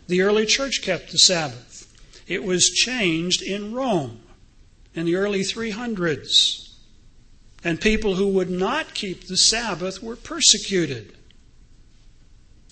The 0.07 0.21
early 0.21 0.45
church 0.45 0.81
kept 0.81 1.11
the 1.11 1.19
Sabbath. 1.19 1.85
It 2.27 2.43
was 2.43 2.69
changed 2.69 3.41
in 3.43 3.73
Rome 3.73 4.21
in 4.95 5.05
the 5.05 5.15
early 5.15 5.41
300s. 5.41 6.73
And 7.63 7.79
people 7.79 8.15
who 8.15 8.27
would 8.29 8.49
not 8.49 8.93
keep 8.93 9.27
the 9.27 9.37
Sabbath 9.37 10.01
were 10.01 10.15
persecuted. 10.15 11.13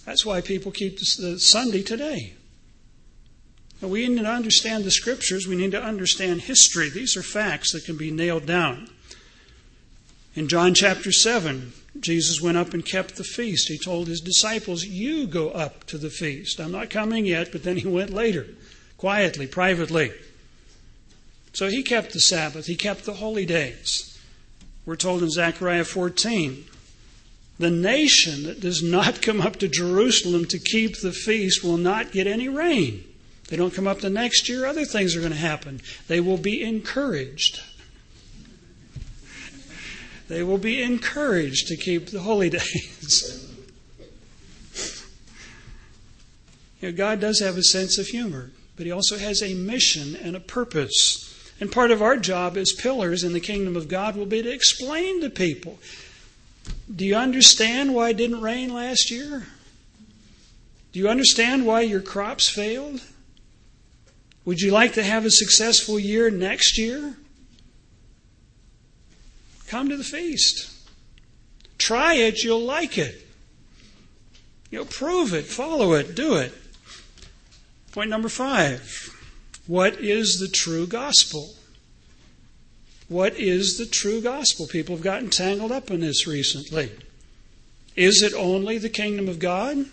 That's 0.05 0.25
why 0.25 0.41
people 0.41 0.71
keep 0.71 0.97
the 0.97 1.39
Sunday 1.39 1.83
today. 1.83 2.33
We 3.81 4.07
need 4.07 4.21
to 4.21 4.29
understand 4.29 4.83
the 4.83 4.91
scriptures. 4.91 5.47
We 5.47 5.55
need 5.55 5.71
to 5.71 5.81
understand 5.81 6.41
history. 6.41 6.89
These 6.89 7.15
are 7.17 7.23
facts 7.23 7.71
that 7.73 7.85
can 7.85 7.97
be 7.97 8.09
nailed 8.09 8.45
down. 8.45 8.89
In 10.33 10.47
John 10.47 10.73
chapter 10.73 11.11
7, 11.11 11.71
Jesus 11.99 12.41
went 12.41 12.57
up 12.57 12.73
and 12.73 12.85
kept 12.85 13.15
the 13.15 13.23
feast. 13.23 13.67
He 13.69 13.77
told 13.77 14.07
his 14.07 14.21
disciples, 14.21 14.83
You 14.83 15.27
go 15.27 15.49
up 15.49 15.85
to 15.85 15.97
the 15.97 16.09
feast. 16.09 16.59
I'm 16.59 16.71
not 16.71 16.89
coming 16.89 17.25
yet, 17.25 17.51
but 17.51 17.63
then 17.63 17.77
he 17.77 17.87
went 17.87 18.09
later, 18.09 18.47
quietly, 18.97 19.47
privately. 19.47 20.11
So 21.53 21.69
he 21.69 21.83
kept 21.83 22.11
the 22.11 22.19
Sabbath, 22.19 22.65
he 22.65 22.75
kept 22.75 23.05
the 23.05 23.13
holy 23.13 23.45
days. 23.45 24.19
We're 24.85 24.97
told 24.97 25.23
in 25.23 25.29
Zechariah 25.29 25.85
14 25.85 26.65
the 27.57 27.71
nation 27.71 28.43
that 28.43 28.59
does 28.59 28.83
not 28.83 29.21
come 29.21 29.39
up 29.39 29.55
to 29.57 29.69
Jerusalem 29.69 30.45
to 30.45 30.59
keep 30.59 30.99
the 30.99 31.13
feast 31.13 31.63
will 31.63 31.77
not 31.77 32.11
get 32.11 32.27
any 32.27 32.49
rain. 32.49 33.05
They 33.47 33.57
don't 33.57 33.73
come 33.73 33.87
up 33.87 33.99
the 33.99 34.09
next 34.09 34.49
year, 34.49 34.65
other 34.65 34.85
things 34.85 35.15
are 35.15 35.19
going 35.19 35.31
to 35.31 35.37
happen. 35.37 35.81
They 36.07 36.19
will 36.19 36.37
be 36.37 36.63
encouraged. 36.63 37.61
They 40.27 40.41
will 40.41 40.57
be 40.57 40.81
encouraged 40.81 41.67
to 41.67 41.77
keep 41.77 42.07
the 42.07 42.21
holy 42.21 42.49
days. 42.51 43.53
you 46.81 46.91
know, 46.91 46.97
God 46.97 47.19
does 47.19 47.39
have 47.39 47.57
a 47.57 47.63
sense 47.63 47.99
of 47.99 48.07
humor, 48.07 48.51
but 48.75 48.87
He 48.87 48.91
also 48.91 49.17
has 49.17 49.43
a 49.43 49.53
mission 49.53 50.15
and 50.15 50.35
a 50.35 50.39
purpose. 50.39 51.21
And 51.59 51.71
part 51.71 51.91
of 51.91 52.01
our 52.01 52.17
job 52.17 52.57
as 52.57 52.73
pillars 52.73 53.23
in 53.23 53.33
the 53.33 53.39
kingdom 53.39 53.75
of 53.75 53.87
God 53.87 54.15
will 54.15 54.25
be 54.25 54.41
to 54.41 54.51
explain 54.51 55.21
to 55.21 55.29
people 55.29 55.79
do 56.93 57.05
you 57.05 57.15
understand 57.15 57.93
why 57.93 58.09
it 58.09 58.17
didn't 58.17 58.41
rain 58.41 58.73
last 58.73 59.09
year? 59.09 59.47
Do 60.91 60.99
you 60.99 61.09
understand 61.09 61.65
why 61.65 61.81
your 61.81 62.01
crops 62.01 62.47
failed? 62.47 63.01
Would 64.45 64.61
you 64.61 64.71
like 64.71 64.93
to 64.93 65.03
have 65.03 65.25
a 65.25 65.31
successful 65.31 65.99
year 65.99 66.29
next 66.29 66.77
year? 66.77 67.17
Come 69.67 69.89
to 69.89 69.97
the 69.97 70.03
feast. 70.03 70.71
Try 71.77 72.13
it, 72.13 72.43
you'll 72.43 72.63
like 72.63 72.97
it. 72.97 73.27
You'll 74.69 74.85
prove 74.85 75.33
it, 75.33 75.45
follow 75.45 75.93
it, 75.93 76.15
do 76.15 76.35
it. 76.35 76.53
Point 77.91 78.09
number 78.09 78.29
five 78.29 79.09
What 79.67 79.95
is 79.99 80.39
the 80.39 80.47
true 80.47 80.85
gospel? 80.85 81.55
What 83.07 83.35
is 83.35 83.77
the 83.77 83.85
true 83.85 84.21
gospel? 84.21 84.67
People 84.67 84.95
have 84.95 85.03
gotten 85.03 85.29
tangled 85.29 85.71
up 85.71 85.91
in 85.91 86.01
this 86.01 86.25
recently. 86.27 86.91
Is 87.95 88.21
it 88.21 88.33
only 88.33 88.77
the 88.77 88.89
kingdom 88.89 89.27
of 89.29 89.39
God? 89.39 89.85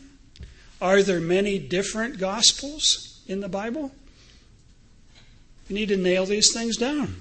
Are 0.81 1.03
there 1.03 1.21
many 1.21 1.59
different 1.59 2.19
gospels 2.19 3.21
in 3.27 3.41
the 3.41 3.49
Bible? 3.49 3.93
You 5.73 5.79
need 5.79 5.89
to 5.89 5.97
nail 5.97 6.27
these 6.27 6.53
things 6.53 6.77
down. 6.77 7.17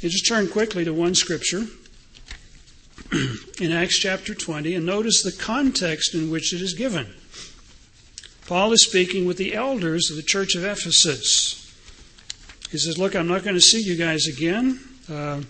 You 0.00 0.08
just 0.08 0.28
turn 0.28 0.46
quickly 0.46 0.84
to 0.84 0.94
one 0.94 1.16
scripture 1.16 1.64
in 3.60 3.72
Acts 3.72 3.98
chapter 3.98 4.32
20 4.32 4.76
and 4.76 4.86
notice 4.86 5.24
the 5.24 5.32
context 5.32 6.14
in 6.14 6.30
which 6.30 6.54
it 6.54 6.62
is 6.62 6.74
given. 6.74 7.12
Paul 8.46 8.70
is 8.70 8.86
speaking 8.86 9.26
with 9.26 9.38
the 9.38 9.54
elders 9.54 10.08
of 10.08 10.14
the 10.14 10.22
church 10.22 10.54
of 10.54 10.64
Ephesus. 10.64 11.56
He 12.70 12.78
says, 12.78 12.96
Look, 12.96 13.16
I'm 13.16 13.26
not 13.26 13.42
going 13.42 13.56
to 13.56 13.60
see 13.60 13.82
you 13.82 13.96
guys 13.96 14.28
again. 14.28 14.78
Uh, 15.10 15.40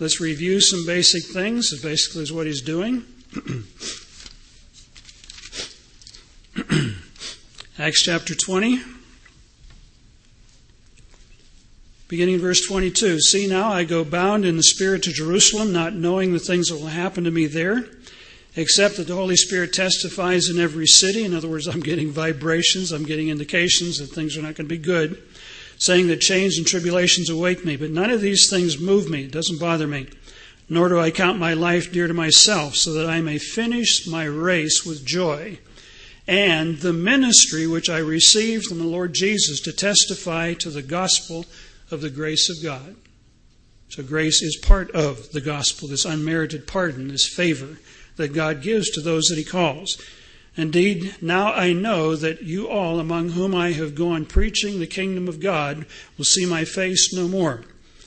let's 0.00 0.20
review 0.20 0.58
some 0.58 0.84
basic 0.84 1.26
things. 1.26 1.70
That 1.70 1.80
basically 1.80 2.24
is 2.24 2.32
what 2.32 2.46
he's 2.46 2.62
doing. 2.62 3.04
Acts 7.78 8.02
chapter 8.02 8.34
20. 8.34 8.82
Beginning 12.12 12.34
in 12.34 12.40
verse 12.42 12.60
22 12.60 13.20
See 13.20 13.46
now, 13.46 13.72
I 13.72 13.84
go 13.84 14.04
bound 14.04 14.44
in 14.44 14.58
the 14.58 14.62
Spirit 14.62 15.02
to 15.04 15.12
Jerusalem, 15.14 15.72
not 15.72 15.94
knowing 15.94 16.34
the 16.34 16.38
things 16.38 16.68
that 16.68 16.76
will 16.76 16.88
happen 16.88 17.24
to 17.24 17.30
me 17.30 17.46
there, 17.46 17.86
except 18.54 18.98
that 18.98 19.06
the 19.06 19.14
Holy 19.14 19.34
Spirit 19.34 19.72
testifies 19.72 20.50
in 20.50 20.60
every 20.60 20.86
city. 20.86 21.24
In 21.24 21.32
other 21.32 21.48
words, 21.48 21.66
I'm 21.74 21.80
getting 21.80 22.10
vibrations, 22.10 22.92
I'm 22.92 23.06
getting 23.06 23.30
indications 23.30 23.96
that 23.96 24.08
things 24.08 24.36
are 24.36 24.42
not 24.42 24.56
going 24.56 24.68
to 24.68 24.74
be 24.74 24.76
good, 24.76 25.22
saying 25.78 26.08
that 26.08 26.20
chains 26.20 26.58
and 26.58 26.66
tribulations 26.66 27.30
await 27.30 27.64
me. 27.64 27.78
But 27.78 27.92
none 27.92 28.10
of 28.10 28.20
these 28.20 28.50
things 28.50 28.78
move 28.78 29.08
me, 29.08 29.24
it 29.24 29.32
doesn't 29.32 29.58
bother 29.58 29.86
me. 29.86 30.06
Nor 30.68 30.90
do 30.90 31.00
I 31.00 31.10
count 31.10 31.38
my 31.38 31.54
life 31.54 31.90
dear 31.92 32.08
to 32.08 32.12
myself, 32.12 32.74
so 32.74 32.92
that 32.92 33.08
I 33.08 33.22
may 33.22 33.38
finish 33.38 34.06
my 34.06 34.24
race 34.24 34.84
with 34.84 35.06
joy 35.06 35.60
and 36.28 36.78
the 36.78 36.92
ministry 36.92 37.66
which 37.66 37.88
I 37.88 37.98
received 37.98 38.66
from 38.66 38.80
the 38.80 38.84
Lord 38.84 39.14
Jesus 39.14 39.60
to 39.60 39.72
testify 39.72 40.52
to 40.54 40.68
the 40.68 40.82
gospel 40.82 41.46
of 41.92 42.00
the 42.00 42.10
grace 42.10 42.48
of 42.50 42.62
God. 42.62 42.96
So, 43.88 44.02
grace 44.02 44.42
is 44.42 44.56
part 44.56 44.90
of 44.92 45.32
the 45.32 45.40
gospel, 45.40 45.88
this 45.88 46.04
unmerited 46.04 46.66
pardon, 46.66 47.08
this 47.08 47.28
favor 47.28 47.78
that 48.16 48.32
God 48.32 48.62
gives 48.62 48.90
to 48.90 49.00
those 49.00 49.24
that 49.26 49.38
He 49.38 49.44
calls. 49.44 50.00
Indeed, 50.56 51.16
now 51.22 51.52
I 51.52 51.72
know 51.72 52.14
that 52.16 52.42
you 52.42 52.68
all, 52.68 53.00
among 53.00 53.30
whom 53.30 53.54
I 53.54 53.72
have 53.72 53.94
gone 53.94 54.26
preaching 54.26 54.78
the 54.80 54.86
kingdom 54.86 55.28
of 55.28 55.40
God, 55.40 55.86
will 56.18 56.24
see 56.24 56.44
my 56.44 56.64
face 56.64 57.12
no 57.14 57.26
more. 57.26 57.64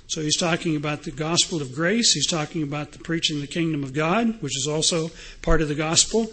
So 0.07 0.22
he's 0.22 0.38
talking 0.38 0.76
about 0.76 1.03
the 1.03 1.12
gospel 1.12 1.62
of 1.62 1.74
grace. 1.74 2.14
He's 2.14 2.28
talking 2.28 2.62
about 2.62 2.91
the 2.91 2.99
preaching 2.99 3.41
the 3.41 3.48
kingdom 3.48 3.84
of 3.84 3.94
God, 3.94 4.40
which 4.41 4.56
is 4.56 4.68
also 4.68 5.10
part 5.41 5.62
of 5.62 5.68
the 5.68 5.76
gospel. 5.76 6.32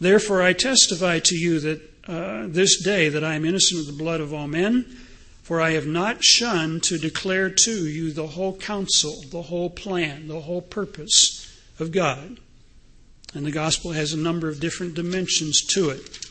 Therefore, 0.00 0.40
I 0.40 0.54
testify 0.54 1.18
to 1.20 1.36
you 1.36 1.60
that 1.60 1.92
uh, 2.08 2.46
this 2.48 2.82
day 2.82 3.10
that 3.10 3.22
I 3.22 3.34
am 3.34 3.44
innocent 3.44 3.80
of 3.80 3.86
the 3.86 4.02
blood 4.02 4.20
of 4.20 4.32
all 4.32 4.48
men. 4.48 4.86
For 5.52 5.60
I 5.60 5.72
have 5.72 5.86
not 5.86 6.24
shunned 6.24 6.82
to 6.84 6.96
declare 6.96 7.50
to 7.50 7.86
you 7.86 8.10
the 8.10 8.28
whole 8.28 8.56
counsel, 8.56 9.22
the 9.30 9.42
whole 9.42 9.68
plan, 9.68 10.26
the 10.26 10.40
whole 10.40 10.62
purpose 10.62 11.46
of 11.78 11.92
God. 11.92 12.38
And 13.34 13.44
the 13.44 13.50
gospel 13.50 13.92
has 13.92 14.14
a 14.14 14.16
number 14.16 14.48
of 14.48 14.60
different 14.60 14.94
dimensions 14.94 15.60
to 15.74 15.90
it. 15.90 16.26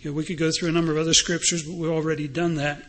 You 0.00 0.10
know, 0.10 0.16
we 0.16 0.24
could 0.24 0.38
go 0.38 0.50
through 0.50 0.70
a 0.70 0.72
number 0.72 0.90
of 0.90 0.98
other 0.98 1.14
scriptures, 1.14 1.62
but 1.62 1.76
we've 1.76 1.92
already 1.92 2.26
done 2.26 2.56
that. 2.56 2.82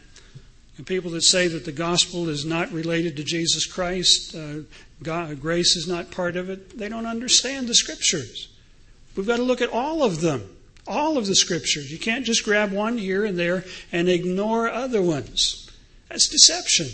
And 0.78 0.88
people 0.88 1.12
that 1.12 1.22
say 1.22 1.48
that 1.48 1.66
the 1.66 1.72
gospel 1.72 2.28
is 2.28 2.44
not 2.44 2.72
related 2.72 3.16
to 3.18 3.24
Jesus 3.24 3.68
Christ, 3.68 4.34
uh, 4.34 4.62
God, 5.04 5.40
grace 5.40 5.76
is 5.76 5.88
not 5.88 6.10
part 6.10 6.38
of 6.38 6.50
it, 6.50 6.80
they 6.80 6.90
don't 6.90 7.06
understand 7.06 7.68
the 7.68 7.76
scriptures. 7.76 8.50
We've 9.16 9.28
got 9.28 9.38
to 9.38 9.44
look 9.44 9.62
at 9.62 9.70
all 9.70 10.02
of 10.02 10.22
them 10.22 10.58
all 10.88 11.18
of 11.18 11.26
the 11.26 11.36
scriptures. 11.36 11.92
You 11.92 12.00
can't 12.00 12.26
just 12.26 12.46
grab 12.46 12.72
one 12.72 12.98
here 12.98 13.26
and 13.26 13.38
there 13.38 13.66
and 13.92 14.08
ignore 14.08 14.70
other 14.70 15.02
ones. 15.02 15.67
That's 16.10 16.28
deception. 16.28 16.88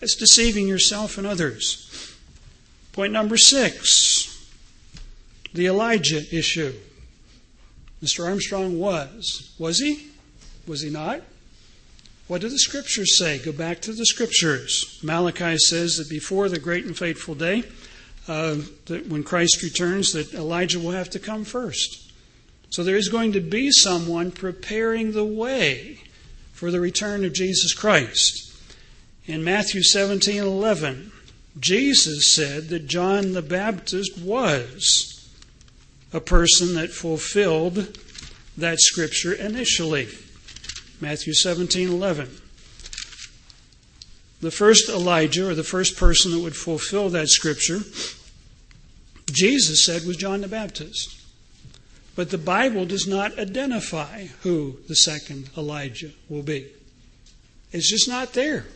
That's 0.00 0.16
deceiving 0.16 0.68
yourself 0.68 1.18
and 1.18 1.26
others. 1.26 2.16
Point 2.92 3.12
number 3.12 3.36
six 3.36 4.28
the 5.54 5.66
Elijah 5.66 6.22
issue. 6.34 6.72
Mr. 8.02 8.26
Armstrong 8.26 8.78
was. 8.78 9.54
Was 9.58 9.78
he? 9.78 10.08
Was 10.66 10.80
he 10.82 10.90
not? 10.90 11.22
What 12.26 12.40
do 12.40 12.48
the 12.48 12.58
scriptures 12.58 13.18
say? 13.18 13.38
Go 13.38 13.52
back 13.52 13.80
to 13.82 13.92
the 13.92 14.06
scriptures. 14.06 14.98
Malachi 15.02 15.58
says 15.58 15.96
that 15.96 16.08
before 16.08 16.48
the 16.48 16.58
great 16.58 16.84
and 16.84 16.96
fateful 16.96 17.34
day, 17.34 17.64
uh, 18.28 18.56
that 18.86 19.06
when 19.08 19.22
Christ 19.22 19.62
returns, 19.62 20.12
that 20.12 20.32
Elijah 20.32 20.80
will 20.80 20.92
have 20.92 21.10
to 21.10 21.18
come 21.18 21.44
first. 21.44 22.10
So 22.70 22.82
there 22.82 22.96
is 22.96 23.08
going 23.08 23.32
to 23.32 23.40
be 23.40 23.70
someone 23.70 24.30
preparing 24.30 25.12
the 25.12 25.24
way 25.24 26.00
for 26.62 26.70
the 26.70 26.78
return 26.78 27.24
of 27.24 27.32
Jesus 27.32 27.74
Christ. 27.74 28.54
In 29.26 29.42
Matthew 29.42 29.82
17 29.82 30.40
11, 30.40 31.10
Jesus 31.58 32.32
said 32.32 32.68
that 32.68 32.86
John 32.86 33.32
the 33.32 33.42
Baptist 33.42 34.16
was 34.16 35.28
a 36.12 36.20
person 36.20 36.76
that 36.76 36.92
fulfilled 36.92 37.98
that 38.56 38.78
scripture 38.78 39.32
initially. 39.32 40.06
Matthew 41.00 41.34
17 41.34 41.88
11. 41.88 42.30
The 44.40 44.52
first 44.52 44.88
Elijah, 44.88 45.48
or 45.48 45.56
the 45.56 45.64
first 45.64 45.96
person 45.96 46.30
that 46.30 46.38
would 46.38 46.54
fulfill 46.54 47.08
that 47.08 47.28
scripture, 47.28 47.80
Jesus 49.32 49.84
said 49.84 50.06
was 50.06 50.16
John 50.16 50.42
the 50.42 50.46
Baptist. 50.46 51.21
But 52.14 52.30
the 52.30 52.38
Bible 52.38 52.84
does 52.84 53.06
not 53.06 53.38
identify 53.38 54.26
who 54.42 54.78
the 54.86 54.96
second 54.96 55.50
Elijah 55.56 56.10
will 56.28 56.42
be. 56.42 56.68
It's 57.72 57.90
just 57.90 58.08
not 58.08 58.34
there. 58.34 58.66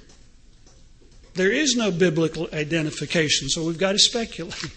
There 1.34 1.52
is 1.52 1.76
no 1.76 1.90
biblical 1.90 2.48
identification, 2.52 3.50
so 3.50 3.64
we've 3.64 3.78
got 3.78 3.92
to 3.92 3.98
speculate. 3.98 4.72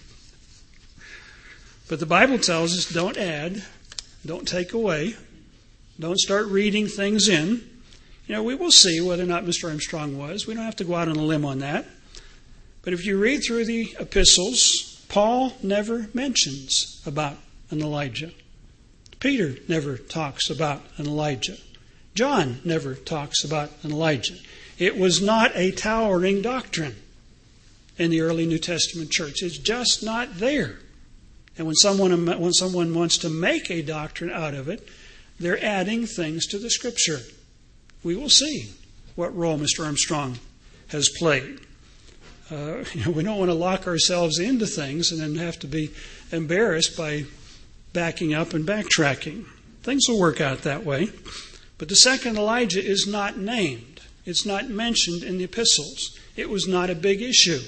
But 1.88 1.99
the 1.99 2.06
Bible 2.06 2.38
tells 2.38 2.77
us 2.77 2.91
don't 2.91 3.18
add, 3.18 3.64
don't 4.26 4.48
take 4.48 4.73
away, 4.73 5.15
don't 5.99 6.19
start 6.19 6.48
reading 6.48 6.88
things 6.88 7.30
in. 7.30 7.68
You 8.27 8.36
know, 8.36 8.44
we 8.44 8.56
will 8.56 8.72
see 8.72 8.99
whether 9.02 9.23
or 9.23 9.26
not 9.26 9.45
Mr. 9.45 9.69
Armstrong 9.69 10.18
was. 10.18 10.45
We 10.45 10.53
don't 10.53 10.65
have 10.65 10.76
to 10.76 10.84
go 10.84 10.95
out 10.95 11.07
on 11.07 11.15
a 11.15 11.23
limb 11.23 11.45
on 11.45 11.60
that. 11.60 11.88
But 12.84 12.94
if 12.94 13.06
you 13.06 13.18
read 13.18 13.40
through 13.40 13.65
the 13.65 13.95
epistles, 13.99 15.03
Paul 15.10 15.53
never 15.64 16.10
mentions 16.14 17.02
about 17.06 17.38
an 17.72 17.81
Elijah. 17.81 18.31
Peter 19.19 19.55
never 19.67 19.97
talks 19.97 20.49
about 20.49 20.81
an 20.97 21.05
Elijah. 21.05 21.57
John 22.15 22.59
never 22.63 22.95
talks 22.95 23.43
about 23.43 23.71
an 23.83 23.91
Elijah. 23.91 24.35
It 24.77 24.97
was 24.97 25.21
not 25.21 25.51
a 25.55 25.71
towering 25.71 26.41
doctrine 26.41 26.95
in 27.97 28.11
the 28.11 28.21
early 28.21 28.45
New 28.45 28.59
Testament 28.59 29.11
church. 29.11 29.41
It's 29.41 29.57
just 29.57 30.03
not 30.03 30.37
there. 30.37 30.79
And 31.57 31.67
when 31.67 31.75
someone, 31.75 32.25
when 32.25 32.53
someone 32.53 32.93
wants 32.93 33.17
to 33.19 33.29
make 33.29 33.69
a 33.69 33.81
doctrine 33.81 34.31
out 34.31 34.53
of 34.53 34.69
it, 34.69 34.87
they're 35.39 35.63
adding 35.63 36.05
things 36.05 36.47
to 36.47 36.57
the 36.57 36.69
Scripture. 36.69 37.19
We 38.03 38.15
will 38.15 38.29
see 38.29 38.69
what 39.15 39.35
role 39.35 39.59
Mr. 39.59 39.85
Armstrong 39.85 40.39
has 40.87 41.09
played. 41.09 41.59
Uh, 42.49 42.83
you 42.93 43.03
know, 43.03 43.11
we 43.11 43.23
don't 43.23 43.37
want 43.37 43.51
to 43.51 43.55
lock 43.55 43.87
ourselves 43.87 44.39
into 44.39 44.65
things 44.65 45.11
and 45.11 45.19
then 45.19 45.35
have 45.35 45.59
to 45.59 45.67
be 45.67 45.91
embarrassed 46.31 46.97
by 46.97 47.25
backing 47.94 48.34
up 48.34 48.53
and 48.53 48.68
backtracking. 48.68 49.45
Things 49.84 50.07
will 50.07 50.20
work 50.20 50.41
out 50.41 50.64
that 50.64 50.86
way. 50.86 51.10
But 51.78 51.90
the 51.90 51.95
second 51.95 52.38
Elijah 52.38 52.84
is 52.84 53.07
not 53.07 53.38
named. 53.38 54.02
It's 54.26 54.45
not 54.45 54.70
mentioned 54.70 55.24
in 55.24 55.38
the 55.38 55.45
epistles. 55.45 56.18
It 56.36 56.49
was 56.49 56.68
not 56.68 56.90
a 56.90 56.95
big 56.95 57.22
issue. 57.22 57.61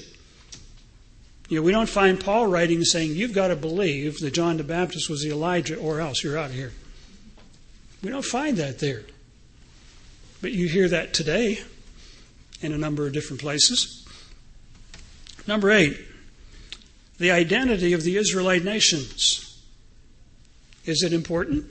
You 1.48 1.56
know, 1.56 1.62
we 1.62 1.72
don't 1.72 1.88
find 1.88 2.20
Paul 2.20 2.46
writing 2.46 2.84
saying, 2.84 3.14
You've 3.14 3.34
got 3.34 3.48
to 3.48 3.56
believe 3.56 4.20
that 4.20 4.32
John 4.32 4.58
the 4.58 4.64
Baptist 4.64 5.10
was 5.10 5.22
the 5.22 5.30
Elijah, 5.30 5.76
or 5.76 6.00
else 6.00 6.22
you're 6.22 6.38
out 6.38 6.50
of 6.50 6.54
here. 6.54 6.72
We 8.02 8.10
don't 8.10 8.24
find 8.24 8.56
that 8.58 8.78
there. 8.78 9.02
But 10.40 10.52
you 10.52 10.68
hear 10.68 10.88
that 10.88 11.14
today 11.14 11.60
in 12.60 12.72
a 12.72 12.78
number 12.78 13.06
of 13.06 13.12
different 13.12 13.40
places. 13.40 14.06
Number 15.46 15.70
eight, 15.70 15.98
the 17.18 17.30
identity 17.30 17.92
of 17.92 18.02
the 18.02 18.16
Israelite 18.16 18.64
nations. 18.64 19.51
Is 20.84 21.02
it 21.02 21.12
important? 21.12 21.70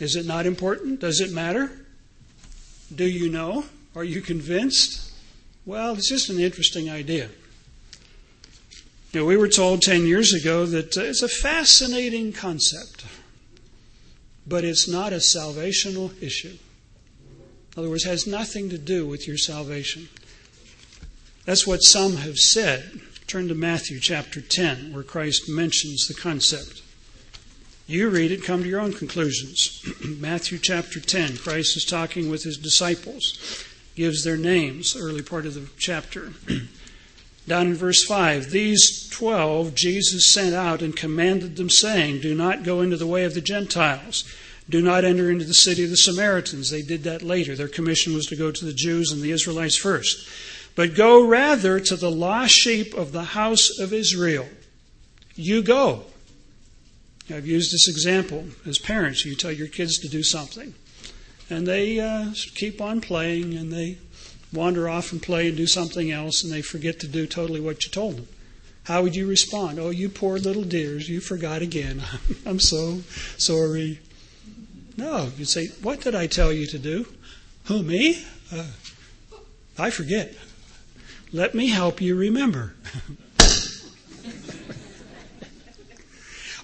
Is 0.00 0.16
it 0.16 0.26
not 0.26 0.46
important? 0.46 1.00
Does 1.00 1.20
it 1.20 1.32
matter? 1.32 1.70
Do 2.94 3.04
you 3.04 3.30
know? 3.30 3.64
Are 3.94 4.04
you 4.04 4.20
convinced? 4.20 5.12
Well, 5.66 5.94
it's 5.94 6.08
just 6.08 6.30
an 6.30 6.40
interesting 6.40 6.90
idea. 6.90 7.28
You 9.12 9.20
know, 9.20 9.26
we 9.26 9.36
were 9.36 9.48
told 9.48 9.82
10 9.82 10.06
years 10.06 10.34
ago 10.34 10.66
that 10.66 10.96
uh, 10.98 11.02
it's 11.02 11.22
a 11.22 11.28
fascinating 11.28 12.32
concept, 12.32 13.04
but 14.46 14.64
it's 14.64 14.88
not 14.88 15.12
a 15.12 15.16
salvational 15.16 16.20
issue. 16.20 16.56
In 17.76 17.80
other 17.80 17.88
words, 17.88 18.04
it 18.04 18.08
has 18.08 18.26
nothing 18.26 18.70
to 18.70 18.78
do 18.78 19.06
with 19.06 19.28
your 19.28 19.38
salvation. 19.38 20.08
That's 21.44 21.66
what 21.66 21.82
some 21.82 22.16
have 22.16 22.38
said. 22.38 23.00
Turn 23.26 23.48
to 23.48 23.54
Matthew 23.54 24.00
chapter 24.00 24.40
10, 24.40 24.92
where 24.92 25.02
Christ 25.02 25.48
mentions 25.48 26.06
the 26.06 26.14
concept. 26.14 26.82
You 27.86 28.08
read 28.08 28.32
it, 28.32 28.42
come 28.42 28.62
to 28.62 28.68
your 28.68 28.80
own 28.80 28.92
conclusions. 28.92 29.84
Matthew 30.04 30.58
chapter 30.58 31.00
10, 31.00 31.36
Christ 31.36 31.76
is 31.76 31.84
talking 31.84 32.30
with 32.30 32.44
his 32.44 32.56
disciples 32.56 33.64
gives 33.94 34.24
their 34.24 34.36
names, 34.36 34.96
early 34.96 35.22
part 35.22 35.46
of 35.46 35.54
the 35.54 35.68
chapter. 35.78 36.32
Down 37.46 37.66
in 37.68 37.74
verse 37.74 38.04
5, 38.04 38.50
these 38.50 39.08
twelve 39.10 39.74
Jesus 39.74 40.32
sent 40.32 40.54
out 40.54 40.82
and 40.82 40.96
commanded 40.96 41.56
them, 41.56 41.70
saying, 41.70 42.20
Do 42.20 42.34
not 42.34 42.64
go 42.64 42.80
into 42.80 42.96
the 42.96 43.06
way 43.06 43.24
of 43.24 43.34
the 43.34 43.40
Gentiles. 43.40 44.24
Do 44.68 44.80
not 44.80 45.04
enter 45.04 45.30
into 45.30 45.44
the 45.44 45.52
city 45.52 45.84
of 45.84 45.90
the 45.90 45.96
Samaritans. 45.96 46.70
They 46.70 46.80
did 46.80 47.04
that 47.04 47.22
later. 47.22 47.54
Their 47.54 47.68
commission 47.68 48.14
was 48.14 48.26
to 48.26 48.36
go 48.36 48.50
to 48.50 48.64
the 48.64 48.72
Jews 48.72 49.12
and 49.12 49.20
the 49.20 49.30
Israelites 49.30 49.76
first. 49.76 50.26
But 50.74 50.96
go 50.96 51.24
rather 51.24 51.78
to 51.80 51.96
the 51.96 52.10
lost 52.10 52.54
sheep 52.54 52.94
of 52.94 53.12
the 53.12 53.22
house 53.22 53.78
of 53.78 53.92
Israel. 53.92 54.48
You 55.34 55.62
go. 55.62 56.06
I've 57.30 57.46
used 57.46 57.72
this 57.72 57.88
example 57.88 58.46
as 58.66 58.78
parents. 58.78 59.24
You 59.24 59.34
tell 59.34 59.52
your 59.52 59.68
kids 59.68 59.98
to 59.98 60.08
do 60.08 60.22
something 60.22 60.74
and 61.50 61.66
they 61.66 62.00
uh, 62.00 62.32
keep 62.54 62.80
on 62.80 63.00
playing 63.00 63.54
and 63.54 63.72
they 63.72 63.98
wander 64.52 64.88
off 64.88 65.12
and 65.12 65.22
play 65.22 65.48
and 65.48 65.56
do 65.56 65.66
something 65.66 66.10
else 66.10 66.42
and 66.42 66.52
they 66.52 66.62
forget 66.62 67.00
to 67.00 67.08
do 67.08 67.26
totally 67.26 67.60
what 67.60 67.84
you 67.84 67.90
told 67.90 68.16
them. 68.16 68.28
How 68.84 69.02
would 69.02 69.16
you 69.16 69.26
respond? 69.26 69.78
Oh, 69.78 69.90
you 69.90 70.08
poor 70.10 70.38
little 70.38 70.62
dears, 70.62 71.08
you 71.08 71.20
forgot 71.20 71.62
again. 71.62 72.02
I'm 72.46 72.60
so 72.60 73.00
sorry. 73.38 74.00
No, 74.96 75.30
you'd 75.36 75.48
say, 75.48 75.68
What 75.82 76.02
did 76.02 76.14
I 76.14 76.26
tell 76.26 76.52
you 76.52 76.66
to 76.66 76.78
do? 76.78 77.06
Who, 77.64 77.82
me? 77.82 78.22
Uh, 78.52 78.66
I 79.78 79.90
forget. 79.90 80.34
Let 81.32 81.54
me 81.54 81.68
help 81.68 82.00
you 82.00 82.14
remember. 82.14 82.74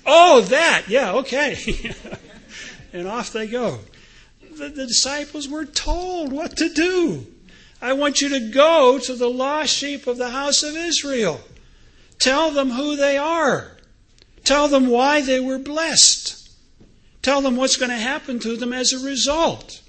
oh, 0.06 0.40
that. 0.42 0.84
Yeah, 0.88 1.14
okay. 1.14 1.56
and 2.92 3.06
off 3.06 3.32
they 3.32 3.46
go 3.46 3.78
the, 4.60 4.68
the 4.68 4.86
disciples 4.86 5.48
were 5.48 5.64
told 5.64 6.32
what 6.32 6.56
to 6.58 6.68
do. 6.68 7.26
I 7.82 7.94
want 7.94 8.20
you 8.20 8.28
to 8.28 8.50
go 8.50 8.98
to 8.98 9.14
the 9.14 9.30
lost 9.30 9.74
sheep 9.74 10.06
of 10.06 10.18
the 10.18 10.30
house 10.30 10.62
of 10.62 10.76
Israel. 10.76 11.40
Tell 12.18 12.50
them 12.50 12.70
who 12.70 12.94
they 12.94 13.16
are. 13.16 13.76
Tell 14.44 14.68
them 14.68 14.88
why 14.88 15.22
they 15.22 15.40
were 15.40 15.58
blessed. 15.58 16.36
Tell 17.22 17.40
them 17.40 17.56
what's 17.56 17.76
going 17.76 17.90
to 17.90 17.96
happen 17.96 18.38
to 18.40 18.56
them 18.56 18.72
as 18.72 18.92
a 18.92 19.04
result. 19.04 19.80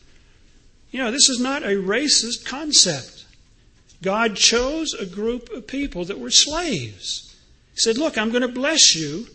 You 0.90 1.00
know, 1.00 1.12
this 1.12 1.30
is 1.30 1.40
not 1.40 1.64
a 1.64 1.76
racist 1.76 2.46
concept. 2.46 3.26
God 4.02 4.36
chose 4.36 4.94
a 4.94 5.06
group 5.06 5.50
of 5.52 5.68
people 5.68 6.06
that 6.06 6.20
were 6.20 6.32
slaves. 6.32 7.36
He 7.74 7.80
said, 7.80 7.98
Look, 7.98 8.18
I'm 8.18 8.30
going 8.30 8.42
to 8.42 8.48
bless 8.48 8.96
you, 8.96 9.28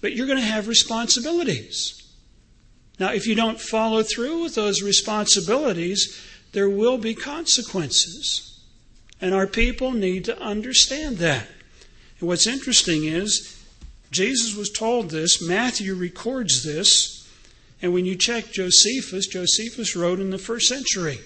but 0.00 0.12
you're 0.12 0.26
going 0.26 0.38
to 0.38 0.44
have 0.44 0.68
responsibilities. 0.68 1.94
Now, 2.98 3.12
if 3.12 3.26
you 3.26 3.34
don't 3.34 3.60
follow 3.60 4.02
through 4.02 4.42
with 4.42 4.54
those 4.54 4.82
responsibilities, 4.82 6.20
there 6.52 6.68
will 6.68 6.98
be 6.98 7.14
consequences. 7.14 8.60
And 9.20 9.34
our 9.34 9.46
people 9.46 9.92
need 9.92 10.24
to 10.26 10.40
understand 10.40 11.18
that. 11.18 11.46
And 12.20 12.28
what's 12.28 12.46
interesting 12.46 13.04
is, 13.04 13.54
Jesus 14.10 14.56
was 14.56 14.70
told 14.70 15.10
this, 15.10 15.42
Matthew 15.42 15.94
records 15.94 16.64
this, 16.64 17.28
and 17.80 17.92
when 17.92 18.06
you 18.06 18.16
check 18.16 18.50
Josephus, 18.50 19.26
Josephus 19.26 19.94
wrote 19.94 20.18
in 20.18 20.30
the 20.30 20.38
first 20.38 20.66
century. 20.66 21.20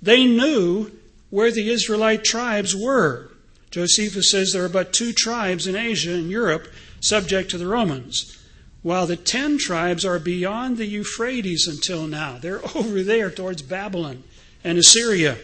They 0.00 0.24
knew 0.24 0.90
where 1.30 1.50
the 1.50 1.70
Israelite 1.70 2.24
tribes 2.24 2.74
were. 2.74 3.30
Josephus 3.70 4.30
says 4.30 4.52
there 4.52 4.64
are 4.64 4.68
but 4.68 4.92
two 4.92 5.12
tribes 5.12 5.66
in 5.66 5.76
Asia 5.76 6.12
and 6.12 6.30
Europe 6.30 6.68
subject 7.04 7.50
to 7.50 7.58
the 7.58 7.66
Romans 7.66 8.38
while 8.82 9.06
the 9.06 9.16
ten 9.16 9.58
tribes 9.58 10.04
are 10.04 10.18
beyond 10.18 10.76
the 10.76 10.86
Euphrates 10.86 11.66
until 11.66 12.06
now. 12.06 12.38
They're 12.38 12.60
over 12.76 13.02
there 13.02 13.30
towards 13.30 13.62
Babylon 13.62 14.24
and 14.62 14.78
Assyria 14.78 15.38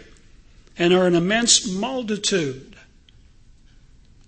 and 0.78 0.92
are 0.92 1.06
an 1.06 1.14
immense 1.14 1.70
multitude. 1.70 2.76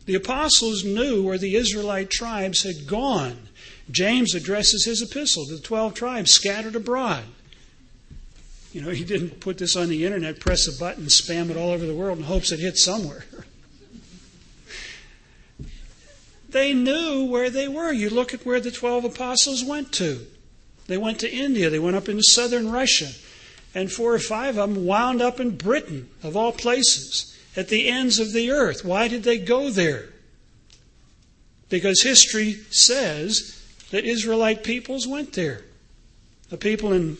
The 0.04 0.14
apostles 0.14 0.84
knew 0.84 1.22
where 1.22 1.38
the 1.38 1.54
Israelite 1.54 2.10
tribes 2.10 2.64
had 2.64 2.86
gone. 2.86 3.48
James 3.90 4.34
addresses 4.34 4.84
his 4.84 5.00
epistle 5.02 5.46
to 5.46 5.56
the 5.56 5.62
12 5.62 5.94
tribes 5.94 6.32
scattered 6.32 6.74
abroad. 6.74 7.24
You 8.72 8.80
know, 8.80 8.90
he 8.90 9.04
didn't 9.04 9.40
put 9.40 9.58
this 9.58 9.76
on 9.76 9.88
the 9.88 10.04
internet, 10.04 10.40
press 10.40 10.66
a 10.66 10.78
button, 10.78 11.04
spam 11.04 11.50
it 11.50 11.56
all 11.56 11.70
over 11.70 11.84
the 11.84 11.94
world 11.94 12.18
in 12.18 12.24
hopes 12.24 12.52
it 12.52 12.60
hits 12.60 12.84
somewhere. 12.84 13.24
They 16.52 16.74
knew 16.74 17.24
where 17.24 17.50
they 17.50 17.66
were. 17.66 17.92
You 17.92 18.10
look 18.10 18.32
at 18.32 18.46
where 18.46 18.60
the 18.60 18.70
12 18.70 19.04
apostles 19.04 19.64
went 19.64 19.92
to. 19.94 20.26
They 20.86 20.98
went 20.98 21.20
to 21.20 21.32
India, 21.32 21.70
they 21.70 21.78
went 21.78 21.96
up 21.96 22.08
into 22.08 22.22
southern 22.22 22.70
Russia, 22.70 23.08
and 23.74 23.90
four 23.90 24.14
or 24.14 24.18
five 24.18 24.58
of 24.58 24.74
them 24.74 24.84
wound 24.84 25.22
up 25.22 25.40
in 25.40 25.56
Britain, 25.56 26.10
of 26.22 26.36
all 26.36 26.52
places, 26.52 27.34
at 27.56 27.68
the 27.68 27.88
ends 27.88 28.18
of 28.18 28.32
the 28.32 28.50
earth. 28.50 28.84
Why 28.84 29.08
did 29.08 29.22
they 29.22 29.38
go 29.38 29.70
there? 29.70 30.08
Because 31.68 32.02
history 32.02 32.54
says 32.70 33.58
that 33.90 34.04
Israelite 34.04 34.64
peoples 34.64 35.06
went 35.06 35.32
there. 35.32 35.64
The 36.50 36.58
people 36.58 36.92
in 36.92 37.16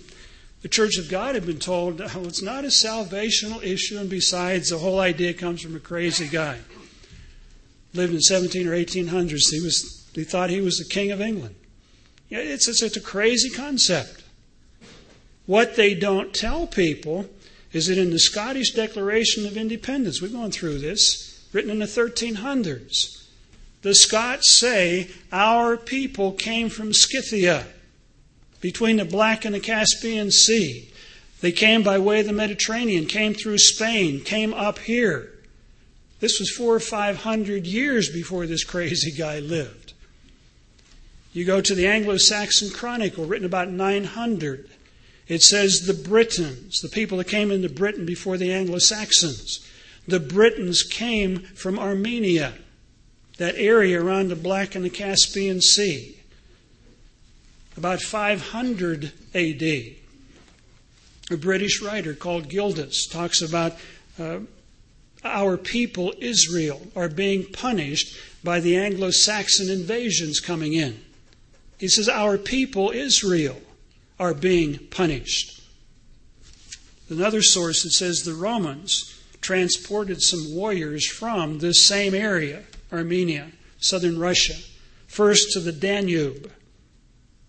the 0.61 0.69
Church 0.69 0.99
of 0.99 1.09
God 1.09 1.35
have 1.35 1.47
been 1.47 1.59
told 1.59 2.01
oh, 2.01 2.25
it's 2.25 2.43
not 2.43 2.65
a 2.65 2.69
salvational 2.69 3.63
issue, 3.63 3.99
and 3.99 4.11
besides, 4.11 4.69
the 4.69 4.79
whole 4.79 5.01
idea 5.01 5.33
comes 5.33 5.63
from 5.63 5.77
a 5.77 5.81
crazy 5.81 6.29
guy. 6.29 6.59
Lived 7.95 8.15
in 8.15 8.21
17 8.21 8.67
or 8.67 8.73
1800s. 8.73 9.51
He 9.51 9.61
was 9.61 10.03
he 10.15 10.25
thought 10.25 10.51
he 10.51 10.61
was 10.61 10.79
the 10.79 10.85
king 10.85 11.11
of 11.11 11.21
England. 11.21 11.55
It's, 12.31 12.69
it's, 12.69 12.83
it's 12.83 12.97
a 12.97 13.01
crazy 13.01 13.51
concept. 13.51 14.23
What 15.47 15.77
they 15.77 15.95
don't 15.95 16.35
tell 16.35 16.67
people 16.67 17.29
is 17.73 17.87
that 17.87 17.99
in 17.99 18.11
the 18.11 18.19
Scottish 18.19 18.73
Declaration 18.73 19.47
of 19.47 19.57
Independence, 19.57 20.21
we've 20.21 20.33
gone 20.33 20.51
through 20.51 20.79
this, 20.79 21.47
written 21.53 21.71
in 21.71 21.79
the 21.79 21.87
1300s, 21.87 23.27
the 23.83 23.95
Scots 23.95 24.55
say, 24.59 25.11
Our 25.33 25.77
people 25.77 26.33
came 26.33 26.69
from 26.69 26.93
Scythia, 26.93 27.67
between 28.61 28.99
the 28.99 29.05
Black 29.05 29.45
and 29.45 29.55
the 29.55 29.61
Caspian 29.61 30.31
Sea. 30.31 30.91
They 31.41 31.53
came 31.53 31.83
by 31.83 31.99
way 31.99 32.21
of 32.21 32.27
the 32.27 32.33
Mediterranean, 32.33 33.07
came 33.07 33.35
through 33.35 33.59
Spain, 33.59 34.21
came 34.21 34.55
up 34.55 34.79
here. 34.79 35.32
This 36.23 36.39
was 36.39 36.53
four 36.53 36.73
or 36.73 36.81
five 36.81 37.17
hundred 37.17 37.67
years 37.67 38.09
before 38.09 38.47
this 38.47 38.63
crazy 38.63 39.11
guy 39.11 39.41
lived. 39.41 39.93
You 41.33 41.45
go 41.45 41.61
to 41.61 41.75
the 41.75 41.89
Anglo 41.89 42.17
Saxon 42.17 42.71
Chronicle, 42.71 43.25
written 43.25 43.45
about 43.45 43.71
900. 43.71 44.71
It 45.27 45.43
says 45.43 45.81
the 45.81 46.09
Britons, 46.09 46.81
the 46.81 46.89
people 46.89 47.19
that 47.19 47.27
came 47.27 47.51
into 47.51 47.69
Britain 47.69 48.07
before 48.07 48.37
the 48.37 48.53
Anglo 48.53 48.79
Saxons, 48.79 49.67
the 50.07 50.21
Britons 50.21 50.85
came 50.85 51.41
from 51.41 51.77
Armenia 51.77 52.55
that 53.39 53.57
area 53.57 54.01
around 54.01 54.29
the 54.29 54.37
Black 54.37 54.77
and 54.77 54.85
the 54.85 54.91
Caspian 54.91 55.61
Sea. 55.61 56.21
About 57.77 58.01
500 58.01 59.13
AD, 59.35 59.63
a 61.33 61.37
British 61.37 61.83
writer 61.83 62.15
called 62.15 62.49
Gildas 62.49 63.09
talks 63.09 63.43
about 63.43 63.73
uh, 64.21 64.39
our 65.25 65.57
people, 65.57 66.15
Israel, 66.19 66.81
are 66.97 67.09
being 67.09 67.45
punished 67.45 68.17
by 68.43 68.61
the 68.61 68.77
Anglo 68.77 69.11
Saxon 69.11 69.71
invasions 69.71 70.41
coming 70.41 70.73
in. 70.75 71.01
He 71.79 71.89
says, 71.89 72.09
Our 72.09 72.39
people, 72.39 72.91
Israel, 72.91 73.61
are 74.19 74.35
being 74.35 74.79
punished. 74.91 75.61
Another 77.09 77.43
source 77.43 77.83
that 77.83 77.91
says 77.91 78.23
the 78.23 78.35
Romans 78.35 79.21
transported 79.41 80.23
some 80.23 80.55
warriors 80.55 81.07
from 81.07 81.59
this 81.59 81.87
same 81.87 82.15
area 82.15 82.63
Armenia, 82.93 83.51
southern 83.79 84.19
Russia, 84.19 84.55
first 85.07 85.53
to 85.53 85.61
the 85.61 85.73
Danube. 85.73 86.53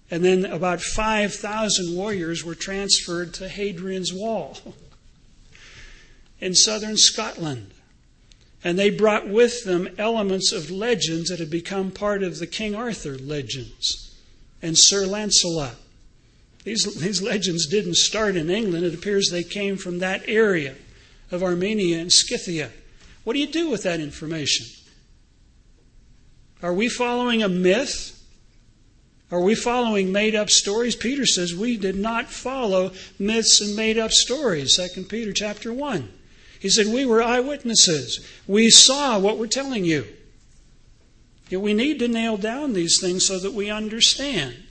And 0.10 0.24
then 0.24 0.46
about 0.46 0.82
5,000 0.82 1.96
warriors 1.96 2.44
were 2.44 2.56
transferred 2.56 3.34
to 3.36 3.50
Hadrian's 3.50 4.14
Wall 4.14 4.58
in 6.44 6.54
southern 6.54 6.98
Scotland. 6.98 7.74
And 8.66 8.78
they 8.78 8.90
brought 8.90 9.30
with 9.30 9.64
them 9.64 9.88
elements 9.98 10.52
of 10.52 10.70
legends 10.70 11.30
that 11.30 11.40
had 11.40 11.50
become 11.50 11.90
part 11.90 12.22
of 12.22 12.38
the 12.38 12.48
King 12.48 12.76
Arthur 12.76 13.18
legends 13.18 14.14
and 14.62 14.78
Sir 14.78 15.06
Lancelot. 15.06 15.76
These, 16.66 17.00
these 17.00 17.22
legends 17.22 17.66
didn't 17.66 17.96
start 17.96 18.36
in 18.36 18.50
England. 18.50 18.86
It 18.86 18.94
appears 18.94 19.30
they 19.30 19.44
came 19.44 19.78
from 19.78 20.00
that 20.00 20.28
area 20.28 20.76
of 21.32 21.44
Armenia 21.44 22.00
and 22.00 22.12
Scythia. 22.12 22.72
What 23.24 23.34
do 23.34 23.40
you 23.40 23.48
do 23.48 23.70
with 23.70 23.84
that 23.84 24.02
information? 24.02 24.66
Are 26.62 26.74
we 26.74 26.90
following 26.90 27.42
a 27.42 27.50
myth? 27.50 28.22
Are 29.32 29.42
we 29.42 29.56
following 29.56 30.12
made 30.12 30.36
up 30.36 30.50
stories? 30.50 30.96
Peter 30.96 31.26
says 31.26 31.56
we 31.56 31.78
did 31.78 31.96
not 31.96 32.30
follow 32.30 32.92
myths 33.18 33.62
and 33.62 33.78
made 33.78 33.98
up 33.98 34.12
stories. 34.12 34.76
2 34.76 35.04
Peter 35.04 35.32
chapter 35.32 35.74
1. 35.74 36.10
He 36.64 36.70
said 36.70 36.88
we 36.88 37.04
were 37.04 37.22
eyewitnesses. 37.22 38.26
We 38.48 38.70
saw 38.70 39.20
what 39.20 39.38
we're 39.38 39.48
telling 39.48 39.84
you. 39.84 40.08
We 41.52 41.74
need 41.74 42.00
to 42.00 42.08
nail 42.08 42.38
down 42.38 42.72
these 42.72 43.02
things 43.02 43.28
so 43.28 43.38
that 43.38 43.52
we 43.52 43.70
understand. 43.70 44.64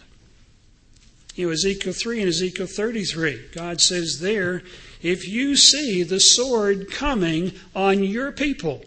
You 1.35 1.47
know, 1.47 1.53
Ezekiel 1.53 1.93
3 1.93 2.21
and 2.21 2.29
Ezekiel 2.31 2.67
33, 2.67 3.51
God 3.55 3.83
says 3.83 4.21
there, 4.21 4.63
if 5.03 5.29
you 5.29 5.55
see 5.55 6.03
the 6.03 6.19
sword 6.19 6.91
coming 6.91 7.53
on 7.77 8.03
your 8.03 8.33
people 8.33 8.87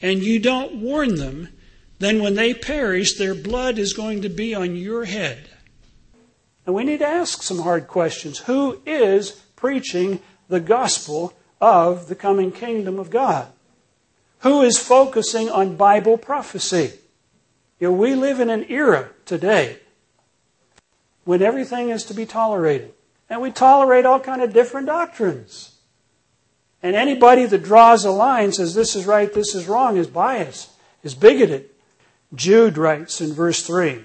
and 0.00 0.22
you 0.22 0.38
don't 0.38 0.76
warn 0.76 1.16
them, 1.16 1.48
then 1.98 2.22
when 2.22 2.34
they 2.34 2.54
perish, 2.54 3.12
their 3.18 3.34
blood 3.34 3.78
is 3.78 3.92
going 3.92 4.22
to 4.22 4.30
be 4.30 4.54
on 4.54 4.74
your 4.74 5.04
head. 5.04 5.50
And 6.64 6.74
we 6.74 6.84
need 6.84 7.00
to 7.00 7.06
ask 7.06 7.42
some 7.42 7.58
hard 7.58 7.88
questions. 7.88 8.38
Who 8.38 8.80
is 8.86 9.32
preaching 9.54 10.20
the 10.48 10.60
gospel 10.60 11.34
of 11.62 12.08
the 12.08 12.16
coming 12.16 12.50
kingdom 12.50 12.98
of 12.98 13.08
God? 13.08 13.46
Who 14.40 14.62
is 14.62 14.76
focusing 14.76 15.48
on 15.48 15.76
Bible 15.76 16.18
prophecy? 16.18 16.94
You 17.78 17.88
know, 17.88 17.94
we 17.94 18.16
live 18.16 18.40
in 18.40 18.50
an 18.50 18.66
era 18.68 19.10
today 19.24 19.78
when 21.24 21.40
everything 21.40 21.90
is 21.90 22.02
to 22.04 22.14
be 22.14 22.26
tolerated. 22.26 22.92
And 23.30 23.40
we 23.40 23.52
tolerate 23.52 24.04
all 24.04 24.18
kind 24.18 24.42
of 24.42 24.52
different 24.52 24.88
doctrines. 24.88 25.76
And 26.82 26.96
anybody 26.96 27.46
that 27.46 27.62
draws 27.62 28.04
a 28.04 28.10
line 28.10 28.52
says 28.52 28.74
this 28.74 28.96
is 28.96 29.06
right, 29.06 29.32
this 29.32 29.54
is 29.54 29.68
wrong 29.68 29.96
is 29.96 30.08
biased, 30.08 30.70
is 31.04 31.14
bigoted. 31.14 31.70
Jude 32.34 32.76
writes 32.76 33.20
in 33.20 33.32
verse 33.32 33.64
3 33.64 34.04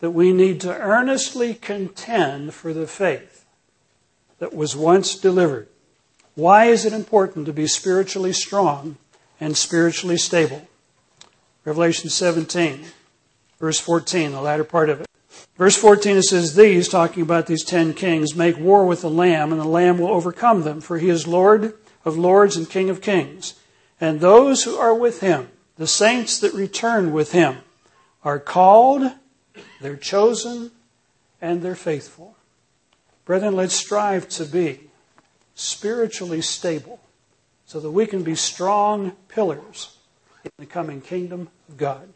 that 0.00 0.10
we 0.10 0.32
need 0.32 0.60
to 0.60 0.76
earnestly 0.76 1.54
contend 1.54 2.52
for 2.52 2.74
the 2.74 2.86
faith 2.86 3.46
that 4.38 4.54
was 4.54 4.76
once 4.76 5.16
delivered. 5.16 5.68
Why 6.34 6.66
is 6.66 6.86
it 6.86 6.92
important 6.92 7.46
to 7.46 7.52
be 7.52 7.66
spiritually 7.66 8.32
strong 8.32 8.96
and 9.38 9.56
spiritually 9.56 10.16
stable? 10.16 10.66
Revelation 11.64 12.08
17, 12.08 12.84
verse 13.60 13.78
14, 13.78 14.32
the 14.32 14.40
latter 14.40 14.64
part 14.64 14.88
of 14.88 15.00
it. 15.00 15.06
Verse 15.56 15.76
14 15.76 16.16
it 16.16 16.22
says, 16.22 16.56
These, 16.56 16.88
talking 16.88 17.22
about 17.22 17.46
these 17.46 17.64
ten 17.64 17.92
kings, 17.92 18.34
make 18.34 18.58
war 18.58 18.86
with 18.86 19.02
the 19.02 19.10
Lamb, 19.10 19.52
and 19.52 19.60
the 19.60 19.66
Lamb 19.66 19.98
will 19.98 20.08
overcome 20.08 20.62
them, 20.62 20.80
for 20.80 20.98
he 20.98 21.10
is 21.10 21.26
Lord 21.26 21.74
of 22.04 22.16
lords 22.16 22.56
and 22.56 22.68
King 22.68 22.88
of 22.88 23.02
kings. 23.02 23.54
And 24.00 24.20
those 24.20 24.64
who 24.64 24.76
are 24.76 24.94
with 24.94 25.20
him 25.20 25.48
the 25.76 25.86
saints 25.86 26.38
that 26.38 26.52
return 26.52 27.12
with 27.12 27.32
him 27.32 27.58
are 28.24 28.38
called, 28.38 29.12
they're 29.80 29.96
chosen, 29.96 30.70
and 31.40 31.62
they're 31.62 31.74
faithful. 31.74 32.36
Brethren, 33.24 33.56
let's 33.56 33.74
strive 33.74 34.28
to 34.30 34.44
be 34.44 34.80
spiritually 35.54 36.40
stable 36.40 37.00
so 37.66 37.80
that 37.80 37.90
we 37.90 38.06
can 38.06 38.22
be 38.22 38.34
strong 38.34 39.12
pillars 39.28 39.96
in 40.44 40.50
the 40.58 40.66
coming 40.66 41.00
kingdom 41.00 41.48
of 41.68 41.76
God. 41.76 42.08